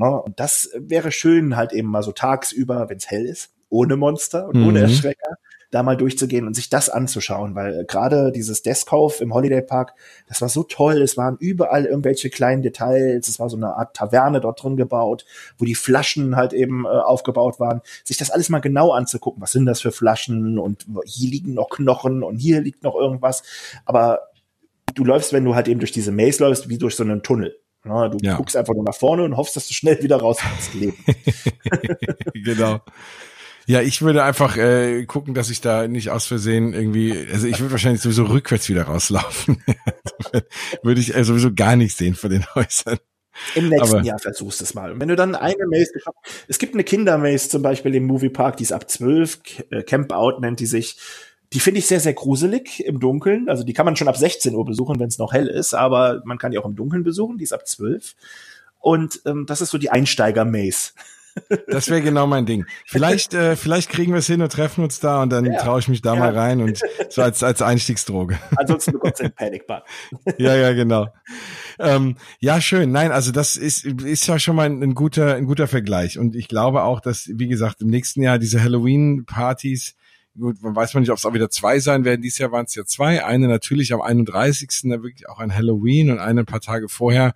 [0.07, 4.49] Und das wäre schön halt eben mal so tagsüber, wenn es hell ist, ohne Monster
[4.49, 4.69] und mhm.
[4.69, 5.37] ohne Erschrecker,
[5.71, 9.95] da mal durchzugehen und sich das anzuschauen, weil äh, gerade dieses Deskauf im Holiday Park,
[10.27, 11.03] das war so toll.
[11.03, 13.29] Es waren überall irgendwelche kleinen Details.
[13.29, 15.27] Es war so eine Art Taverne dort drin gebaut,
[15.59, 17.83] wo die Flaschen halt eben äh, aufgebaut waren.
[18.05, 19.43] Sich das alles mal genau anzugucken.
[19.43, 20.59] Was sind das für Flaschen?
[20.59, 23.43] Und hier liegen noch Knochen und hier liegt noch irgendwas.
[23.85, 24.21] Aber
[24.95, 27.55] du läufst, wenn du halt eben durch diese Maze läufst, wie durch so einen Tunnel.
[27.89, 28.37] Ja, du ja.
[28.37, 30.71] guckst einfach nur nach vorne und hoffst, dass du schnell wieder rauskommst.
[32.35, 32.81] genau.
[33.67, 37.61] Ja, ich würde einfach äh, gucken, dass ich da nicht aus Versehen irgendwie, also ich
[37.61, 39.63] würde wahrscheinlich sowieso rückwärts wieder rauslaufen.
[40.83, 42.99] würde ich äh, sowieso gar nicht sehen von den Häusern.
[43.55, 44.93] Im nächsten Aber Jahr versuchst du es mal.
[44.93, 46.17] Und wenn du dann eine Maze geschafft
[46.49, 50.41] es gibt eine Kindermaze zum Beispiel im Moviepark, die ist ab 12, äh, Camp Out
[50.41, 50.99] nennt die sich.
[51.53, 53.49] Die finde ich sehr, sehr gruselig im Dunkeln.
[53.49, 56.21] Also die kann man schon ab 16 Uhr besuchen, wenn es noch hell ist, aber
[56.25, 58.15] man kann die auch im Dunkeln besuchen, die ist ab 12.
[58.79, 60.93] Und ähm, das ist so die Einsteiger-Maze.
[61.69, 62.67] Das wäre genau mein Ding.
[62.87, 65.61] Vielleicht, äh, vielleicht kriegen wir es hin und treffen uns da und dann ja.
[65.61, 66.21] traue ich mich da ja.
[66.21, 66.81] mal rein und
[67.11, 68.39] so als, als Einstiegsdroge.
[68.57, 69.85] Ansonsten bekommst du einen Panic-Button.
[70.39, 71.09] Ja, ja, genau.
[71.79, 72.93] Ähm, ja, schön.
[72.93, 76.19] Nein, also das ist, ist ja schon mal ein, ein guter, ein guter Vergleich.
[76.19, 79.95] Und ich glaube auch, dass, wie gesagt, im nächsten Jahr diese Halloween-Partys,
[80.39, 82.23] gut, man weiß man nicht, ob es auch wieder zwei sein werden.
[82.23, 83.25] Dieses Jahr waren es ja zwei.
[83.25, 84.69] Eine natürlich am 31.
[84.85, 87.35] da wirklich auch ein Halloween und eine ein paar Tage vorher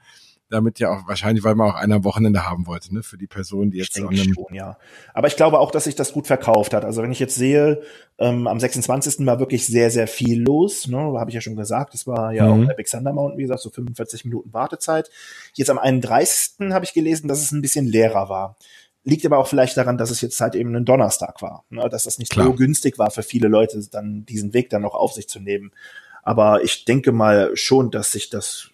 [0.52, 3.70] damit ja auch wahrscheinlich, weil man auch einer Wochenende haben wollte, ne, für die Person,
[3.70, 4.76] die jetzt ich an einem schon, ja.
[5.14, 6.84] Aber ich glaube auch, dass sich das gut verkauft hat.
[6.84, 7.82] Also wenn ich jetzt sehe,
[8.18, 9.26] ähm, am 26.
[9.26, 11.94] war wirklich sehr, sehr viel los, ne, habe ich ja schon gesagt.
[11.94, 12.64] Das war ja mhm.
[12.64, 15.10] auch Epic Thunder Mountain, wie gesagt, so 45 Minuten Wartezeit.
[15.54, 16.70] Jetzt am 31.
[16.70, 18.56] habe ich gelesen, dass es ein bisschen leerer war.
[19.04, 22.04] Liegt aber auch vielleicht daran, dass es jetzt halt eben ein Donnerstag war, ne, dass
[22.04, 22.46] das nicht Klar.
[22.46, 25.72] so günstig war für viele Leute, dann diesen Weg dann noch auf sich zu nehmen.
[26.22, 28.70] Aber ich denke mal schon, dass sich das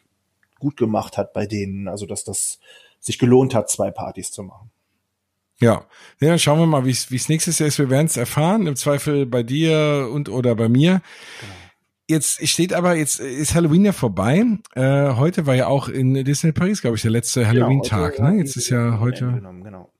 [0.58, 1.88] gut gemacht hat bei denen.
[1.88, 2.58] Also dass das
[3.00, 4.70] sich gelohnt hat, zwei Partys zu machen.
[5.60, 5.86] Ja,
[6.20, 7.78] ja dann schauen wir mal, wie es nächstes Jahr ist.
[7.78, 11.00] Wir werden es erfahren, im Zweifel bei dir und oder bei mir.
[11.40, 11.52] Genau.
[12.10, 14.42] Jetzt steht aber, jetzt ist Halloween ja vorbei.
[14.74, 18.16] Äh, heute war ja auch in Disney Paris, glaube ich, der letzte genau, Halloween-Tag.
[18.16, 18.38] Genau, ne?
[18.38, 19.26] Jetzt ist ja heute.
[19.26, 19.90] Genau.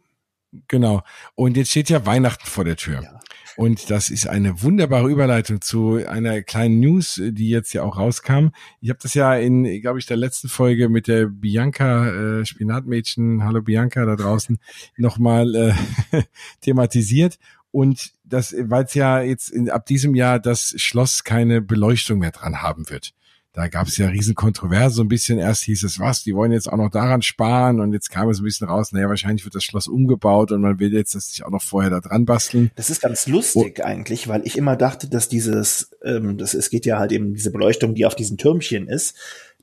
[0.69, 1.03] Genau.
[1.35, 3.03] Und jetzt steht ja Weihnachten vor der Tür.
[3.03, 3.21] Ja.
[3.59, 8.51] Und das ist eine wunderbare Überleitung zu einer kleinen News, die jetzt ja auch rauskam.
[8.81, 13.43] Ich habe das ja in, glaube ich, der letzten Folge mit der Bianca äh, Spinatmädchen,
[13.43, 14.61] hallo Bianca da draußen,
[14.97, 16.23] nochmal äh,
[16.61, 17.41] thematisiert.
[17.73, 22.31] Und das, weil es ja jetzt in, ab diesem Jahr das Schloss keine Beleuchtung mehr
[22.31, 23.13] dran haben wird.
[23.59, 25.41] Da gab es ja riesen Kontroverse, so ein bisschen.
[25.41, 28.39] Erst hieß es, was, die wollen jetzt auch noch daran sparen und jetzt kam es
[28.39, 31.45] ein bisschen raus, naja, wahrscheinlich wird das Schloss umgebaut und man will jetzt das sich
[31.45, 32.71] auch noch vorher da dran basteln.
[32.77, 33.83] Das ist ganz lustig oh.
[33.83, 37.51] eigentlich, weil ich immer dachte, dass dieses, ähm, das, es geht ja halt eben diese
[37.51, 39.17] Beleuchtung, die auf diesen Türmchen ist,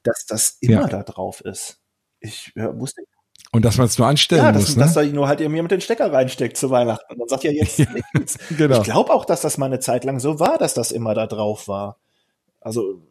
[0.03, 0.87] dass das immer ja.
[0.89, 1.79] da drauf ist.
[2.19, 3.01] Ich ja, wusste
[3.53, 4.83] und dass man es nur anstellen ja, dass, muss, ne?
[4.83, 7.13] dass da nur halt irgendwie mit den Stecker reinsteckt zu Weihnachten.
[7.13, 7.79] Und dann sagt ja jetzt
[8.13, 8.37] nichts.
[8.57, 8.79] genau.
[8.79, 11.27] Ich glaube auch, dass das mal eine Zeit lang so war, dass das immer da
[11.27, 11.97] drauf war.
[12.59, 13.01] Also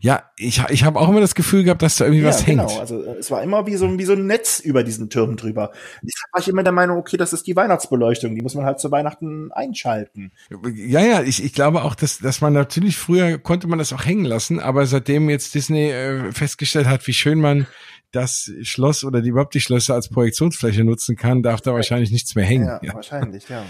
[0.00, 2.68] ja, ich, ich habe auch immer das Gefühl gehabt, dass da irgendwie ja, was genau.
[2.68, 2.80] hängt.
[2.80, 5.72] Also äh, es war immer wie so, wie so ein Netz über diesen Türmen drüber.
[6.02, 8.80] Ich war ich immer der Meinung, okay, das ist die Weihnachtsbeleuchtung, die muss man halt
[8.80, 10.32] zu Weihnachten einschalten.
[10.74, 14.04] Ja, ja, ich, ich glaube auch, dass, dass man natürlich früher konnte man das auch
[14.04, 17.66] hängen lassen, aber seitdem jetzt Disney äh, festgestellt hat, wie schön man
[18.12, 22.34] das Schloss oder die, überhaupt die Schlösser als Projektionsfläche nutzen kann, darf da wahrscheinlich nichts
[22.34, 22.66] mehr hängen.
[22.66, 22.94] Ja, ja.
[22.94, 23.64] wahrscheinlich, ja.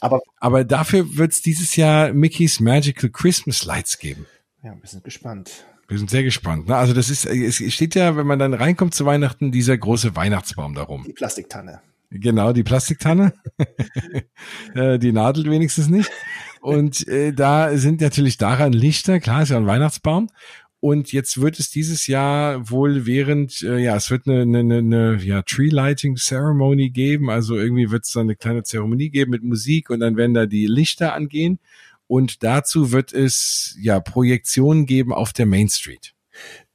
[0.00, 4.26] Aber, aber dafür wird es dieses Jahr Mickey's Magical Christmas Lights geben.
[4.62, 5.64] Ja, wir sind gespannt.
[5.86, 6.68] Wir sind sehr gespannt.
[6.68, 6.76] Ne?
[6.76, 10.74] Also das ist, es steht ja, wenn man dann reinkommt zu Weihnachten, dieser große Weihnachtsbaum
[10.74, 11.04] darum.
[11.04, 11.80] Die Plastiktanne.
[12.10, 13.32] Genau, die Plastiktanne.
[14.74, 16.10] Äh, die nadelt wenigstens nicht.
[16.60, 20.28] Und äh, da sind natürlich daran Lichter, klar, ist ja ein Weihnachtsbaum.
[20.80, 25.16] Und jetzt wird es dieses Jahr wohl während, äh, ja, es wird eine, eine, eine
[25.22, 27.30] ja, Tree Lighting Ceremony geben.
[27.30, 30.46] Also irgendwie wird es da eine kleine Zeremonie geben mit Musik und dann werden da
[30.46, 31.58] die Lichter angehen.
[32.08, 36.14] Und dazu wird es ja Projektionen geben auf der Main Street.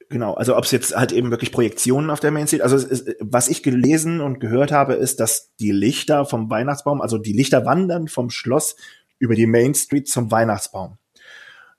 [0.10, 3.16] Genau, also ob es jetzt halt eben wirklich Projektionen auf der Main Street, also ist,
[3.20, 7.66] was ich gelesen und gehört habe, ist, dass die Lichter vom Weihnachtsbaum, also die Lichter
[7.66, 8.76] wandern vom Schloss
[9.18, 11.00] über die Main Street zum Weihnachtsbaum.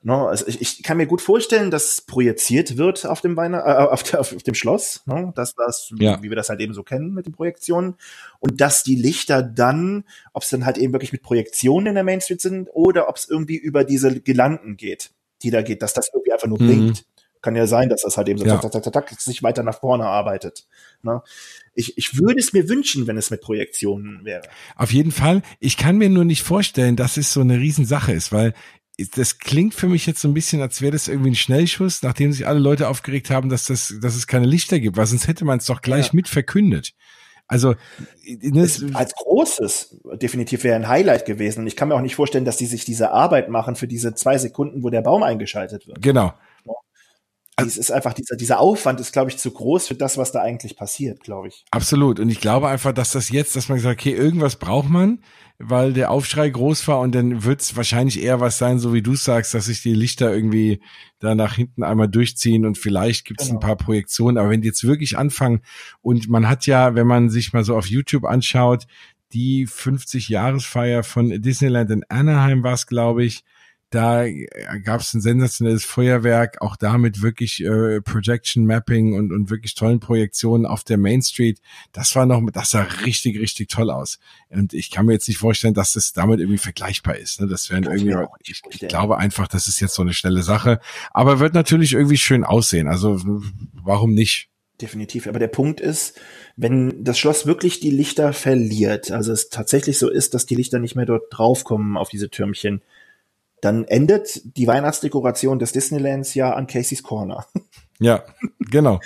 [0.07, 3.70] No, also ich, ich kann mir gut vorstellen, dass projiziert wird auf dem Weihnacht, äh,
[3.70, 5.32] auf, der, auf, dem Schloss, no?
[5.34, 6.22] dass das, ja.
[6.22, 7.94] wie wir das halt eben so kennen mit den Projektionen,
[8.38, 12.05] und dass die Lichter dann, ob es dann halt eben wirklich mit Projektionen in der
[12.05, 15.11] Main Street sind oder ob es irgendwie über diese Gelanden geht,
[15.42, 16.66] die da geht, dass das irgendwie einfach nur mhm.
[16.66, 17.07] blinkt.
[17.40, 18.59] Kann ja sein, dass das halt eben so ja.
[18.59, 20.66] tak, tak, tak, tak, sich weiter nach vorne arbeitet.
[21.02, 21.22] Ne?
[21.74, 24.48] Ich, ich würde es mir wünschen, wenn es mit Projektionen wäre.
[24.76, 25.42] Auf jeden Fall.
[25.61, 28.55] Ich kann mir nur nicht vorstellen, dass es so eine Riesensache ist, weil
[28.97, 32.32] das klingt für mich jetzt so ein bisschen, als wäre das irgendwie ein Schnellschuss, nachdem
[32.32, 35.45] sich alle Leute aufgeregt haben, dass das, dass es keine Lichter gibt, weil sonst hätte
[35.45, 36.12] man es doch gleich ja.
[36.14, 36.92] mit verkündet.
[37.47, 37.74] Also
[38.26, 41.61] ne, als großes definitiv wäre ein Highlight gewesen.
[41.61, 44.14] Und ich kann mir auch nicht vorstellen, dass die sich diese Arbeit machen für diese
[44.14, 46.01] zwei Sekunden, wo der Baum eingeschaltet wird.
[46.01, 46.32] Genau.
[47.57, 50.32] Also, es ist einfach dieser, dieser Aufwand ist, glaube ich, zu groß für das, was
[50.32, 51.64] da eigentlich passiert, glaube ich.
[51.70, 52.18] Absolut.
[52.18, 55.22] Und ich glaube einfach, dass das jetzt, dass man sagt, okay, irgendwas braucht man
[55.59, 59.02] weil der Aufschrei groß war und dann wird es wahrscheinlich eher was sein, so wie
[59.02, 60.80] du sagst, dass sich die Lichter irgendwie
[61.20, 63.61] da nach hinten einmal durchziehen und vielleicht gibt es genau.
[63.61, 64.36] ein paar Projektionen.
[64.36, 65.62] Aber wenn die jetzt wirklich anfangen
[66.02, 68.86] und man hat ja, wenn man sich mal so auf YouTube anschaut,
[69.32, 73.44] die 50-Jahresfeier von Disneyland in Anaheim war es, glaube ich,
[73.95, 74.26] da
[74.82, 80.01] gab es ein sensationelles Feuerwerk, auch damit wirklich äh, Projection Mapping und, und wirklich tollen
[80.01, 81.61] Projektionen auf der Main Street.
[81.92, 84.18] Das war noch, das sah richtig, richtig toll aus.
[84.51, 87.41] Und ich kann mir jetzt nicht vorstellen, dass das damit irgendwie vergleichbar ist.
[87.41, 87.46] Ne?
[87.46, 90.80] Das wären irgendwie, ich, ich glaube einfach, das ist jetzt so eine schnelle Sache.
[91.12, 92.88] Aber wird natürlich irgendwie schön aussehen.
[92.88, 93.21] Also
[93.72, 94.49] warum nicht?
[94.80, 95.29] Definitiv.
[95.29, 96.21] Aber der Punkt ist,
[96.57, 100.80] wenn das Schloss wirklich die Lichter verliert, also es tatsächlich so ist, dass die Lichter
[100.80, 102.83] nicht mehr dort draufkommen auf diese Türmchen,
[103.64, 107.46] dann endet die Weihnachtsdekoration des Disneylands ja an Casey's Corner.
[108.00, 108.24] Ja,
[108.58, 108.99] genau.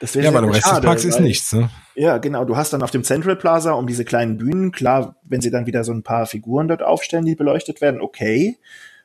[0.00, 1.52] das ja, aber im Rest des Parks ist nichts.
[1.52, 1.70] Ne?
[1.94, 2.44] Ja, genau.
[2.44, 5.64] Du hast dann auf dem Central Plaza um diese kleinen Bühnen, klar, wenn sie dann
[5.64, 8.58] wieder so ein paar Figuren dort aufstellen, die beleuchtet werden, okay.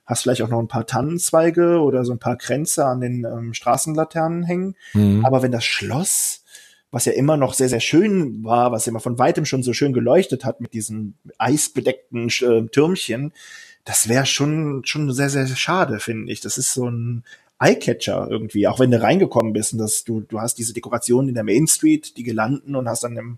[0.08, 3.54] Hast vielleicht auch noch ein paar Tannenzweige oder so ein paar Kränze an den ähm,
[3.54, 4.76] Straßenlaternen hängen.
[4.94, 5.24] Mhm.
[5.24, 6.44] Aber wenn das Schloss,
[6.90, 9.94] was ja immer noch sehr, sehr schön war, was immer von weitem schon so schön
[9.94, 13.34] geleuchtet hat mit diesen eisbedeckten äh, Türmchen,
[13.86, 16.42] das wäre schon, schon sehr, sehr schade, finde ich.
[16.42, 17.24] Das ist so ein
[17.60, 21.36] Eyecatcher irgendwie, auch wenn du reingekommen bist und dass du, du hast diese Dekoration in
[21.36, 23.38] der Main Street, die gelanden und hast dann im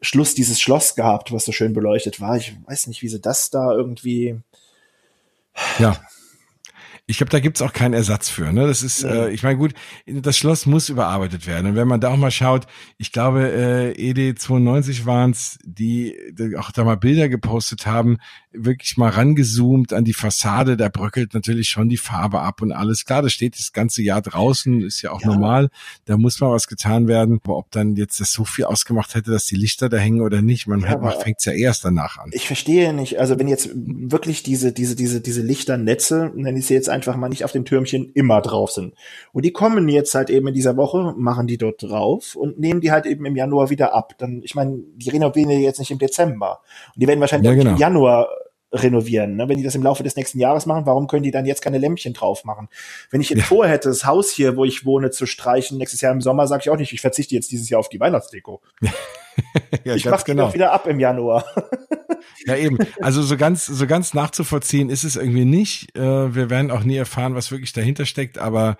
[0.00, 2.36] Schluss dieses Schloss gehabt, was so schön beleuchtet war.
[2.36, 4.36] Ich weiß nicht, wie sie das da irgendwie.
[5.78, 6.00] Ja.
[7.10, 8.52] Ich glaube, da gibt's auch keinen Ersatz für.
[8.52, 8.66] Ne?
[8.66, 9.24] Das ist, ja.
[9.24, 9.72] äh, ich meine, gut,
[10.04, 11.70] das Schloss muss überarbeitet werden.
[11.70, 12.66] Und wenn man da auch mal schaut,
[12.98, 18.18] ich glaube, äh, ED92 waren's, die, die auch da mal Bilder gepostet haben,
[18.52, 23.06] wirklich mal rangezoomt an die Fassade, da bröckelt natürlich schon die Farbe ab und alles.
[23.06, 25.28] Klar, das steht das ganze Jahr draußen, ist ja auch ja.
[25.28, 25.70] normal.
[26.04, 27.40] Da muss mal was getan werden.
[27.42, 30.42] Aber ob dann jetzt das so viel ausgemacht hätte, dass die Lichter da hängen oder
[30.42, 32.28] nicht, man ja, fängt ja erst danach an.
[32.34, 33.18] Ich verstehe nicht.
[33.18, 37.28] Also wenn jetzt wirklich diese, diese, diese, diese Lichternetze, nenne ich sie jetzt einfach mal
[37.28, 38.94] nicht auf dem Türmchen immer drauf sind.
[39.32, 42.80] Und die kommen jetzt halt eben in dieser Woche, machen die dort drauf und nehmen
[42.80, 44.14] die halt eben im Januar wieder ab.
[44.18, 46.60] Dann, ich meine, die renovieren die jetzt nicht im Dezember.
[46.94, 47.70] Und die werden wahrscheinlich ja, genau.
[47.72, 48.28] im Januar
[48.72, 49.36] renovieren.
[49.36, 49.48] Ne?
[49.48, 51.78] Wenn die das im Laufe des nächsten Jahres machen, warum können die dann jetzt keine
[51.78, 52.68] Lämpchen drauf machen?
[53.10, 53.44] Wenn ich jetzt ja.
[53.44, 56.70] vorhätte, das Haus hier, wo ich wohne, zu streichen, nächstes Jahr im Sommer, sage ich
[56.70, 58.60] auch nicht, ich verzichte jetzt dieses Jahr auf die Weihnachtsdeko.
[59.84, 60.52] ja, ich mache genau.
[60.52, 61.44] wieder ab im Januar.
[62.46, 62.78] ja, eben.
[63.00, 65.96] Also so ganz, so ganz nachzuvollziehen ist es irgendwie nicht.
[65.96, 68.76] Äh, wir werden auch nie erfahren, was wirklich dahinter steckt, aber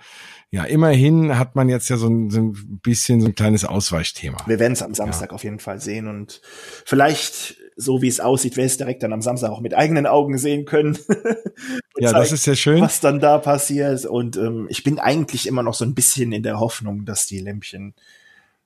[0.51, 4.39] ja, immerhin hat man jetzt ja so ein, so ein bisschen so ein kleines Ausweichthema.
[4.47, 5.35] Wir werden es am Samstag ja.
[5.35, 6.41] auf jeden Fall sehen und
[6.87, 10.37] vielleicht so wie es aussieht, wer es direkt dann am Samstag auch mit eigenen Augen
[10.37, 10.99] sehen können.
[11.99, 12.81] ja, das ist sehr schön.
[12.81, 14.05] Was dann da passiert.
[14.05, 17.39] Und ähm, ich bin eigentlich immer noch so ein bisschen in der Hoffnung, dass die
[17.39, 17.95] Lämpchen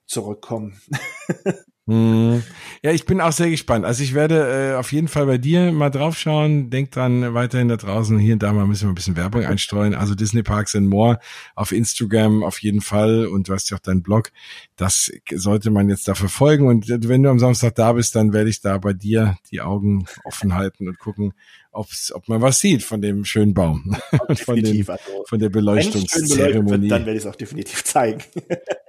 [0.07, 0.81] zurückkommen.
[1.85, 2.41] Hm.
[2.81, 3.83] Ja, ich bin auch sehr gespannt.
[3.83, 6.69] Also ich werde äh, auf jeden Fall bei dir mal draufschauen.
[6.69, 9.93] Denk dran, weiterhin da draußen, hier und da mal müssen wir ein bisschen Werbung einstreuen.
[9.93, 11.19] Also Disney Parks and More
[11.55, 13.27] auf Instagram auf jeden Fall.
[13.27, 14.31] Und du hast ja auch deinen Blog.
[14.75, 16.67] Das sollte man jetzt da verfolgen.
[16.67, 20.05] Und wenn du am Samstag da bist, dann werde ich da bei dir die Augen
[20.23, 21.33] offen halten und gucken,
[21.71, 23.95] ob's, ob man was sieht von dem schönen Baum.
[24.35, 26.87] von, dem, also, von der Beleuchtungszeremonie.
[26.87, 28.21] dann werde ich es auch definitiv zeigen.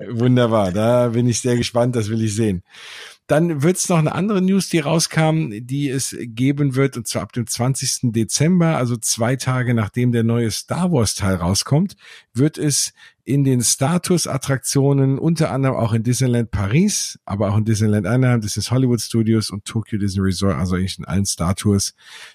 [0.08, 2.62] Wunderbar, da bin ich sehr gespannt, das will ich sehen.
[3.26, 7.22] Dann wird es noch eine andere News, die rauskam, die es geben wird, und zwar
[7.22, 8.12] ab dem 20.
[8.12, 11.96] Dezember, also zwei Tage nachdem der neue Star Wars Teil rauskommt,
[12.34, 12.92] wird es
[13.24, 18.58] in den Status-Attraktionen, unter anderem auch in Disneyland Paris, aber auch in Disneyland Anaheim, das
[18.58, 21.94] ist Hollywood Studios und Tokyo Disney Resort, also eigentlich in allen Statues,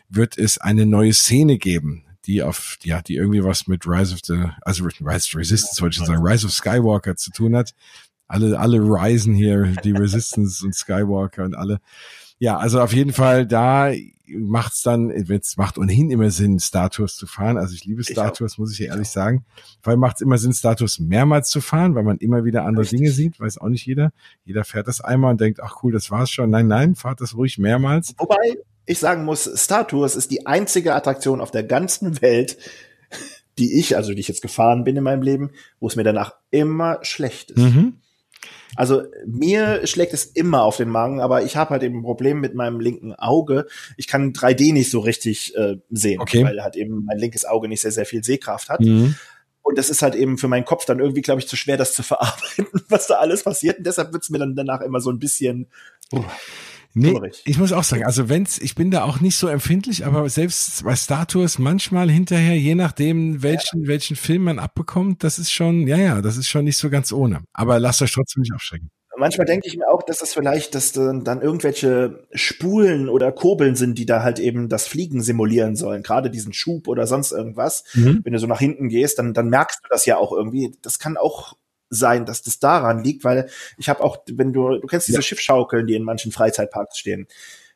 [0.10, 4.22] wird es eine neue Szene geben, die auf, ja, die irgendwie was mit Rise of
[4.24, 7.76] the, also Rise of Resistance wollte ich sagen, Rise of Skywalker zu tun hat
[8.30, 11.80] alle, alle Ryzen hier, die Resistance und Skywalker und alle.
[12.38, 13.92] Ja, also auf jeden Fall, da
[14.28, 17.58] macht's dann, es macht ohnehin immer Sinn, Star Tours zu fahren.
[17.58, 19.44] Also ich liebe Star Tours, muss ich ehrlich sagen.
[19.84, 23.00] Weil macht's immer Sinn, Star Tours mehrmals zu fahren, weil man immer wieder andere Richtig.
[23.00, 24.12] Dinge sieht, weiß auch nicht jeder.
[24.46, 26.50] Jeder fährt das einmal und denkt, ach cool, das war's schon.
[26.50, 28.14] Nein, nein, fahrt das ruhig mehrmals.
[28.18, 32.58] Wobei ich sagen muss, Star Tours ist die einzige Attraktion auf der ganzen Welt,
[33.58, 36.36] die ich, also die ich jetzt gefahren bin in meinem Leben, wo es mir danach
[36.52, 37.62] immer schlecht ist.
[37.62, 37.96] Mhm.
[38.76, 42.40] Also mir schlägt es immer auf den Magen, aber ich habe halt eben ein Problem
[42.40, 43.66] mit meinem linken Auge.
[43.98, 46.44] Ich kann 3D nicht so richtig äh, sehen, okay.
[46.44, 48.82] weil halt eben mein linkes Auge nicht sehr, sehr viel Sehkraft hat.
[48.82, 49.16] Mhm.
[49.62, 51.94] Und das ist halt eben für meinen Kopf dann irgendwie, glaube ich, zu schwer, das
[51.94, 53.78] zu verarbeiten, was da alles passiert.
[53.78, 55.68] Und deshalb wird's mir dann danach immer so ein bisschen.
[56.12, 56.24] Uh.
[56.94, 60.28] Nee, ich muss auch sagen, also wenn's, ich bin da auch nicht so empfindlich, aber
[60.28, 63.88] selbst bei Star Tours manchmal hinterher, je nachdem, welchen, ja.
[63.88, 67.11] welchen Film man abbekommt, das ist schon, ja, ja, das ist schon nicht so ganz
[67.11, 67.41] ohne.
[67.53, 68.90] Aber lasst euch trotzdem nicht aufschrecken.
[69.20, 73.98] Manchmal denke ich mir auch, dass das vielleicht, dass dann irgendwelche Spulen oder Kurbeln sind,
[73.98, 77.84] die da halt eben das Fliegen simulieren sollen, gerade diesen Schub oder sonst irgendwas.
[77.95, 78.22] Mhm.
[78.24, 80.72] Wenn du so nach hinten gehst, dann, dann merkst du das ja auch irgendwie.
[80.82, 81.57] Das kann auch
[81.90, 85.22] sein, dass das daran liegt, weil ich habe auch, wenn du, du kennst diese ja.
[85.22, 87.28] Schiffschaukeln, die in manchen Freizeitparks stehen.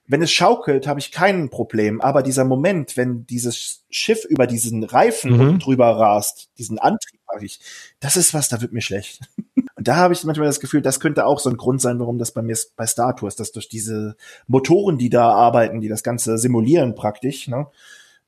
[0.06, 2.02] Wenn es schaukelt, habe ich kein Problem.
[2.02, 5.60] Aber dieser Moment, wenn dieses Schiff über diesen Reifen mhm.
[5.60, 7.60] drüber rast, diesen Antrieb habe ich,
[8.00, 9.22] das ist was, da wird mir schlecht.
[9.76, 12.18] Und da habe ich manchmal das Gefühl, das könnte auch so ein Grund sein, warum
[12.18, 14.16] das bei mir bei Star Tours, dass durch diese
[14.48, 17.68] Motoren, die da arbeiten, die das Ganze simulieren praktisch, ne,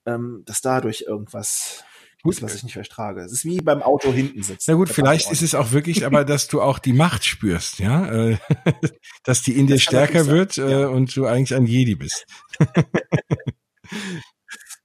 [0.05, 1.83] ähm, dass dadurch irgendwas
[2.25, 2.41] Gut.
[2.41, 3.21] was ich nicht vertrage.
[3.21, 4.71] Es ist wie beim Auto hinten sitzen.
[4.71, 8.11] Na gut, vielleicht ist es auch wirklich, aber dass du auch die Macht spürst, ja,
[8.11, 8.37] äh,
[9.23, 10.87] dass die in dir stärker wird äh, ja.
[10.87, 12.25] und du eigentlich ein Jedi bist.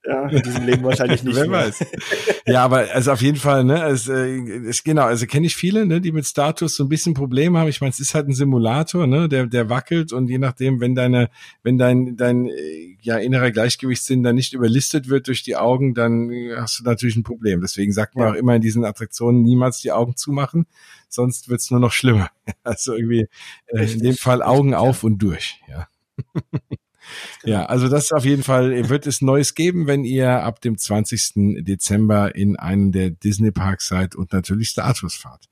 [0.06, 1.36] Ja, in diesem Leben wahrscheinlich nicht.
[1.36, 1.66] Wer mehr.
[1.66, 1.84] weiß.
[2.46, 5.84] Ja, aber also auf jeden Fall, ne, es, äh, es, genau, also kenne ich viele,
[5.84, 7.68] ne, die mit Status so ein bisschen Probleme haben.
[7.68, 10.94] Ich meine, es ist halt ein Simulator, ne, der, der wackelt und je nachdem, wenn
[10.94, 11.28] deine,
[11.62, 16.30] wenn dein, dein äh, ja innerer Gleichgewichtssinn dann nicht überlistet wird durch die Augen, dann
[16.56, 17.60] hast du natürlich ein Problem.
[17.60, 18.32] Deswegen sagt man ja.
[18.32, 20.66] auch immer in diesen Attraktionen niemals die Augen zumachen,
[21.08, 22.30] sonst wird's nur noch schlimmer.
[22.64, 23.28] Also irgendwie
[23.68, 25.88] äh, in dem Fall Augen auf und durch, ja.
[27.44, 30.78] Ja, also das ist auf jeden Fall, wird es Neues geben, wenn ihr ab dem
[30.78, 31.64] 20.
[31.64, 35.46] Dezember in einen der Disney Parks seid und natürlich Star Tours fahrt.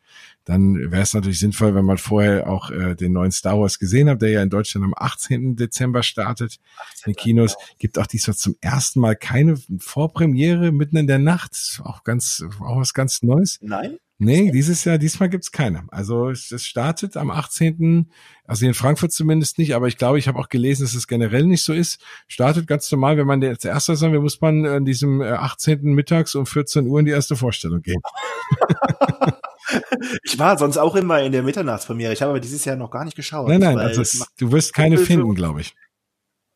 [0.44, 4.08] Dann wäre es natürlich sinnvoll, wenn man vorher auch äh, den neuen Star Wars gesehen
[4.08, 5.56] hat, der ja in Deutschland am 18.
[5.56, 6.58] Dezember startet.
[6.92, 7.10] 18.
[7.10, 7.76] In Kinos genau.
[7.78, 11.82] gibt auch diesmal zum ersten Mal keine Vorpremiere mitten in der Nacht.
[11.84, 13.58] Auch ganz, auch was ganz Neues.
[13.60, 13.98] Nein?
[14.20, 15.84] Nee, dieses Jahr, diesmal gibt's keine.
[15.92, 18.10] Also es, es startet am 18.,
[18.44, 21.44] also in Frankfurt zumindest nicht, aber ich glaube, ich habe auch gelesen, dass es generell
[21.44, 22.02] nicht so ist.
[22.26, 25.78] Startet ganz normal, wenn man als erster sein will, muss man an diesem 18.
[25.78, 28.00] Äh, mittags um 14 Uhr in die erste Vorstellung gehen.
[30.24, 32.12] ich war sonst auch immer in der Mitternachtspremiere.
[32.12, 33.48] Ich habe aber dieses Jahr noch gar nicht geschaut.
[33.48, 35.74] Nein, nein, also es, du wirst keine finden, glaube ich.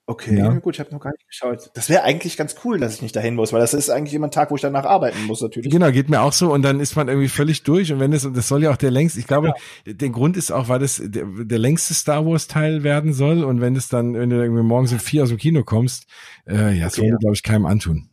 [0.06, 0.52] Okay, ja.
[0.58, 1.70] gut, ich habe noch gar nicht geschaut.
[1.74, 4.26] Das wäre eigentlich ganz cool, dass ich nicht dahin muss, weil das ist eigentlich immer
[4.26, 5.70] ein Tag, wo ich danach arbeiten muss, natürlich.
[5.70, 8.24] Genau, geht mir auch so und dann ist man irgendwie völlig durch und wenn es,
[8.24, 9.52] und das soll ja auch der längste, ich glaube,
[9.86, 9.92] ja.
[9.92, 13.60] der Grund ist auch, weil das der, der längste Star Wars Teil werden soll und
[13.60, 16.06] wenn es dann, wenn du irgendwie morgens um vier aus dem Kino kommst,
[16.48, 17.16] äh, ja, das okay, soll, ja.
[17.18, 18.08] glaube ich, keinem antun.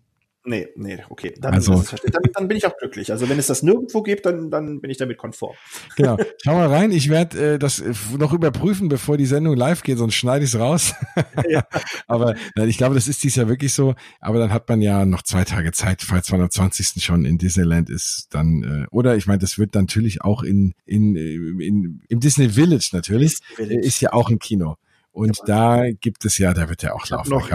[0.46, 1.34] Nee, nee, okay.
[1.38, 3.12] Dann, also, dann, dann, bin ich auch glücklich.
[3.12, 5.56] Also wenn es das nirgendwo gibt, dann, dann bin ich damit konform.
[5.98, 6.18] Genau.
[6.42, 6.92] Schau mal rein.
[6.92, 7.84] Ich werde äh, das
[8.18, 10.94] noch überprüfen, bevor die Sendung live geht, sonst schneide ich es raus.
[11.50, 11.64] Ja.
[12.08, 13.96] Aber nein, ich glaube, das ist dies Jahr wirklich so.
[14.20, 17.04] Aber dann hat man ja noch zwei Tage Zeit, falls man am 20.
[17.04, 18.28] schon in Disneyland ist.
[18.32, 22.90] Dann äh, oder ich meine, das wird natürlich auch in in, in im Disney Village
[22.94, 23.88] natürlich Disney Village.
[23.88, 24.76] ist ja auch ein Kino.
[25.12, 27.30] Und ja, da gibt es ja, da wird ja auch ich laufen.
[27.30, 27.50] Noch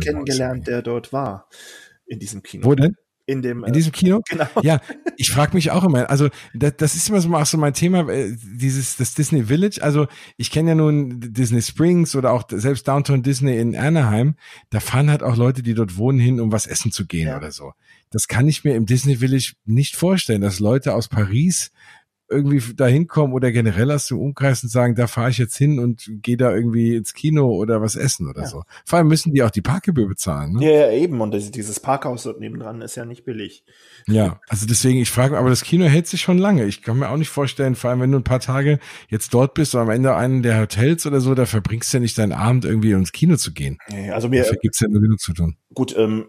[0.00, 1.48] kennengelernt, der dort war
[2.06, 2.64] in diesem Kino.
[2.64, 2.96] Wo denn?
[3.26, 4.20] In dem in diesem Kino?
[4.28, 4.46] Genau.
[4.62, 4.80] Ja,
[5.16, 6.10] ich frage mich auch immer.
[6.10, 9.82] Also das, das ist immer so auch so mein Thema, äh, dieses das Disney Village.
[9.82, 14.36] Also ich kenne ja nun Disney Springs oder auch selbst Downtown Disney in Anaheim.
[14.68, 17.38] Da fahren halt auch Leute, die dort wohnen, hin, um was essen zu gehen ja.
[17.38, 17.72] oder so.
[18.10, 21.72] Das kann ich mir im Disney Village nicht vorstellen, dass Leute aus Paris
[22.34, 25.78] irgendwie da hinkommen oder generell aus dem Umkreis und sagen, da fahre ich jetzt hin
[25.78, 28.48] und gehe da irgendwie ins Kino oder was essen oder ja.
[28.48, 28.62] so.
[28.84, 30.54] Vor allem müssen die auch die Parkgebühr bezahlen.
[30.54, 30.64] Ne?
[30.64, 31.20] Ja, ja, eben.
[31.20, 33.64] Und dieses Parkhaus dort nebendran ist ja nicht billig.
[34.06, 36.64] Ja, also deswegen, ich frage, aber das Kino hält sich schon lange.
[36.64, 38.78] Ich kann mir auch nicht vorstellen, vor allem wenn du ein paar Tage
[39.08, 42.00] jetzt dort bist oder am Ende einen der Hotels oder so, da verbringst du ja
[42.00, 43.78] nicht deinen Abend irgendwie ins Kino zu gehen.
[44.12, 45.56] Also mir Dafür gibt's ja nur genug zu tun.
[45.74, 46.26] Gut, ähm,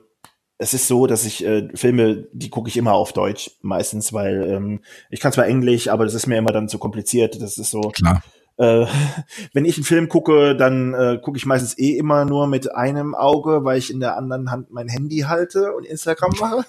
[0.58, 4.44] es ist so, dass ich äh, Filme, die gucke ich immer auf Deutsch, meistens, weil
[4.44, 4.80] ähm,
[5.10, 7.42] ich kann zwar Englisch, aber das ist mir immer dann zu kompliziert.
[7.42, 7.82] Das ist so.
[7.82, 8.24] Klar.
[8.58, 8.86] Äh,
[9.54, 13.16] wenn ich einen Film gucke, dann äh, gucke ich meistens eh immer nur mit einem
[13.16, 16.66] Auge, weil ich in der anderen Hand mein Handy halte und Instagram mache.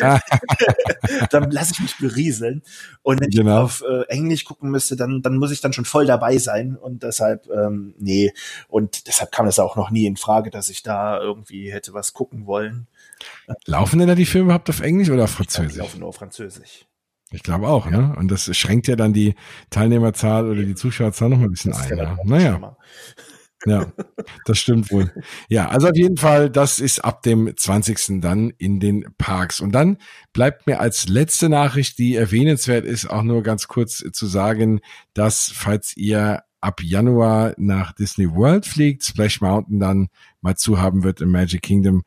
[1.30, 2.62] dann lasse ich mich berieseln.
[3.02, 3.50] Und wenn genau.
[3.50, 6.76] ich auf äh, Englisch gucken müsste, dann, dann muss ich dann schon voll dabei sein.
[6.76, 8.32] Und deshalb, ähm, nee.
[8.68, 12.12] Und deshalb kam es auch noch nie in Frage, dass ich da irgendwie hätte was
[12.12, 12.86] gucken wollen.
[13.66, 15.72] Laufen denn da die Filme überhaupt auf Englisch oder auf Französisch?
[15.72, 16.86] Die laufen nur auf Französisch.
[17.30, 17.98] Ich glaube auch, ja.
[17.98, 18.16] ne?
[18.16, 19.34] Und das schränkt ja dann die
[19.70, 21.96] Teilnehmerzahl oder die Zuschauerzahl noch mal ein bisschen ein.
[21.96, 22.16] Ja.
[22.24, 22.76] Naja.
[23.66, 23.92] Ja,
[24.44, 25.12] das stimmt wohl.
[25.48, 28.20] Ja, also auf jeden Fall, das ist ab dem 20.
[28.20, 29.60] dann in den Parks.
[29.60, 29.98] Und dann
[30.32, 34.80] bleibt mir als letzte Nachricht, die erwähnenswert ist, auch nur ganz kurz zu sagen,
[35.12, 40.08] dass falls ihr ab Januar nach Disney World fliegt, Splash Mountain dann
[40.40, 42.04] mal zu haben wird im Magic Kingdom,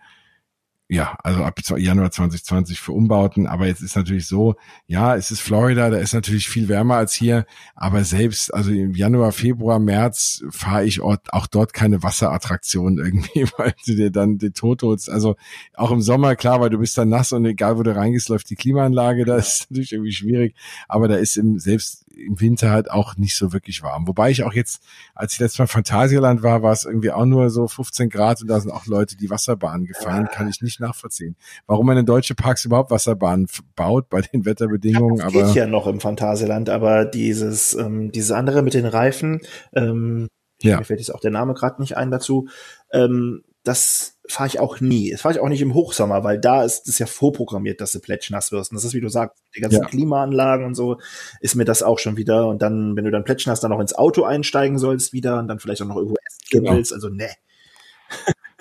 [0.91, 3.47] ja, also ab Januar 2020 für Umbauten.
[3.47, 4.55] Aber jetzt ist natürlich so,
[4.87, 7.45] ja, es ist Florida, da ist natürlich viel wärmer als hier.
[7.75, 13.73] Aber selbst, also im Januar, Februar, März fahre ich auch dort keine Wasserattraktion irgendwie, weil
[13.85, 15.09] du dir dann den Tod holst.
[15.09, 15.37] Also
[15.75, 18.49] auch im Sommer, klar, weil du bist dann nass und egal wo du reingehst, läuft
[18.49, 19.23] die Klimaanlage.
[19.23, 20.55] Da ist natürlich irgendwie schwierig.
[20.89, 24.07] Aber da ist im, selbst im Winter halt auch nicht so wirklich warm.
[24.07, 24.83] Wobei ich auch jetzt,
[25.15, 28.47] als ich letztes Mal Phantasialand war, war es irgendwie auch nur so 15 Grad und
[28.47, 31.35] da sind auch Leute, die Wasserbahnen gefahren, kann ich nicht nachvollziehen.
[31.67, 35.17] Warum man in deutsche Parks überhaupt Wasserbahnen baut bei den Wetterbedingungen.
[35.17, 38.85] Ja, das aber geht ja noch im Phantasialand, aber dieses, ähm, dieses andere mit den
[38.85, 39.41] Reifen,
[39.73, 40.27] ähm,
[40.61, 40.77] ja.
[40.77, 42.47] mir fällt jetzt auch der Name gerade nicht ein dazu,
[42.91, 45.11] ähm, das fahre ich auch nie.
[45.11, 47.99] Das fahre ich auch nicht im Hochsommer, weil da ist es ja vorprogrammiert, dass du
[47.99, 48.71] plätschnass wirst.
[48.71, 49.87] Und das ist, wie du sagst, die ganzen ja.
[49.87, 50.97] Klimaanlagen und so,
[51.41, 52.47] ist mir das auch schon wieder.
[52.47, 55.59] Und dann, wenn du dann plätschnass dann noch ins Auto einsteigen sollst wieder und dann
[55.59, 56.75] vielleicht auch noch irgendwo essen genau.
[56.75, 57.29] willst, also ne.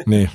[0.04, 0.28] Nee.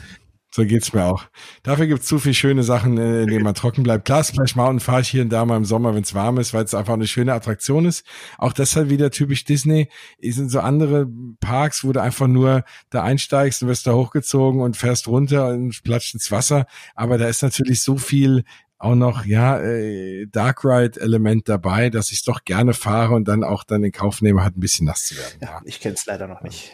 [0.55, 1.25] So geht's mir auch.
[1.63, 4.05] Dafür gibt's zu viele schöne Sachen, äh, in denen man trocken bleibt.
[4.05, 6.53] Klar, Splash Mountain fahre ich hier und da mal im Sommer, wenn es warm ist,
[6.53, 8.05] weil es einfach eine schöne Attraktion ist.
[8.37, 9.89] Auch deshalb wieder typisch Disney.
[10.17, 11.09] Es sind so andere
[11.41, 15.83] Parks, wo du einfach nur da einsteigst und wirst da hochgezogen und fährst runter und
[15.83, 16.67] platscht ins Wasser.
[16.95, 18.45] Aber da ist natürlich so viel
[18.77, 23.27] auch noch ja äh, Dark Ride Element dabei, dass ich es doch gerne fahre und
[23.27, 25.37] dann auch dann in Kauf nehme, halt ein bisschen nass zu werden.
[25.41, 25.61] Ja, ja.
[25.65, 26.71] ich kenne es leider noch nicht.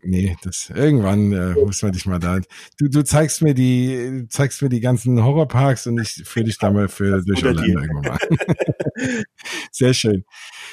[0.00, 2.40] Nee, das irgendwann äh, muss man dich mal da.
[2.78, 6.70] Du, du zeigst mir die, zeigst mir die ganzen Horrorparks und ich führe dich da
[6.70, 8.18] mal für durch Orlando irgendwann mal.
[9.70, 10.24] Sehr schön.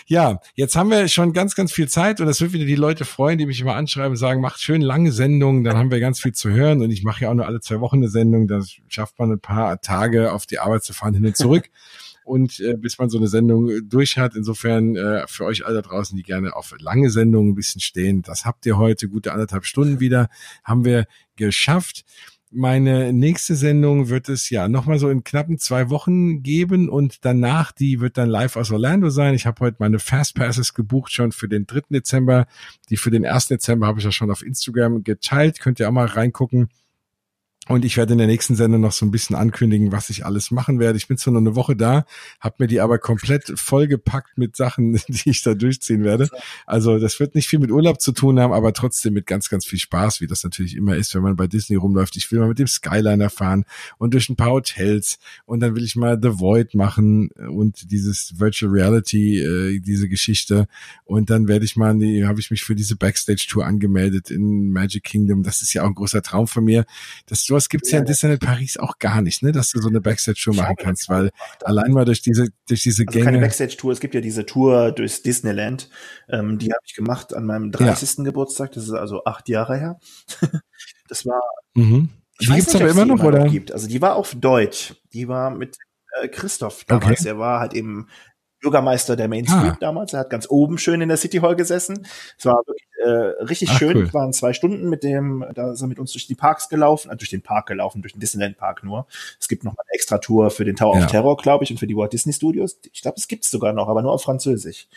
[0.07, 3.03] Ja, jetzt haben wir schon ganz, ganz viel Zeit und das wird wieder die Leute
[3.03, 6.21] freuen, die mich immer anschreiben und sagen, macht schön lange Sendungen, dann haben wir ganz
[6.21, 8.65] viel zu hören und ich mache ja auch nur alle zwei Wochen eine Sendung, dann
[8.87, 11.69] schafft man ein paar Tage auf die Arbeit zu fahren hin und zurück
[12.29, 14.35] und äh, bis man so eine Sendung äh, durch hat.
[14.35, 18.21] Insofern äh, für euch alle da draußen, die gerne auf lange Sendungen ein bisschen stehen,
[18.21, 20.29] das habt ihr heute, gute anderthalb Stunden wieder,
[20.63, 22.05] haben wir geschafft.
[22.51, 27.71] Meine nächste Sendung wird es ja nochmal so in knappen zwei Wochen geben und danach,
[27.71, 29.35] die wird dann live aus Orlando sein.
[29.35, 31.81] Ich habe heute meine Fastpasses gebucht schon für den 3.
[31.91, 32.47] Dezember.
[32.89, 33.47] Die für den 1.
[33.47, 35.59] Dezember habe ich ja schon auf Instagram geteilt.
[35.59, 36.69] Könnt ihr auch mal reingucken.
[37.69, 40.49] Und ich werde in der nächsten Sendung noch so ein bisschen ankündigen, was ich alles
[40.49, 40.97] machen werde.
[40.97, 42.03] Ich bin zwar nur eine Woche da,
[42.39, 46.29] habe mir die aber komplett vollgepackt mit Sachen, die ich da durchziehen werde.
[46.65, 49.67] Also das wird nicht viel mit Urlaub zu tun haben, aber trotzdem mit ganz, ganz
[49.67, 52.15] viel Spaß, wie das natürlich immer ist, wenn man bei Disney rumläuft.
[52.17, 53.65] Ich will mal mit dem Skyliner fahren
[53.99, 58.39] und durch ein paar Hotels und dann will ich mal The Void machen und dieses
[58.39, 60.67] Virtual Reality, äh, diese Geschichte.
[61.05, 65.03] Und dann werde ich mal, die habe ich mich für diese Backstage-Tour angemeldet in Magic
[65.03, 65.43] Kingdom.
[65.43, 66.85] Das ist ja auch ein großer Traum von mir,
[67.27, 69.89] dass du sowas gibt's ja in Disneyland Paris auch gar nicht, ne, dass du so
[69.89, 71.31] eine Backstage-Tour machen kannst, weil
[71.63, 73.25] allein mal durch diese, durch diese also Gänge.
[73.25, 75.89] Keine Backstage-Tour, es gibt ja diese Tour durchs Disneyland,
[76.29, 78.17] ähm, die habe ich gemacht an meinem 30.
[78.17, 78.23] Ja.
[78.23, 79.99] Geburtstag, das ist also acht Jahre her.
[81.09, 81.41] das war,
[81.73, 82.09] mhm.
[82.41, 83.45] Die gibt's nicht, aber immer noch, oder?
[83.45, 83.73] Noch gibt.
[83.73, 84.93] Also die war auf Deutsch.
[85.11, 85.75] Die war mit
[86.21, 87.19] äh, Christoph damals.
[87.19, 87.23] Okay.
[87.23, 88.07] Der war halt eben
[88.61, 89.77] Bürgermeister der Main Street ah.
[89.79, 90.13] damals.
[90.13, 92.05] Er hat ganz oben schön in der City Hall gesessen.
[92.37, 93.97] Es war wirklich äh, richtig Ach, schön.
[93.97, 94.03] Cool.
[94.03, 97.09] Es waren zwei Stunden mit dem, da ist er mit uns durch die Parks gelaufen,
[97.09, 99.07] äh, durch den Park gelaufen, durch den Disneyland Park nur.
[99.39, 101.05] Es gibt noch eine extra Tour für den Tower ja.
[101.05, 102.79] of Terror, glaube ich, und für die Walt Disney Studios.
[102.91, 104.87] Ich glaube, es gibt's sogar noch, aber nur auf Französisch.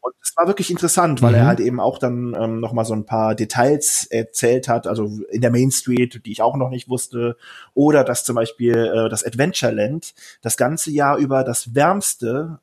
[0.00, 1.38] Und es war wirklich interessant, weil mhm.
[1.38, 5.04] er halt eben auch dann ähm, noch mal so ein paar Details erzählt hat, also
[5.30, 7.36] in der Main Street, die ich auch noch nicht wusste,
[7.74, 12.58] oder dass zum Beispiel äh, das Adventureland das ganze Jahr über das wärmste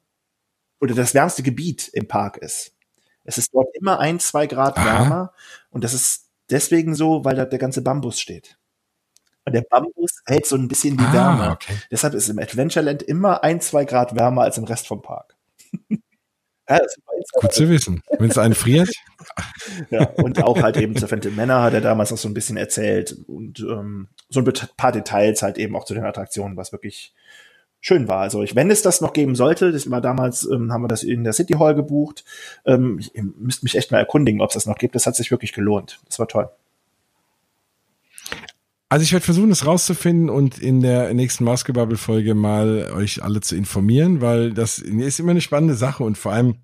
[0.80, 2.74] oder das wärmste Gebiet im Park ist.
[3.24, 4.86] Es ist dort immer ein, zwei Grad Aha.
[4.86, 5.34] wärmer
[5.70, 8.58] und das ist deswegen so, weil da der ganze Bambus steht.
[9.46, 11.52] Und der Bambus hält so ein bisschen die ah, Wärme.
[11.52, 11.74] Okay.
[11.92, 15.36] Deshalb ist im Adventureland immer ein, zwei Grad wärmer als im Rest vom Park.
[16.70, 16.80] ja,
[17.34, 18.02] Gut zu wissen.
[18.18, 18.90] Wenn es einen friert.
[19.90, 22.58] ja, und auch halt eben zu Phantom Männer hat er damals noch so ein bisschen
[22.58, 27.14] erzählt und ähm, so ein paar Details halt eben auch zu den Attraktionen, was wirklich
[27.82, 28.20] schön war.
[28.20, 31.04] Also ich, wenn es das noch geben sollte, das war damals, ähm, haben wir das
[31.04, 32.26] in der City Hall gebucht.
[32.66, 34.96] Ähm, ich, ihr müsst mich echt mal erkundigen, ob es das noch gibt.
[34.96, 36.00] Das hat sich wirklich gelohnt.
[36.06, 36.50] Das war toll.
[38.92, 43.56] Also ich werde versuchen, das rauszufinden und in der nächsten Maskebubble-Folge mal euch alle zu
[43.56, 46.56] informieren, weil das ist immer eine spannende Sache und vor allem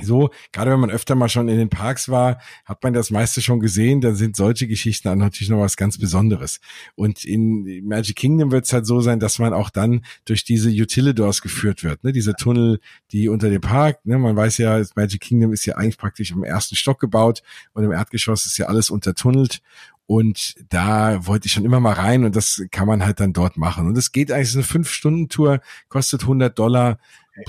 [0.00, 3.42] so, gerade wenn man öfter mal schon in den Parks war, hat man das meiste
[3.42, 6.60] schon gesehen, dann sind solche Geschichten dann natürlich noch was ganz Besonderes.
[6.94, 10.70] Und in Magic Kingdom wird es halt so sein, dass man auch dann durch diese
[10.70, 12.12] Utilidors geführt wird, ne?
[12.12, 12.80] diese Tunnel,
[13.12, 14.16] die unter dem Park, ne?
[14.16, 17.42] man weiß ja, Magic Kingdom ist ja eigentlich praktisch im ersten Stock gebaut
[17.74, 19.60] und im Erdgeschoss ist ja alles untertunnelt
[20.06, 23.56] und da wollte ich schon immer mal rein und das kann man halt dann dort
[23.56, 23.86] machen.
[23.86, 26.98] Und es geht eigentlich, so eine Fünf-Stunden-Tour, kostet 100 Dollar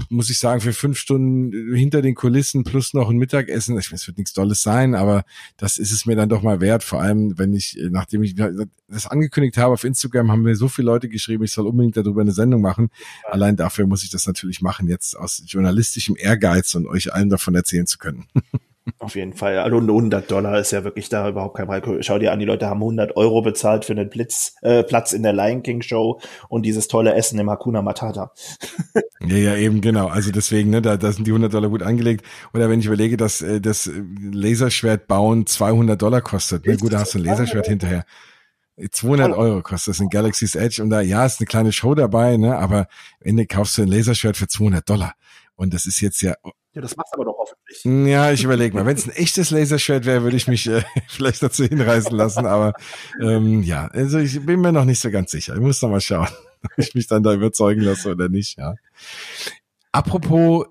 [0.09, 4.01] muss ich sagen, für fünf Stunden hinter den Kulissen plus noch ein Mittagessen, ich weiß,
[4.01, 5.25] es wird nichts Dolles sein, aber
[5.57, 9.07] das ist es mir dann doch mal wert, vor allem, wenn ich, nachdem ich das
[9.07, 12.31] angekündigt habe auf Instagram, haben mir so viele Leute geschrieben, ich soll unbedingt darüber eine
[12.31, 12.89] Sendung machen.
[13.29, 17.55] Allein dafür muss ich das natürlich machen, jetzt aus journalistischem Ehrgeiz und euch allen davon
[17.55, 18.25] erzählen zu können.
[18.99, 19.59] Auf jeden Fall.
[19.59, 21.83] Also 100 Dollar ist ja wirklich da überhaupt kein Preis.
[22.05, 25.23] Schau dir an, die Leute haben 100 Euro bezahlt für einen Blitz, äh, Platz in
[25.23, 26.19] der Lion King Show
[26.49, 28.31] und dieses tolle Essen im Hakuna Matata.
[29.21, 30.07] ja, ja, eben genau.
[30.07, 32.25] Also deswegen, ne, da, da sind die 100 Dollar gut angelegt.
[32.53, 33.89] Oder wenn ich überlege, dass äh, das
[34.31, 36.65] Laserschwert bauen 200 Dollar kostet.
[36.67, 36.75] Ne?
[36.75, 38.05] Gut, da hast du ein Laserschwert hinterher.
[38.91, 42.37] 200 Euro kostet das in Galaxy's Edge und da, ja, ist eine kleine Show dabei,
[42.37, 42.85] ne, aber am
[43.21, 45.13] Ende kaufst du ein Laserschwert für 200 Dollar.
[45.55, 46.33] Und das ist jetzt ja
[46.73, 48.09] ja, das machst du aber doch hoffentlich.
[48.11, 48.85] Ja, ich überlege mal.
[48.85, 52.47] Wenn es ein echtes Laserschwert wäre, würde ich mich äh, vielleicht dazu hinreißen lassen.
[52.47, 52.73] Aber
[53.21, 55.53] ähm, ja, also ich bin mir noch nicht so ganz sicher.
[55.53, 56.29] Ich muss noch mal schauen,
[56.63, 58.57] ob ich mich dann da überzeugen lasse oder nicht.
[58.57, 58.73] Ja.
[59.91, 60.65] Apropos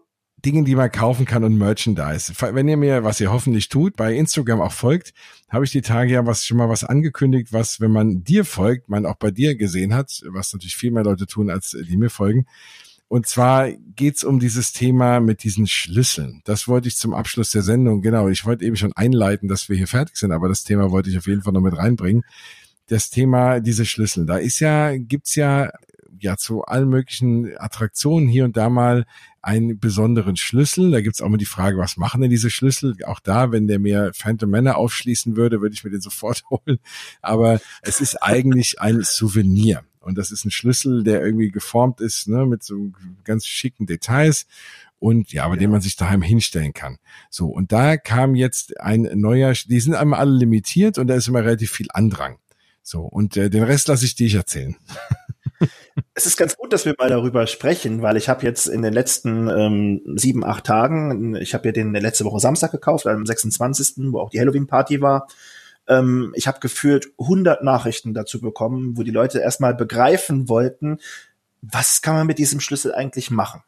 [0.44, 2.32] Dingen, die man kaufen kann und Merchandise.
[2.36, 5.14] Wenn ihr mir, was ihr hoffentlich tut, bei Instagram auch folgt,
[5.48, 8.88] habe ich die Tage ja was schon mal was angekündigt, was, wenn man dir folgt,
[8.88, 12.10] man auch bei dir gesehen hat, was natürlich viel mehr Leute tun, als die mir
[12.10, 12.46] folgen.
[13.12, 16.40] Und zwar geht's um dieses Thema mit diesen Schlüsseln.
[16.47, 19.76] Das wollte ich zum Abschluss der Sendung, genau, ich wollte eben schon einleiten, dass wir
[19.76, 22.22] hier fertig sind, aber das Thema wollte ich auf jeden Fall noch mit reinbringen.
[22.86, 24.24] Das Thema diese Schlüssel.
[24.24, 25.70] Da ist ja, gibt's ja
[26.20, 29.05] ja zu allen möglichen Attraktionen hier und da mal
[29.43, 30.90] einen besonderen Schlüssel.
[30.90, 32.97] Da gibt's auch mal die Frage, was machen denn diese Schlüssel?
[33.05, 36.78] Auch da, wenn der mir Phantom Manor aufschließen würde, würde ich mir den sofort holen.
[37.20, 39.84] Aber es ist eigentlich ein Souvenir.
[40.02, 42.90] Und das ist ein Schlüssel, der irgendwie geformt ist, ne, mit so
[43.24, 44.46] ganz schicken Details
[44.98, 45.60] und ja, aber ja.
[45.60, 46.98] den man sich daheim hinstellen kann.
[47.28, 51.28] So, und da kam jetzt ein neuer, die sind einmal alle limitiert und da ist
[51.28, 52.38] immer relativ viel Andrang.
[52.82, 54.76] So, und äh, den Rest lasse ich dich erzählen.
[56.14, 58.92] Es ist ganz gut, dass wir mal darüber sprechen, weil ich habe jetzt in den
[58.92, 64.12] letzten ähm, sieben, acht Tagen, ich habe ja den letzte Woche Samstag gekauft, am 26.,
[64.12, 65.28] wo auch die Halloween-Party war.
[65.88, 70.98] Ähm, ich habe gefühlt 100 Nachrichten dazu bekommen, wo die Leute erstmal begreifen wollten,
[71.60, 73.62] was kann man mit diesem Schlüssel eigentlich machen.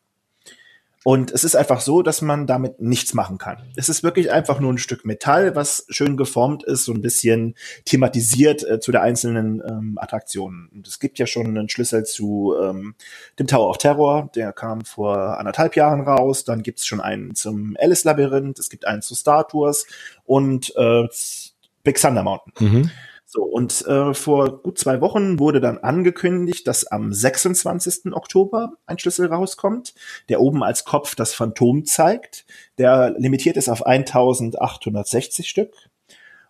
[1.05, 3.59] Und es ist einfach so, dass man damit nichts machen kann.
[3.77, 7.57] Es ist wirklich einfach nur ein Stück Metall, was schön geformt ist, so ein bisschen
[7.85, 10.71] thematisiert äh, zu der einzelnen ähm, Attraktionen.
[10.73, 12.95] Und es gibt ja schon einen Schlüssel zu ähm,
[13.39, 16.45] dem Tower of Terror, der kam vor anderthalb Jahren raus.
[16.45, 19.87] Dann gibt es schon einen zum Alice Labyrinth, es gibt einen zu Star Tours
[20.25, 21.07] und äh,
[21.85, 22.53] Big Thunder Mountain.
[22.59, 22.91] Mhm.
[23.27, 28.13] So, und äh, vor gut zwei Wochen wurde dann angekündigt, dass am 26.
[28.13, 29.95] Oktober ein Schlüssel rauskommt,
[30.29, 32.47] der oben als Kopf das Phantom zeigt.
[32.79, 35.75] Der limitiert ist auf 1860 Stück.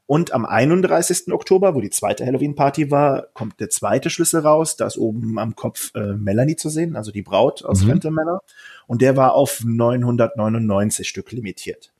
[0.06, 1.32] Und am 31.
[1.32, 4.77] Oktober, wo die zweite Halloween-Party war, kommt der zweite Schlüssel raus.
[4.77, 8.01] Da ist oben am Kopf äh, Melanie zu sehen, also die Braut aus mhm.
[8.11, 8.43] Manor.
[8.86, 11.94] Und der war auf 999 Stück limitiert.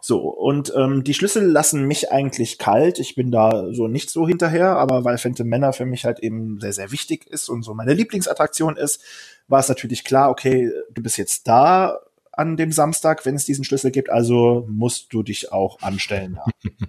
[0.00, 2.98] So, und ähm, die Schlüssel lassen mich eigentlich kalt.
[2.98, 6.60] Ich bin da so nicht so hinterher, aber weil Phantom Männer für mich halt eben
[6.60, 9.02] sehr, sehr wichtig ist und so meine Lieblingsattraktion ist,
[9.48, 12.00] war es natürlich klar, okay, du bist jetzt da
[12.32, 16.38] an dem Samstag, wenn es diesen Schlüssel gibt, also musst du dich auch anstellen.
[16.62, 16.70] Ja.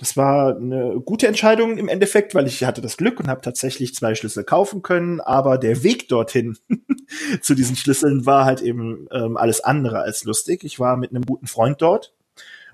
[0.00, 3.96] Das war eine gute Entscheidung im Endeffekt, weil ich hatte das Glück und habe tatsächlich
[3.96, 6.56] zwei Schlüssel kaufen können, aber der Weg dorthin
[7.42, 10.62] zu diesen Schlüsseln war halt eben ähm, alles andere als lustig.
[10.62, 12.14] Ich war mit einem guten Freund dort,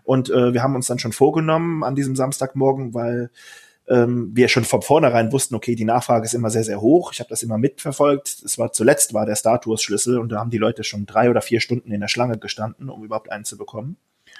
[0.05, 3.31] und äh, wir haben uns dann schon vorgenommen an diesem Samstagmorgen, weil
[3.89, 7.13] ähm, wir schon von vornherein wussten, okay, die Nachfrage ist immer sehr, sehr hoch.
[7.13, 8.43] Ich habe das immer mitverfolgt.
[8.45, 11.29] Es war zuletzt war der Star Tours Schlüssel und da haben die Leute schon drei
[11.29, 13.97] oder vier Stunden in der Schlange gestanden, um überhaupt einen zu bekommen.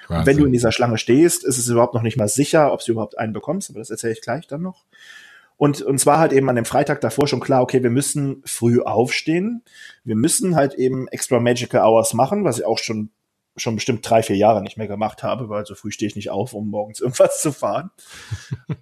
[0.07, 2.83] Und wenn du in dieser Schlange stehst, ist es überhaupt noch nicht mal sicher, ob
[2.83, 4.83] du überhaupt einen bekommst, aber das erzähle ich gleich dann noch.
[5.57, 8.81] Und und zwar halt eben an dem Freitag davor schon klar, okay, wir müssen früh
[8.81, 9.63] aufstehen.
[10.03, 13.09] Wir müssen halt eben extra Magical Hours machen, was ich auch schon
[13.57, 16.29] schon bestimmt drei, vier Jahre nicht mehr gemacht habe, weil so früh stehe ich nicht
[16.29, 17.91] auf, um morgens irgendwas zu fahren.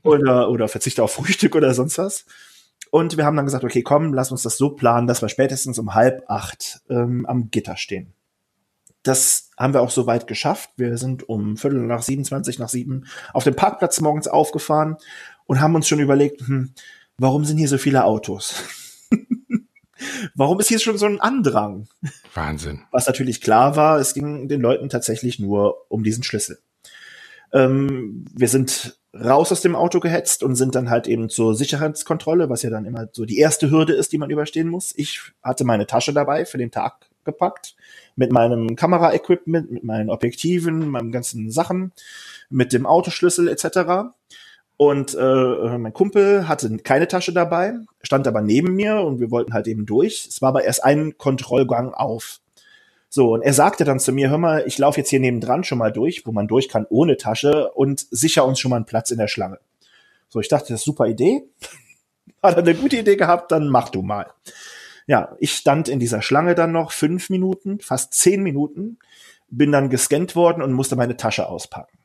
[0.03, 2.25] oder, oder verzichte auf Frühstück oder sonst was.
[2.91, 5.79] Und wir haben dann gesagt, okay, komm, lass uns das so planen, dass wir spätestens
[5.79, 8.13] um halb acht ähm, am Gitter stehen.
[9.01, 10.69] Das haben wir auch soweit geschafft.
[10.77, 14.97] Wir sind um Viertel nach 27 nach sieben auf dem Parkplatz morgens aufgefahren
[15.45, 16.73] und haben uns schon überlegt, hm,
[17.17, 18.63] warum sind hier so viele Autos?
[20.35, 21.87] Warum ist hier schon so ein Andrang?
[22.33, 22.83] Wahnsinn.
[22.91, 26.59] Was natürlich klar war, es ging den Leuten tatsächlich nur um diesen Schlüssel.
[27.51, 32.49] Ähm, wir sind raus aus dem Auto gehetzt und sind dann halt eben zur Sicherheitskontrolle,
[32.49, 34.93] was ja dann immer so die erste Hürde ist, die man überstehen muss.
[34.95, 37.75] Ich hatte meine Tasche dabei für den Tag gepackt,
[38.15, 41.93] mit meinem Kameraequipment, mit meinen Objektiven, meinen ganzen Sachen,
[42.49, 44.13] mit dem Autoschlüssel etc.
[44.77, 49.53] Und äh, mein Kumpel hatte keine Tasche dabei, stand aber neben mir und wir wollten
[49.53, 50.25] halt eben durch.
[50.27, 52.39] Es war aber erst ein Kontrollgang auf.
[53.09, 55.77] So, und er sagte dann zu mir, hör mal, ich laufe jetzt hier nebendran schon
[55.77, 59.11] mal durch, wo man durch kann ohne Tasche und sicher uns schon mal einen Platz
[59.11, 59.59] in der Schlange.
[60.29, 61.43] So, ich dachte, das ist super Idee.
[62.41, 64.31] Hat er eine gute Idee gehabt, dann mach du mal.
[65.05, 68.97] Ja, ich stand in dieser Schlange dann noch fünf Minuten, fast zehn Minuten,
[69.49, 71.97] bin dann gescannt worden und musste meine Tasche auspacken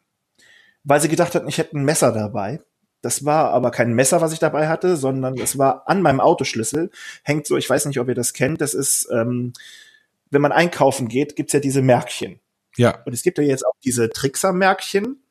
[0.85, 2.61] weil sie gedacht hatten, ich hätte ein Messer dabei.
[3.01, 6.91] Das war aber kein Messer, was ich dabei hatte, sondern es war an meinem Autoschlüssel.
[7.23, 8.61] Hängt so, ich weiß nicht, ob ihr das kennt.
[8.61, 9.53] Das ist, ähm,
[10.31, 12.41] wenn man einkaufen geht, gibt's ja diese Märkchen.
[12.77, 13.03] Ja.
[13.05, 15.23] Und es gibt ja jetzt auch diese Trickser-Märkchen,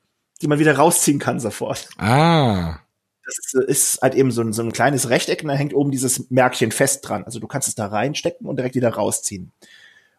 [0.42, 1.90] die man wieder rausziehen kann sofort.
[1.98, 2.80] Ah.
[3.26, 5.92] Das ist, ist halt eben so ein, so ein kleines Rechteck und da hängt oben
[5.92, 7.26] dieses Märkchen fest dran.
[7.26, 9.52] Also du kannst es da reinstecken und direkt wieder rausziehen.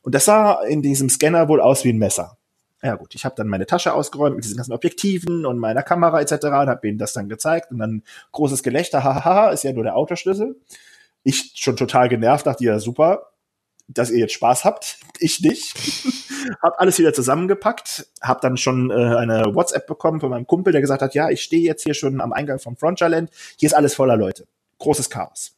[0.02, 2.37] Und das sah in diesem Scanner wohl aus wie ein Messer.
[2.82, 6.20] Ja gut, ich habe dann meine Tasche ausgeräumt mit diesen ganzen Objektiven und meiner Kamera
[6.20, 6.32] etc.
[6.32, 8.02] und habe ihnen das dann gezeigt und dann
[8.32, 10.56] großes Gelächter, hahaha, ist ja nur der Autoschlüssel.
[11.24, 13.32] Ich schon total genervt, dachte ja super,
[13.88, 14.98] dass ihr jetzt Spaß habt.
[15.20, 15.74] Ich nicht.
[16.62, 20.80] hab alles wieder zusammengepackt, hab dann schon äh, eine WhatsApp bekommen von meinem Kumpel, der
[20.80, 23.28] gesagt hat, ja, ich stehe jetzt hier schon am Eingang vom Frontierland.
[23.56, 24.46] Hier ist alles voller Leute.
[24.78, 25.56] Großes Chaos.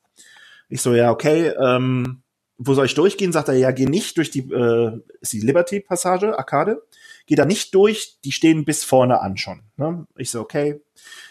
[0.71, 2.23] Ich so, ja, okay, ähm,
[2.57, 3.33] wo soll ich durchgehen?
[3.33, 6.81] Sagt er, ja, geh nicht durch die, äh, ist die Liberty-Passage, Arcade.
[7.27, 9.63] Geh da nicht durch, die stehen bis vorne an schon.
[9.77, 10.07] Ne?
[10.17, 10.81] Ich so, okay,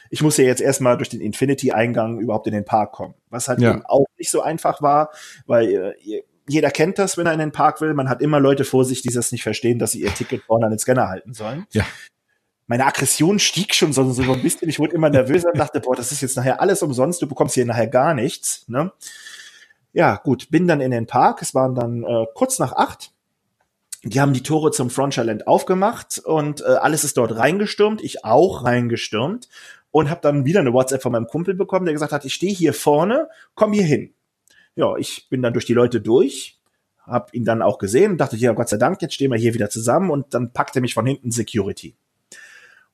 [0.10, 3.14] ich muss ja jetzt erstmal durch den Infinity-Eingang überhaupt in den Park kommen.
[3.30, 3.72] Was halt ja.
[3.72, 5.12] eben auch nicht so einfach war,
[5.46, 7.94] weil äh, jeder kennt das, wenn er in den Park will.
[7.94, 10.66] Man hat immer Leute vor sich, die das nicht verstehen, dass sie ihr Ticket vorne
[10.66, 11.68] an den Scanner halten sollen.
[11.72, 11.86] Ja.
[12.66, 14.68] Meine Aggression stieg schon so, so ein bisschen.
[14.70, 17.22] Ich wurde immer nervöser und dachte, boah, das ist jetzt nachher alles umsonst.
[17.22, 18.66] Du bekommst hier nachher gar nichts.
[18.68, 18.92] Ne?
[19.94, 21.42] Ja, gut, bin dann in den Park.
[21.42, 23.12] Es waren dann äh, kurz nach acht.
[24.04, 28.02] Die haben die Tore zum Frontierland aufgemacht und äh, alles ist dort reingestürmt.
[28.02, 29.50] Ich auch reingestürmt
[29.92, 32.54] und habe dann wieder eine WhatsApp von meinem Kumpel bekommen, der gesagt hat, ich stehe
[32.54, 34.14] hier vorne, komm hier hin.
[34.76, 36.60] Ja, ich bin dann durch die Leute durch,
[37.00, 39.70] habe ihn dann auch gesehen, dachte, ja, Gott sei Dank, jetzt stehen wir hier wieder
[39.70, 41.96] zusammen und dann packte mich von hinten Security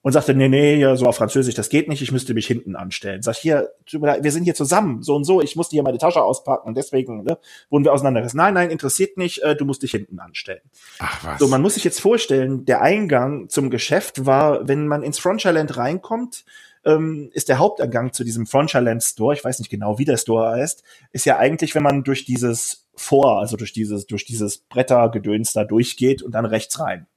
[0.05, 2.75] und sagte, nee, nee, ja, so auf Französisch, das geht nicht, ich müsste mich hinten
[2.75, 3.23] anstellen.
[3.23, 6.21] Sag ich, hier, wir sind hier zusammen, so und so, ich musste hier meine Tasche
[6.21, 7.39] auspacken und deswegen ne,
[7.71, 8.37] wurden wir auseinandergerissen.
[8.37, 10.61] Nein, nein, interessiert nicht, äh, du musst dich hinten anstellen.
[10.99, 11.39] Ach was.
[11.39, 15.75] So, man muss sich jetzt vorstellen, der Eingang zum Geschäft war, wenn man ins Frontierland
[15.75, 16.45] reinkommt,
[16.85, 20.51] ähm, ist der Haupteingang zu diesem Frontierland Store, ich weiß nicht genau, wie der Store
[20.51, 20.83] heißt,
[21.13, 25.63] ist ja eigentlich, wenn man durch dieses Vor, also durch dieses, durch dieses Brettergedöns da
[25.63, 27.07] durchgeht und dann rechts rein.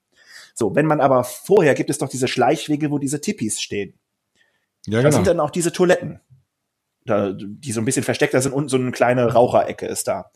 [0.59, 3.95] So, wenn man aber vorher gibt es doch diese Schleichwege, wo diese Tippis stehen.
[4.87, 5.15] Ja, da genau.
[5.15, 6.21] sind dann auch diese Toiletten,
[7.05, 10.33] da, die so ein bisschen versteckter sind und so eine kleine Raucherecke ist da.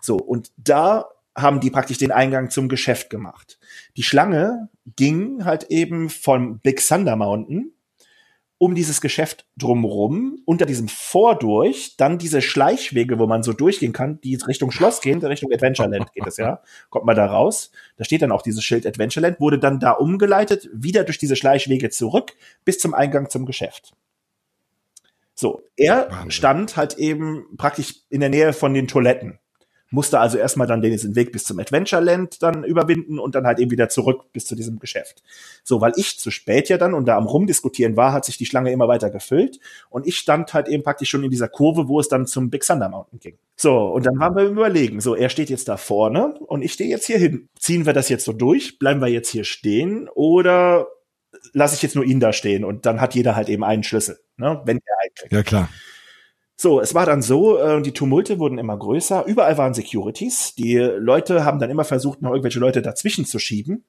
[0.00, 3.58] So, und da haben die praktisch den Eingang zum Geschäft gemacht.
[3.98, 7.72] Die Schlange ging halt eben vom Big Thunder Mountain
[8.58, 14.20] um dieses Geschäft drumrum, unter diesem Vordurch, dann diese Schleichwege, wo man so durchgehen kann,
[14.22, 17.70] die Richtung Schloss gehen, Richtung Adventureland geht es ja, kommt man da raus.
[17.96, 21.90] Da steht dann auch dieses Schild Adventureland, wurde dann da umgeleitet, wieder durch diese Schleichwege
[21.90, 22.32] zurück
[22.64, 23.94] bis zum Eingang zum Geschäft.
[25.34, 26.30] So, er Wahnsinn.
[26.30, 29.38] stand halt eben praktisch in der Nähe von den Toiletten
[29.90, 33.70] musste also erstmal dann den Weg bis zum Adventureland dann überwinden und dann halt eben
[33.70, 35.22] wieder zurück bis zu diesem Geschäft.
[35.62, 38.46] So, weil ich zu spät ja dann und da am rumdiskutieren war, hat sich die
[38.46, 42.00] Schlange immer weiter gefüllt und ich stand halt eben praktisch schon in dieser Kurve, wo
[42.00, 43.38] es dann zum Big Thunder Mountain ging.
[43.56, 46.90] So, und dann waren wir überlegen, so, er steht jetzt da vorne und ich stehe
[46.90, 47.48] jetzt hier hin.
[47.58, 48.78] Ziehen wir das jetzt so durch?
[48.78, 50.88] Bleiben wir jetzt hier stehen oder
[51.52, 54.18] lasse ich jetzt nur ihn da stehen und dann hat jeder halt eben einen Schlüssel,
[54.36, 55.32] ne, wenn er einkriegt.
[55.32, 55.68] Ja, klar.
[56.58, 60.76] So, es war dann so, äh, die Tumulte wurden immer größer, überall waren Securities, die
[60.76, 63.84] Leute haben dann immer versucht, noch irgendwelche Leute dazwischen zu schieben,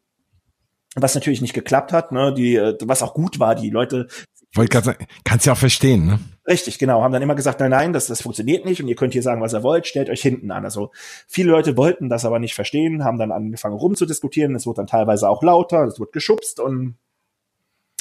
[0.95, 4.07] was natürlich nicht geklappt hat, ne, die, äh, was auch gut war, die Leute.
[4.53, 6.19] Wollte gerade sagen, kannst ja auch verstehen, ne?
[6.45, 9.13] Richtig, genau, haben dann immer gesagt, nein, nein, das, das funktioniert nicht und ihr könnt
[9.13, 10.65] hier sagen, was ihr wollt, stellt euch hinten an.
[10.65, 10.91] Also
[11.27, 15.29] viele Leute wollten das aber nicht verstehen, haben dann angefangen rumzudiskutieren, es wurde dann teilweise
[15.29, 16.95] auch lauter, es wurde geschubst und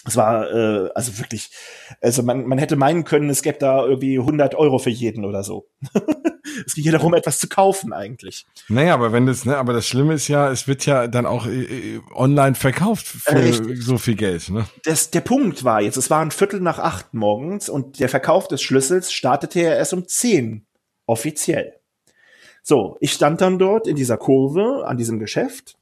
[0.07, 1.51] es war äh, also wirklich,
[2.01, 5.43] also man, man hätte meinen können, es gäbe da irgendwie 100 Euro für jeden oder
[5.43, 5.69] so.
[6.67, 8.47] es ging ja darum, etwas zu kaufen eigentlich.
[8.69, 11.47] Naja, aber wenn das, ne, aber das Schlimme ist ja, es wird ja dann auch
[11.47, 13.83] äh, äh online verkauft für Richtig.
[13.83, 14.49] so viel Geld.
[14.51, 14.67] Ne?
[14.85, 18.49] Das, der Punkt war jetzt, es war ein Viertel nach acht morgens und der Verkauf
[18.49, 20.67] des Schlüssels startete ja erst um zehn
[21.07, 21.81] offiziell.
[22.63, 25.76] So, ich stand dann dort in dieser Kurve an diesem Geschäft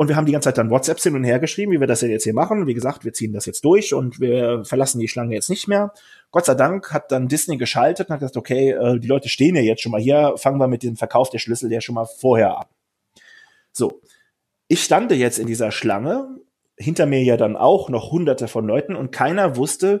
[0.00, 2.00] und wir haben die ganze Zeit dann WhatsApps hin und her geschrieben, wie wir das
[2.00, 2.66] jetzt hier machen.
[2.66, 5.92] Wie gesagt, wir ziehen das jetzt durch und wir verlassen die Schlange jetzt nicht mehr.
[6.30, 9.56] Gott sei Dank hat dann Disney geschaltet und hat gesagt, okay, äh, die Leute stehen
[9.56, 12.06] ja jetzt schon mal hier, fangen wir mit dem Verkauf der Schlüssel ja schon mal
[12.06, 12.64] vorher an.
[13.72, 14.00] So.
[14.68, 16.34] Ich stande jetzt in dieser Schlange,
[16.78, 20.00] hinter mir ja dann auch noch hunderte von Leuten und keiner wusste,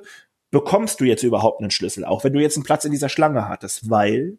[0.50, 3.48] bekommst du jetzt überhaupt einen Schlüssel, auch wenn du jetzt einen Platz in dieser Schlange
[3.50, 4.38] hattest, weil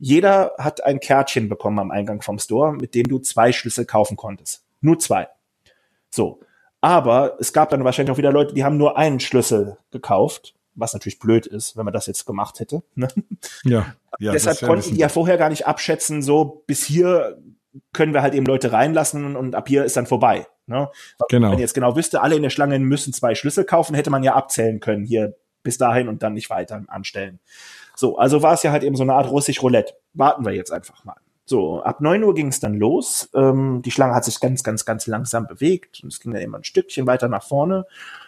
[0.00, 4.16] jeder hat ein Kärtchen bekommen am Eingang vom Store, mit dem du zwei Schlüssel kaufen
[4.16, 4.65] konntest.
[4.86, 5.26] Nur zwei.
[6.10, 6.38] So.
[6.80, 10.92] Aber es gab dann wahrscheinlich auch wieder Leute, die haben nur einen Schlüssel gekauft, was
[10.92, 12.84] natürlich blöd ist, wenn man das jetzt gemacht hätte.
[12.94, 13.08] Ne?
[13.64, 14.30] Ja, ja.
[14.30, 17.42] Deshalb konnten die ja vorher gar nicht abschätzen, so bis hier
[17.92, 20.46] können wir halt eben Leute reinlassen und ab hier ist dann vorbei.
[20.66, 20.88] Ne?
[21.28, 21.50] Genau.
[21.50, 24.36] Wenn jetzt genau wüsste, alle in der Schlange müssen zwei Schlüssel kaufen, hätte man ja
[24.36, 25.34] abzählen können, hier
[25.64, 27.40] bis dahin und dann nicht weiter anstellen.
[27.96, 29.94] So, also war es ja halt eben so eine Art russisch Roulette.
[30.14, 31.16] Warten wir jetzt einfach mal.
[31.48, 33.30] So, ab neun Uhr ging es dann los.
[33.32, 36.58] Ähm, die Schlange hat sich ganz, ganz, ganz langsam bewegt und es ging dann immer
[36.58, 37.86] ein Stückchen weiter nach vorne.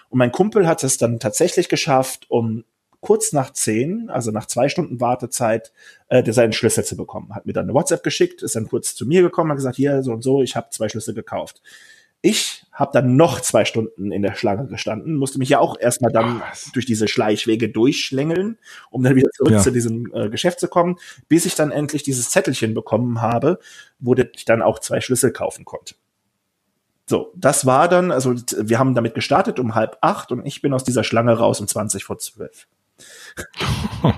[0.08, 2.64] Und mein Kumpel hat es dann tatsächlich geschafft, um
[3.00, 5.72] kurz nach zehn, also nach zwei Stunden Wartezeit,
[6.08, 7.34] äh, seinen Schlüssel zu bekommen.
[7.34, 10.02] Hat mir dann eine WhatsApp geschickt, ist dann kurz zu mir gekommen, hat gesagt, hier
[10.02, 11.60] so und so, ich habe zwei Schlüssel gekauft.
[12.20, 16.12] Ich habe dann noch zwei Stunden in der Schlange gestanden, musste mich ja auch erstmal
[16.12, 18.58] dann oh, durch diese Schleichwege durchschlängeln,
[18.90, 19.60] um dann wieder zurück ja.
[19.60, 20.96] zu diesem äh, Geschäft zu kommen,
[21.28, 23.58] bis ich dann endlich dieses Zettelchen bekommen habe,
[23.98, 25.94] wo ich dann auch zwei Schlüssel kaufen konnte.
[27.06, 30.74] So, das war dann, also wir haben damit gestartet um halb acht und ich bin
[30.74, 32.68] aus dieser Schlange raus um 20 vor zwölf.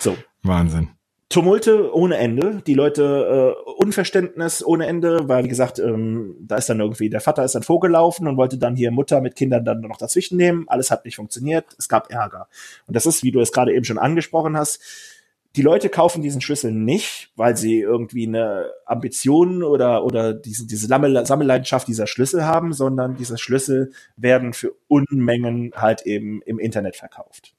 [0.00, 0.16] so.
[0.42, 0.95] Wahnsinn.
[1.28, 6.68] Tumulte ohne Ende, die Leute äh, Unverständnis ohne Ende, weil wie gesagt, ähm, da ist
[6.68, 9.80] dann irgendwie der Vater ist dann vorgelaufen und wollte dann hier Mutter mit Kindern dann
[9.80, 10.66] noch dazwischen nehmen.
[10.68, 12.46] Alles hat nicht funktioniert, es gab Ärger.
[12.86, 14.80] Und das ist, wie du es gerade eben schon angesprochen hast,
[15.56, 20.86] die Leute kaufen diesen Schlüssel nicht, weil sie irgendwie eine Ambition oder, oder diese, diese
[20.86, 27.54] Sammelleidenschaft dieser Schlüssel haben, sondern diese Schlüssel werden für Unmengen halt eben im Internet verkauft.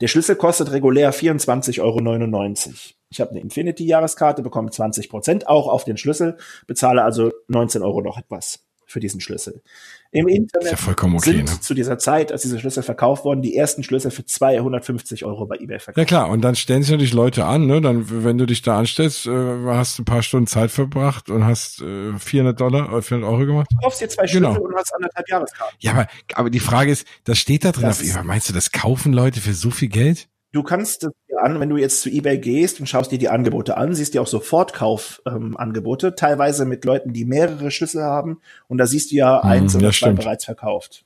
[0.00, 2.74] Der Schlüssel kostet regulär 24,99 Euro.
[3.10, 8.00] Ich habe eine Infinity-Jahreskarte, bekomme 20 Prozent auch auf den Schlüssel, bezahle also 19 Euro
[8.00, 9.62] noch etwas für diesen Schlüssel.
[10.10, 11.60] Im Internet ja okay, sind ne?
[11.60, 15.56] zu dieser Zeit, als diese Schlüssel verkauft wurden, die ersten Schlüssel für 250 Euro bei
[15.56, 15.96] eBay verkauft.
[15.96, 17.80] Ja klar, und dann stellen sich natürlich Leute an, ne?
[17.80, 19.30] Dann, wenn du dich da anstellst, äh,
[19.66, 23.68] hast ein paar Stunden Zeit verbracht und hast äh, 400 Dollar, äh, 400 Euro gemacht.
[23.70, 24.60] Du kaufst dir zwei Schlüssel genau.
[24.60, 25.76] und hast anderthalb Jahreskarten.
[25.80, 28.22] Ja, aber, aber die Frage ist, das steht da drin das auf eBay.
[28.22, 30.28] Meinst du, das kaufen Leute für so viel Geld?
[30.52, 33.30] Du kannst das dir an, wenn du jetzt zu eBay gehst und schaust dir die
[33.30, 38.40] Angebote an, siehst dir auch Sofortkauf-Angebote, ähm, teilweise mit Leuten, die mehrere Schlüssel haben.
[38.68, 41.04] Und da siehst du ja mm, eins oder zwei bereits verkauft.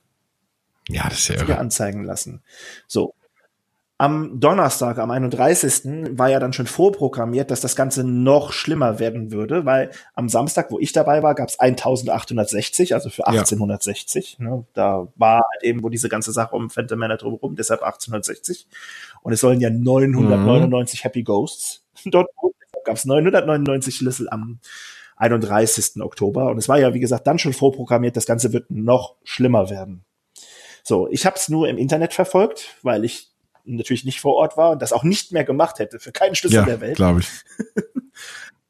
[0.89, 1.45] Ja, das ist ja irre.
[1.45, 2.41] dir anzeigen lassen.
[2.87, 3.13] So.
[3.99, 6.17] Am Donnerstag, am 31.
[6.17, 10.69] war ja dann schon vorprogrammiert, dass das Ganze noch schlimmer werden würde, weil am Samstag,
[10.69, 14.37] wo ich dabei war, gab es 1860, also für 1860.
[14.39, 14.45] Ja.
[14.45, 18.67] Ne, da war halt eben, wo diese ganze Sache um Phantom Manor drumherum, deshalb 1860.
[19.23, 21.03] Und es sollen ja 999 mhm.
[21.03, 22.29] Happy Ghosts dort
[22.83, 24.59] gab es 999 Schlüssel am
[25.17, 26.01] 31.
[26.01, 26.51] Oktober.
[26.51, 30.05] Und es war ja, wie gesagt, dann schon vorprogrammiert, das Ganze wird noch schlimmer werden.
[30.83, 33.29] So, ich habe es nur im Internet verfolgt, weil ich
[33.75, 36.57] natürlich nicht vor Ort war und das auch nicht mehr gemacht hätte für keinen Schlüssel
[36.57, 36.95] ja, der Welt.
[36.95, 37.29] glaube ich.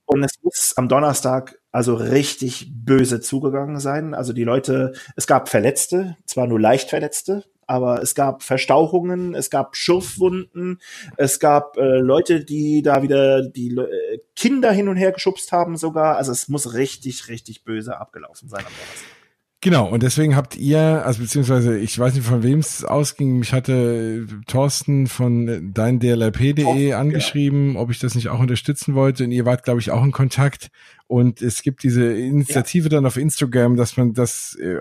[0.05, 4.13] und es muss am Donnerstag also richtig böse zugegangen sein.
[4.13, 9.49] Also die Leute, es gab Verletzte, zwar nur leicht Verletzte, aber es gab Verstauchungen, es
[9.49, 10.81] gab Schürfwunden,
[11.17, 15.75] es gab äh, Leute, die da wieder die äh, Kinder hin und her geschubst haben
[15.75, 16.15] sogar.
[16.15, 19.16] Also es muss richtig, richtig böse abgelaufen sein am Donnerstag.
[19.61, 23.53] Genau, und deswegen habt ihr, also beziehungsweise ich weiß nicht, von wem es ausging, mich
[23.53, 27.79] hatte Thorsten von deindlrp.de angeschrieben, ja.
[27.79, 29.23] ob ich das nicht auch unterstützen wollte.
[29.23, 30.69] Und ihr wart, glaube ich, auch in Kontakt.
[31.07, 32.89] Und es gibt diese Initiative ja.
[32.89, 34.77] dann auf Instagram, dass man das äh,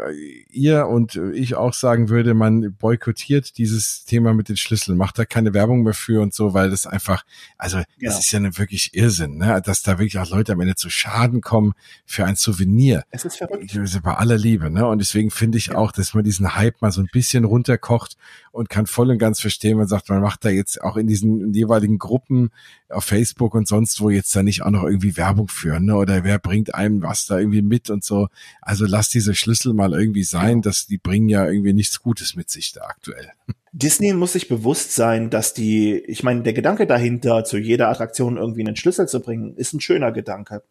[0.51, 5.25] ihr und ich auch sagen würde, man boykottiert dieses Thema mit den Schlüsseln, macht da
[5.25, 7.25] keine Werbung mehr für und so, weil das einfach,
[7.59, 8.11] also genau.
[8.11, 9.63] das ist ja wirklich Irrsinn, ne?
[9.65, 11.75] dass da wirklich auch Leute am Ende zu Schaden kommen
[12.05, 13.05] für ein Souvenir.
[13.11, 13.73] Es ist verrückt.
[13.73, 14.87] Ich, bei aller Liebe, ne?
[14.87, 15.77] Und deswegen finde ich ja.
[15.77, 18.17] auch, dass man diesen Hype mal so ein bisschen runterkocht
[18.51, 21.53] und kann voll und ganz verstehen, man sagt, man macht da jetzt auch in diesen
[21.53, 22.51] jeweiligen Gruppen
[22.89, 25.97] auf Facebook und sonst wo jetzt da nicht auch noch irgendwie Werbung führen, ne?
[25.97, 28.29] Oder wer bringt einem was da irgendwie mit und so.
[28.61, 32.51] Also lass diese Schlüssel mal irgendwie sein, dass die bringen ja irgendwie nichts Gutes mit
[32.51, 33.31] sich da aktuell.
[33.73, 38.39] Disney muss sich bewusst sein, dass die, ich meine, der Gedanke dahinter, zu jeder Attraktion
[38.39, 40.63] irgendwie einen Schlüssel zu bringen, ist ein schöner Gedanke.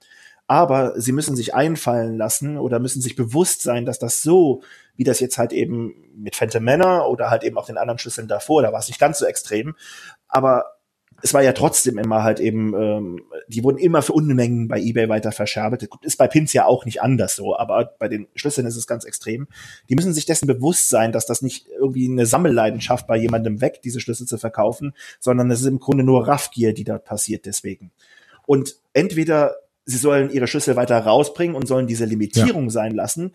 [0.48, 4.62] Aber sie müssen sich einfallen lassen oder müssen sich bewusst sein, dass das so,
[4.96, 8.28] wie das jetzt halt eben mit Phantom Manor oder halt eben auch den anderen Schlüsseln
[8.28, 9.76] davor, da war es nicht ganz so extrem,
[10.28, 10.75] aber
[11.22, 15.10] es war ja trotzdem immer halt eben, ähm, die wurden immer für Unmengen bei eBay
[15.10, 15.88] weiter verscherbelt.
[16.02, 19.06] Ist bei Pins ja auch nicht anders so, aber bei den Schlüsseln ist es ganz
[19.06, 19.48] extrem.
[19.90, 23.86] Die müssen sich dessen bewusst sein, dass das nicht irgendwie eine Sammelleidenschaft bei jemandem weckt,
[23.86, 27.92] diese Schlüssel zu verkaufen, sondern es ist im Grunde nur Raffgier, die dort passiert deswegen.
[28.46, 29.56] Und entweder
[29.86, 32.72] sie sollen ihre Schlüssel weiter rausbringen und sollen diese Limitierung ja.
[32.72, 33.32] sein lassen.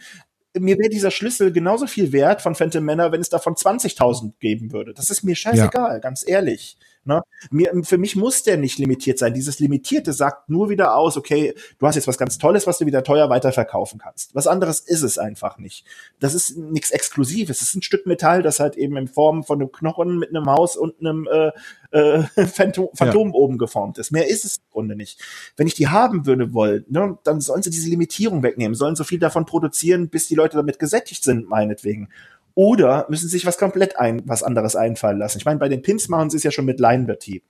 [0.58, 4.72] Mir wäre dieser Schlüssel genauso viel wert von Phantom Manor, wenn es davon 20.000 geben
[4.72, 4.92] würde.
[4.92, 5.98] Das ist mir scheißegal, ja.
[5.98, 6.76] ganz ehrlich.
[7.04, 7.22] Ne?
[7.50, 9.32] Mir, für mich muss der nicht limitiert sein.
[9.32, 12.84] Dieses Limitierte sagt nur wieder aus, okay, du hast jetzt was ganz Tolles, was du
[12.84, 14.34] wieder teuer weiterverkaufen kannst.
[14.34, 15.86] Was anderes ist es einfach nicht.
[16.18, 17.62] Das ist nichts Exklusives.
[17.62, 20.46] Es ist ein Stück Metall, das halt eben in Form von einem Knochen mit einem
[20.46, 21.52] Haus und einem äh,
[21.90, 23.34] äh, Phantom, Phantom ja.
[23.34, 24.10] oben geformt ist.
[24.10, 25.20] Mehr ist es im Grunde nicht.
[25.56, 29.04] Wenn ich die haben würde wollen, ne, dann sollen sie diese Limitierung wegnehmen, sollen so
[29.04, 32.10] viel davon produzieren, bis die Leute damit gesättigt sind, meinetwegen.
[32.54, 35.38] Oder müssen sich was komplett ein, was anderes einfallen lassen.
[35.38, 37.42] Ich meine, bei den Pins machen sie es ja schon mit Line Bertie.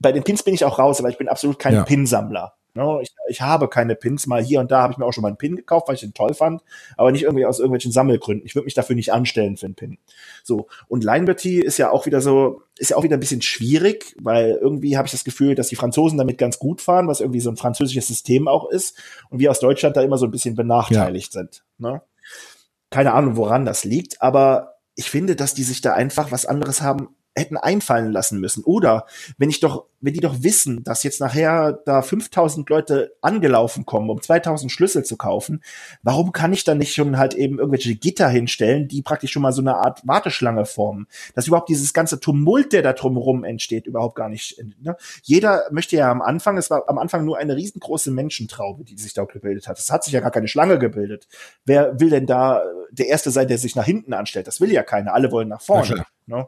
[0.00, 1.84] Bei den Pins bin ich auch raus, aber ich bin absolut kein ja.
[1.84, 2.54] Pinsammler.
[2.74, 4.26] No, ich, ich habe keine Pins.
[4.26, 6.00] Mal hier und da habe ich mir auch schon mal einen Pin gekauft, weil ich
[6.00, 6.62] den toll fand,
[6.96, 8.46] aber nicht irgendwie aus irgendwelchen Sammelgründen.
[8.46, 9.98] Ich würde mich dafür nicht anstellen für einen Pin.
[10.42, 13.42] So und Line Bertie ist ja auch wieder so, ist ja auch wieder ein bisschen
[13.42, 17.20] schwierig, weil irgendwie habe ich das Gefühl, dass die Franzosen damit ganz gut fahren, was
[17.20, 18.98] irgendwie so ein französisches System auch ist
[19.28, 21.40] und wir aus Deutschland da immer so ein bisschen benachteiligt ja.
[21.40, 21.64] sind.
[21.76, 22.00] Ne?
[22.92, 26.82] Keine Ahnung, woran das liegt, aber ich finde, dass die sich da einfach was anderes
[26.82, 28.62] haben hätten einfallen lassen müssen.
[28.64, 29.06] Oder
[29.38, 34.10] wenn ich doch, wenn die doch wissen, dass jetzt nachher da 5000 Leute angelaufen kommen,
[34.10, 35.62] um 2000 Schlüssel zu kaufen,
[36.02, 39.52] warum kann ich dann nicht schon halt eben irgendwelche Gitter hinstellen, die praktisch schon mal
[39.52, 41.06] so eine Art Warteschlange formen?
[41.34, 44.62] Dass überhaupt dieses ganze Tumult, der da drumherum entsteht, überhaupt gar nicht.
[44.80, 44.96] Ne?
[45.22, 49.14] Jeder möchte ja am Anfang, es war am Anfang nur eine riesengroße Menschentraube, die sich
[49.14, 49.78] dort gebildet hat.
[49.78, 51.28] Es hat sich ja gar keine Schlange gebildet.
[51.64, 54.46] Wer will denn da der Erste sein, der sich nach hinten anstellt?
[54.46, 55.14] Das will ja keiner.
[55.14, 56.04] Alle wollen nach vorne.
[56.26, 56.46] Ne?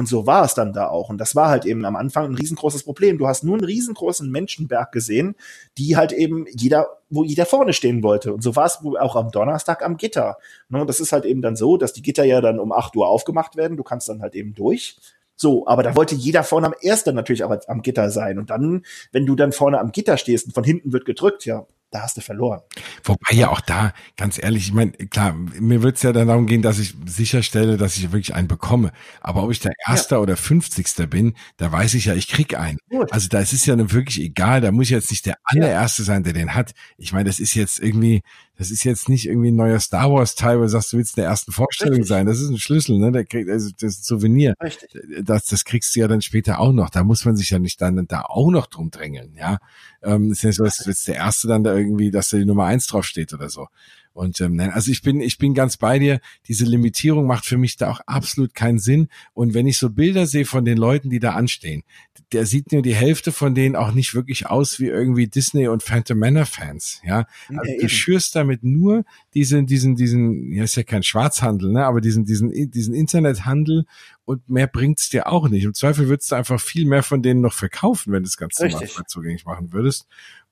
[0.00, 1.10] Und so war es dann da auch.
[1.10, 3.18] Und das war halt eben am Anfang ein riesengroßes Problem.
[3.18, 5.34] Du hast nur einen riesengroßen Menschenberg gesehen,
[5.76, 8.32] die halt eben jeder, wo jeder vorne stehen wollte.
[8.32, 10.38] Und so war es auch am Donnerstag am Gitter.
[10.70, 13.08] Ne, das ist halt eben dann so, dass die Gitter ja dann um 8 Uhr
[13.08, 13.76] aufgemacht werden.
[13.76, 14.96] Du kannst dann halt eben durch.
[15.36, 18.38] So, aber da wollte jeder vorne am ersten natürlich aber am Gitter sein.
[18.38, 21.66] Und dann, wenn du dann vorne am Gitter stehst und von hinten wird gedrückt, ja,
[21.90, 22.60] da hast du verloren.
[23.04, 26.46] Wobei ja auch da, ganz ehrlich, ich meine, klar, mir wird es ja dann darum
[26.46, 28.92] gehen, dass ich sicherstelle, dass ich wirklich einen bekomme.
[29.20, 30.20] Aber ob ich der Erste ja.
[30.20, 32.78] oder Fünfzigste bin, da weiß ich ja, ich krieg einen.
[32.88, 33.12] Gut.
[33.12, 36.04] Also da ist es ja dann wirklich egal, da muss ich jetzt nicht der allererste
[36.04, 36.72] sein, der den hat.
[36.96, 38.22] Ich meine, das ist jetzt irgendwie,
[38.56, 41.16] das ist jetzt nicht irgendwie ein neuer Star Wars Teil, wo du sagst, du willst
[41.16, 42.08] in der ersten Vorstellung Richtig.
[42.08, 42.26] sein.
[42.26, 43.10] Das ist ein Schlüssel, ne?
[43.10, 44.54] Der kriegt, also das ist ein Souvenir.
[44.62, 44.90] Richtig.
[45.22, 46.90] Das, das kriegst du ja dann später auch noch.
[46.90, 49.58] Da muss man sich ja nicht dann da auch noch drum drängeln, ja.
[50.02, 52.66] Ähm, ist ja so, dass jetzt der erste dann da irgendwie, dass da die Nummer
[52.66, 53.68] eins draufsteht oder so.
[54.12, 56.20] Und ähm, nein, also ich bin, ich bin ganz bei dir.
[56.48, 59.08] Diese Limitierung macht für mich da auch absolut keinen Sinn.
[59.34, 61.84] Und wenn ich so Bilder sehe von den Leuten, die da anstehen,
[62.32, 65.82] der sieht nur die Hälfte von denen auch nicht wirklich aus wie irgendwie Disney und
[65.82, 67.00] Phantom Manor Fans.
[67.04, 69.04] Ja, also ja, du schürst damit nur
[69.34, 73.84] diesen, diesen, diesen, ja ist ja kein Schwarzhandel, ne, aber diesen, diesen, diesen Internethandel
[74.24, 75.64] und mehr bringt's dir auch nicht.
[75.64, 78.68] Im Zweifel würdest du einfach viel mehr von denen noch verkaufen, wenn du das Ganze
[78.68, 80.06] mal zugänglich machen würdest.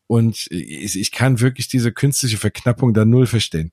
[0.09, 3.71] Und ich kann wirklich diese künstliche Verknappung da null verstehen.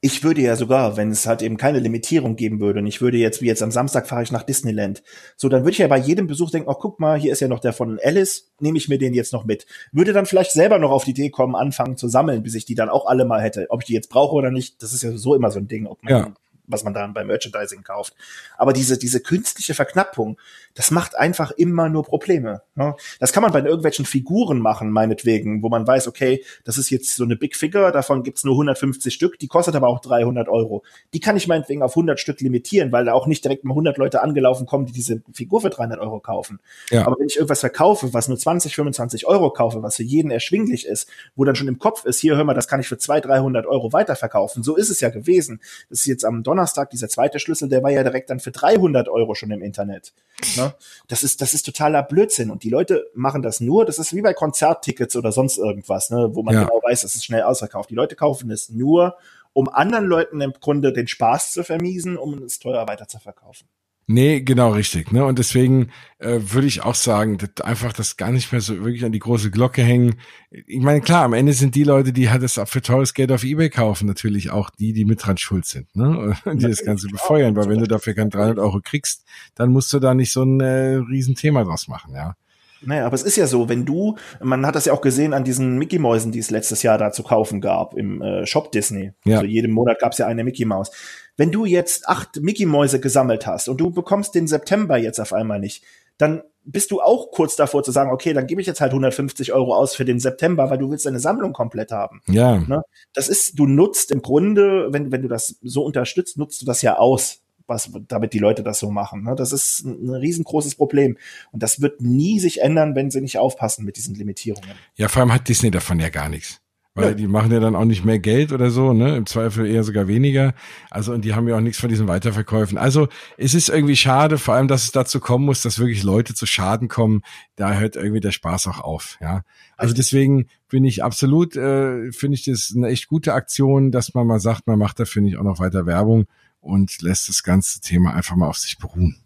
[0.00, 3.18] Ich würde ja sogar, wenn es halt eben keine Limitierung geben würde und ich würde
[3.18, 5.02] jetzt, wie jetzt am Samstag fahre ich nach Disneyland,
[5.36, 7.48] so, dann würde ich ja bei jedem Besuch denken, oh, guck mal, hier ist ja
[7.48, 9.66] noch der von Alice, nehme ich mir den jetzt noch mit.
[9.92, 12.74] Würde dann vielleicht selber noch auf die Idee kommen, anfangen zu sammeln, bis ich die
[12.74, 13.66] dann auch alle mal hätte.
[13.68, 15.86] Ob ich die jetzt brauche oder nicht, das ist ja so immer so ein Ding,
[15.86, 16.32] ob man ja
[16.70, 18.14] was man dann beim Merchandising kauft.
[18.56, 20.38] Aber diese, diese künstliche Verknappung,
[20.74, 22.62] das macht einfach immer nur Probleme.
[22.74, 22.94] Ne?
[23.18, 27.16] Das kann man bei irgendwelchen Figuren machen, meinetwegen, wo man weiß, okay, das ist jetzt
[27.16, 30.82] so eine Big Figure, davon gibt's nur 150 Stück, die kostet aber auch 300 Euro.
[31.12, 33.98] Die kann ich meinetwegen auf 100 Stück limitieren, weil da auch nicht direkt mal 100
[33.98, 36.60] Leute angelaufen kommen, die diese Figur für 300 Euro kaufen.
[36.90, 37.06] Ja.
[37.06, 40.86] Aber wenn ich irgendwas verkaufe, was nur 20, 25 Euro kaufe, was für jeden erschwinglich
[40.86, 43.30] ist, wo dann schon im Kopf ist, hier hör mal, das kann ich für 200,
[43.30, 44.62] 300 Euro weiterverkaufen.
[44.62, 45.60] So ist es ja gewesen.
[45.88, 46.59] Das ist jetzt am Donnerstag,
[46.92, 50.12] dieser zweite Schlüssel, der war ja direkt dann für 300 Euro schon im Internet.
[50.56, 50.74] Ne?
[51.08, 52.50] Das ist, das ist totaler Blödsinn.
[52.50, 56.30] Und die Leute machen das nur, das ist wie bei Konzerttickets oder sonst irgendwas, ne,
[56.32, 56.64] wo man ja.
[56.64, 57.90] genau weiß, das ist schnell ausverkauft.
[57.90, 59.16] Die Leute kaufen es nur,
[59.52, 63.66] um anderen Leuten im Grunde den Spaß zu vermiesen, um es teuer weiter zu verkaufen.
[64.12, 65.12] Nee, genau richtig.
[65.12, 65.24] Ne?
[65.24, 69.04] Und deswegen äh, würde ich auch sagen, dass einfach das gar nicht mehr so wirklich
[69.04, 70.16] an die große Glocke hängen.
[70.50, 73.44] Ich meine, klar, am Ende sind die Leute, die halt das für teures Geld auf
[73.44, 76.36] Ebay kaufen, natürlich auch die, die mit dran schuld sind, ne?
[76.44, 77.54] die das Ganze befeuern.
[77.54, 79.24] Weil wenn du dafür kein 300 Euro kriegst,
[79.54, 82.34] dann musst du da nicht so ein äh, Riesenthema draus machen, ja.
[82.82, 85.44] Naja, aber es ist ja so, wenn du, man hat das ja auch gesehen an
[85.44, 89.12] diesen Mickey-Mäusen, die es letztes Jahr da zu kaufen gab im äh, Shop Disney.
[89.24, 89.38] Ja.
[89.38, 90.90] Also jeden Monat gab es ja eine Mickey-Maus.
[91.36, 95.60] Wenn du jetzt acht Mickey-Mäuse gesammelt hast und du bekommst den September jetzt auf einmal
[95.60, 95.84] nicht,
[96.18, 99.52] dann bist du auch kurz davor zu sagen, okay, dann gebe ich jetzt halt 150
[99.52, 102.20] Euro aus für den September, weil du willst deine Sammlung komplett haben.
[102.28, 102.58] Ja.
[102.58, 102.82] Ne?
[103.14, 106.82] Das ist, du nutzt im Grunde, wenn, wenn du das so unterstützt, nutzt du das
[106.82, 107.40] ja aus
[107.70, 109.22] was, damit die Leute das so machen.
[109.22, 109.34] Ne?
[109.34, 111.16] Das ist ein riesengroßes Problem.
[111.52, 114.70] Und das wird nie sich ändern, wenn sie nicht aufpassen mit diesen Limitierungen.
[114.96, 116.60] Ja, vor allem hat Disney davon ja gar nichts.
[116.94, 117.14] Weil ja.
[117.14, 119.16] die machen ja dann auch nicht mehr Geld oder so, ne?
[119.16, 120.54] Im Zweifel eher sogar weniger.
[120.90, 122.78] Also, und die haben ja auch nichts von diesen Weiterverkäufen.
[122.78, 123.06] Also,
[123.38, 126.46] es ist irgendwie schade, vor allem, dass es dazu kommen muss, dass wirklich Leute zu
[126.46, 127.22] Schaden kommen.
[127.54, 129.42] Da hört irgendwie der Spaß auch auf, ja.
[129.76, 134.26] Also deswegen bin ich absolut, äh, finde ich das eine echt gute Aktion, dass man
[134.26, 136.26] mal sagt, man macht da, finde ich, auch noch weiter Werbung
[136.60, 139.16] und lässt das ganze Thema einfach mal auf sich beruhen.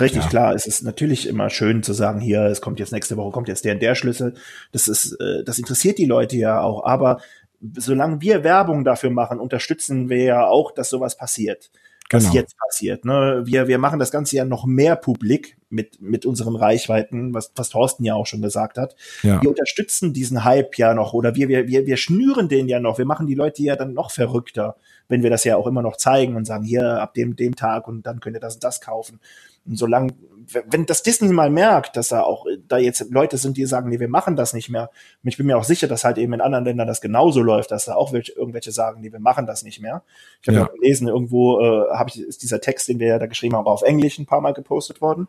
[0.00, 0.28] Richtig, ja.
[0.28, 0.54] klar.
[0.54, 3.64] Es ist natürlich immer schön zu sagen, hier, es kommt jetzt nächste Woche, kommt jetzt
[3.64, 4.34] der und der Schlüssel.
[4.72, 6.84] Das ist, äh, das interessiert die Leute ja auch.
[6.84, 7.20] Aber
[7.76, 11.70] solange wir Werbung dafür machen, unterstützen wir ja auch, dass sowas passiert.
[12.10, 12.34] Was genau.
[12.34, 13.04] jetzt passiert.
[13.04, 13.42] Ne?
[13.44, 17.68] Wir, wir machen das Ganze ja noch mehr publik mit, mit unseren Reichweiten, was, was
[17.70, 18.94] Thorsten ja auch schon gesagt hat.
[19.22, 19.42] Ja.
[19.42, 22.98] Wir unterstützen diesen Hype ja noch oder wir, wir, wir, wir schnüren den ja noch.
[22.98, 24.76] Wir machen die Leute ja dann noch verrückter,
[25.08, 27.88] wenn wir das ja auch immer noch zeigen und sagen, hier ab dem, dem Tag
[27.88, 29.20] und dann könnt ihr das und das kaufen.
[29.66, 30.14] Und solange,
[30.68, 33.98] wenn das Disney mal merkt, dass da auch da jetzt Leute sind, die sagen, nee,
[33.98, 34.90] wir machen das nicht mehr.
[35.22, 37.70] Und ich bin mir auch sicher, dass halt eben in anderen Ländern das genauso läuft,
[37.70, 40.02] dass da auch welche, irgendwelche sagen, nee, wir machen das nicht mehr.
[40.42, 40.66] Ich habe ja.
[40.66, 43.82] gelesen, irgendwo äh, habe ich ist dieser Text, den wir ja da geschrieben haben, auf
[43.82, 45.28] Englisch ein paar Mal gepostet worden.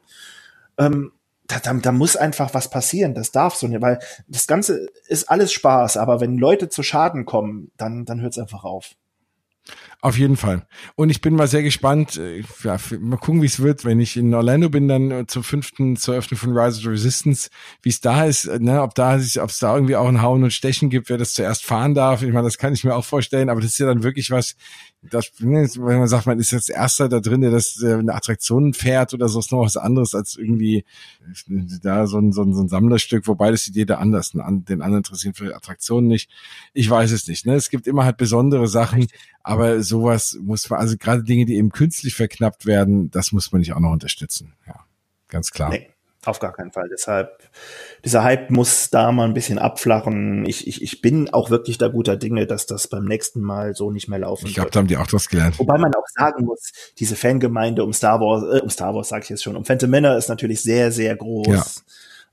[0.77, 1.11] Ähm,
[1.47, 3.13] da, da, da muss einfach was passieren.
[3.13, 7.25] Das darf so nicht, weil das Ganze ist alles Spaß, aber wenn Leute zu Schaden
[7.25, 8.95] kommen, dann, dann hört es einfach auf.
[9.99, 10.67] Auf jeden Fall.
[10.95, 12.17] Und ich bin mal sehr gespannt.
[12.17, 15.43] Äh, ja, mal gucken, wie es wird, wenn ich in Orlando bin, dann äh, zum
[15.43, 17.49] fünften, zur Eröffnung von Rise of the Resistance,
[17.81, 20.43] wie es da ist, äh, ne, ob da ob es da irgendwie auch ein Hauen
[20.43, 22.21] und Stechen gibt, wer das zuerst fahren darf.
[22.21, 24.55] Ich meine, das kann ich mir auch vorstellen, aber das ist ja dann wirklich was,
[25.03, 28.13] das, ne, wenn man sagt, man ist jetzt Erster da drin, der das äh, eine
[28.13, 30.85] Attraktion fährt oder so, ist noch was anderes als irgendwie
[31.81, 34.31] da so ein, so ein, so ein Sammlerstück, wobei das sieht jeder anders.
[34.31, 36.29] Den anderen interessieren für Attraktionen nicht.
[36.73, 37.45] Ich weiß es nicht.
[37.45, 37.55] Ne?
[37.55, 39.07] Es gibt immer halt besondere Sachen,
[39.43, 43.59] aber sowas muss man, also gerade Dinge, die eben künstlich verknappt werden, das muss man
[43.59, 44.53] nicht auch noch unterstützen.
[44.65, 44.85] Ja,
[45.27, 45.69] ganz klar.
[45.69, 45.87] Nee.
[46.27, 46.89] Auf gar keinen Fall.
[46.91, 47.39] Deshalb,
[48.03, 50.45] dieser Hype muss da mal ein bisschen abflachen.
[50.45, 53.91] Ich, ich, ich bin auch wirklich da guter Dinge, dass das beim nächsten Mal so
[53.91, 55.57] nicht mehr laufen Ich glaube, da haben die auch was gelernt.
[55.57, 59.23] Wobei man auch sagen muss, diese Fangemeinde um Star Wars, äh, um Star Wars sage
[59.23, 61.47] ich jetzt schon, um Phantom Männer ist natürlich sehr, sehr groß.
[61.47, 61.63] Ja.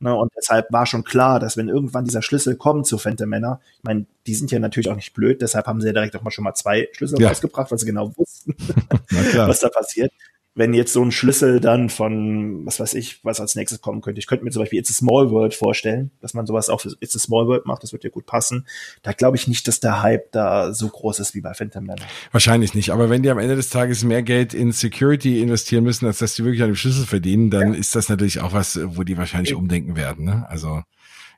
[0.01, 3.61] Ne, und deshalb war schon klar, dass wenn irgendwann dieser Schlüssel kommt zu Phantom Männer,
[3.79, 6.23] ich meine, die sind ja natürlich auch nicht blöd, deshalb haben sie ja direkt auch
[6.23, 7.29] mal schon mal zwei Schlüssel ja.
[7.29, 8.57] rausgebracht, weil sie genau wussten,
[9.47, 10.13] was da passiert
[10.57, 14.21] wenn jetzt so ein Schlüssel dann von, was weiß ich, was als nächstes kommen könnte.
[14.21, 16.95] Ich könnte mir zum Beispiel It's a Small World vorstellen, dass man sowas auch für
[17.01, 18.67] It's a Small World macht, das wird ja gut passen.
[19.03, 22.07] Da glaube ich nicht, dass der Hype da so groß ist wie bei Phantom Manor.
[22.31, 26.07] Wahrscheinlich nicht, aber wenn die am Ende des Tages mehr Geld in Security investieren müssen,
[26.07, 27.79] als dass die wirklich an dem Schlüssel verdienen, dann ja.
[27.79, 29.57] ist das natürlich auch was, wo die wahrscheinlich ja.
[29.57, 30.25] umdenken werden.
[30.25, 30.47] Ne?
[30.49, 30.83] Also,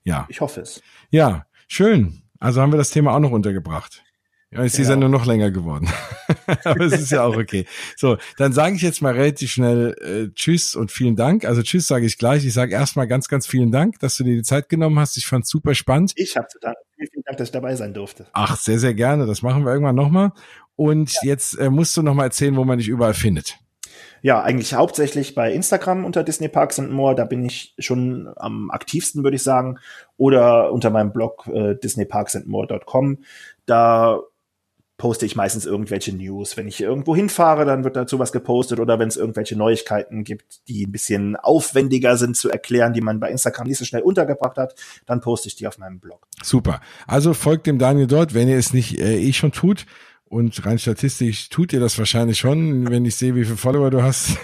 [0.05, 0.27] ja.
[0.29, 0.83] Ich hoffe es.
[1.11, 2.23] Ja, schön.
[2.39, 4.05] Also haben wir das Thema auch noch untergebracht.
[4.57, 4.93] Ja, ist die genau.
[4.93, 5.89] Sendung noch länger geworden.
[6.65, 7.67] Aber es ist ja auch okay.
[7.97, 11.45] So, dann sage ich jetzt mal relativ schnell äh, Tschüss und vielen Dank.
[11.45, 12.45] Also Tschüss sage ich gleich.
[12.45, 15.17] Ich sage erstmal ganz, ganz vielen Dank, dass du dir die Zeit genommen hast.
[15.17, 16.13] Ich fand super spannend.
[16.17, 16.81] Ich habe zu danken.
[16.97, 18.27] Vielen, vielen Dank, dass ich dabei sein durfte.
[18.33, 19.27] Ach, sehr, sehr gerne.
[19.27, 20.33] Das machen wir irgendwann nochmal.
[20.77, 21.21] Und ja.
[21.25, 23.59] jetzt äh, musst du nochmal erzählen, wo man dich überall findet.
[24.23, 27.15] Ja, eigentlich hauptsächlich bei Instagram unter Disney Parks and More.
[27.15, 29.79] Da bin ich schon am aktivsten, würde ich sagen.
[30.17, 33.19] Oder unter meinem Blog äh, disneyparksandmore.com.
[33.67, 34.21] Da
[34.99, 36.57] poste ich meistens irgendwelche News.
[36.57, 40.67] Wenn ich irgendwo hinfahre, dann wird dazu was gepostet oder wenn es irgendwelche Neuigkeiten gibt,
[40.69, 44.57] die ein bisschen aufwendiger sind zu erklären, die man bei Instagram nicht so schnell untergebracht
[44.57, 44.75] hat,
[45.05, 46.27] dann poste ich die auf meinem Blog.
[46.43, 46.81] Super.
[47.07, 49.87] Also folgt dem Daniel dort, wenn ihr es nicht äh, eh schon tut.
[50.29, 54.03] Und rein statistisch tut ihr das wahrscheinlich schon, wenn ich sehe, wie viele Follower du
[54.03, 54.39] hast.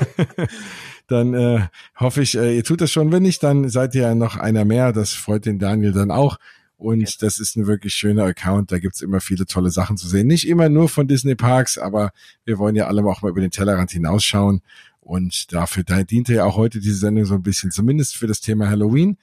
[1.08, 1.66] dann äh,
[1.98, 3.10] hoffe ich, äh, ihr tut das schon.
[3.10, 4.92] Wenn nicht, dann seid ihr ja noch einer mehr.
[4.92, 6.38] Das freut den Daniel dann auch.
[6.82, 7.09] Und ja.
[7.20, 8.72] das ist ein wirklich schöner Account.
[8.72, 10.26] Da gibt's immer viele tolle Sachen zu sehen.
[10.26, 12.10] Nicht immer nur von Disney Parks, aber
[12.44, 14.62] wir wollen ja alle auch mal über den Tellerrand hinausschauen.
[15.00, 18.40] Und dafür da diente ja auch heute diese Sendung so ein bisschen, zumindest für das
[18.40, 19.16] Thema Halloween.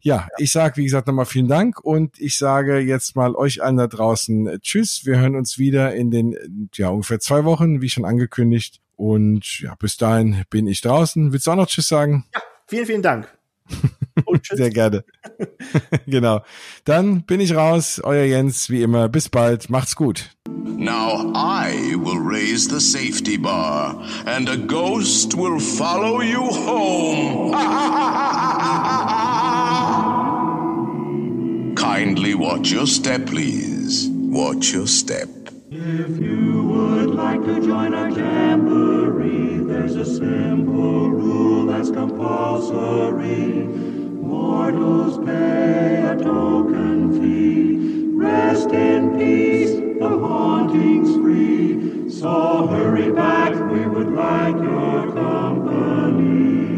[0.00, 0.28] Ja, ja.
[0.36, 3.86] ich sage, wie gesagt, nochmal vielen Dank und ich sage jetzt mal euch allen da
[3.86, 5.06] draußen äh, Tschüss.
[5.06, 6.36] Wir hören uns wieder in den,
[6.74, 8.82] ja, ungefähr zwei Wochen, wie schon angekündigt.
[8.94, 11.32] Und ja, bis dahin bin ich draußen.
[11.32, 12.26] Willst du auch noch Tschüss sagen?
[12.34, 13.26] Ja, vielen, vielen Dank.
[14.42, 15.04] Sehr gerne.
[16.06, 16.42] genau.
[16.84, 18.00] Dann bin ich raus.
[18.02, 19.08] Euer Jens, wie immer.
[19.08, 19.70] Bis bald.
[19.70, 20.30] Macht's gut.
[20.78, 23.96] Now I will raise the safety bar
[24.26, 27.52] and a ghost will follow you home.
[31.76, 34.08] Kindly watch your step, please.
[34.10, 35.28] Watch your step.
[35.70, 43.66] If you would like to join our jamboree, there's a simple rule that's compulsory.
[44.26, 48.16] Mortals pay a token fee.
[48.16, 49.70] Rest in peace,
[50.00, 52.10] the haunting's free.
[52.10, 56.75] So hurry back, we would like your company.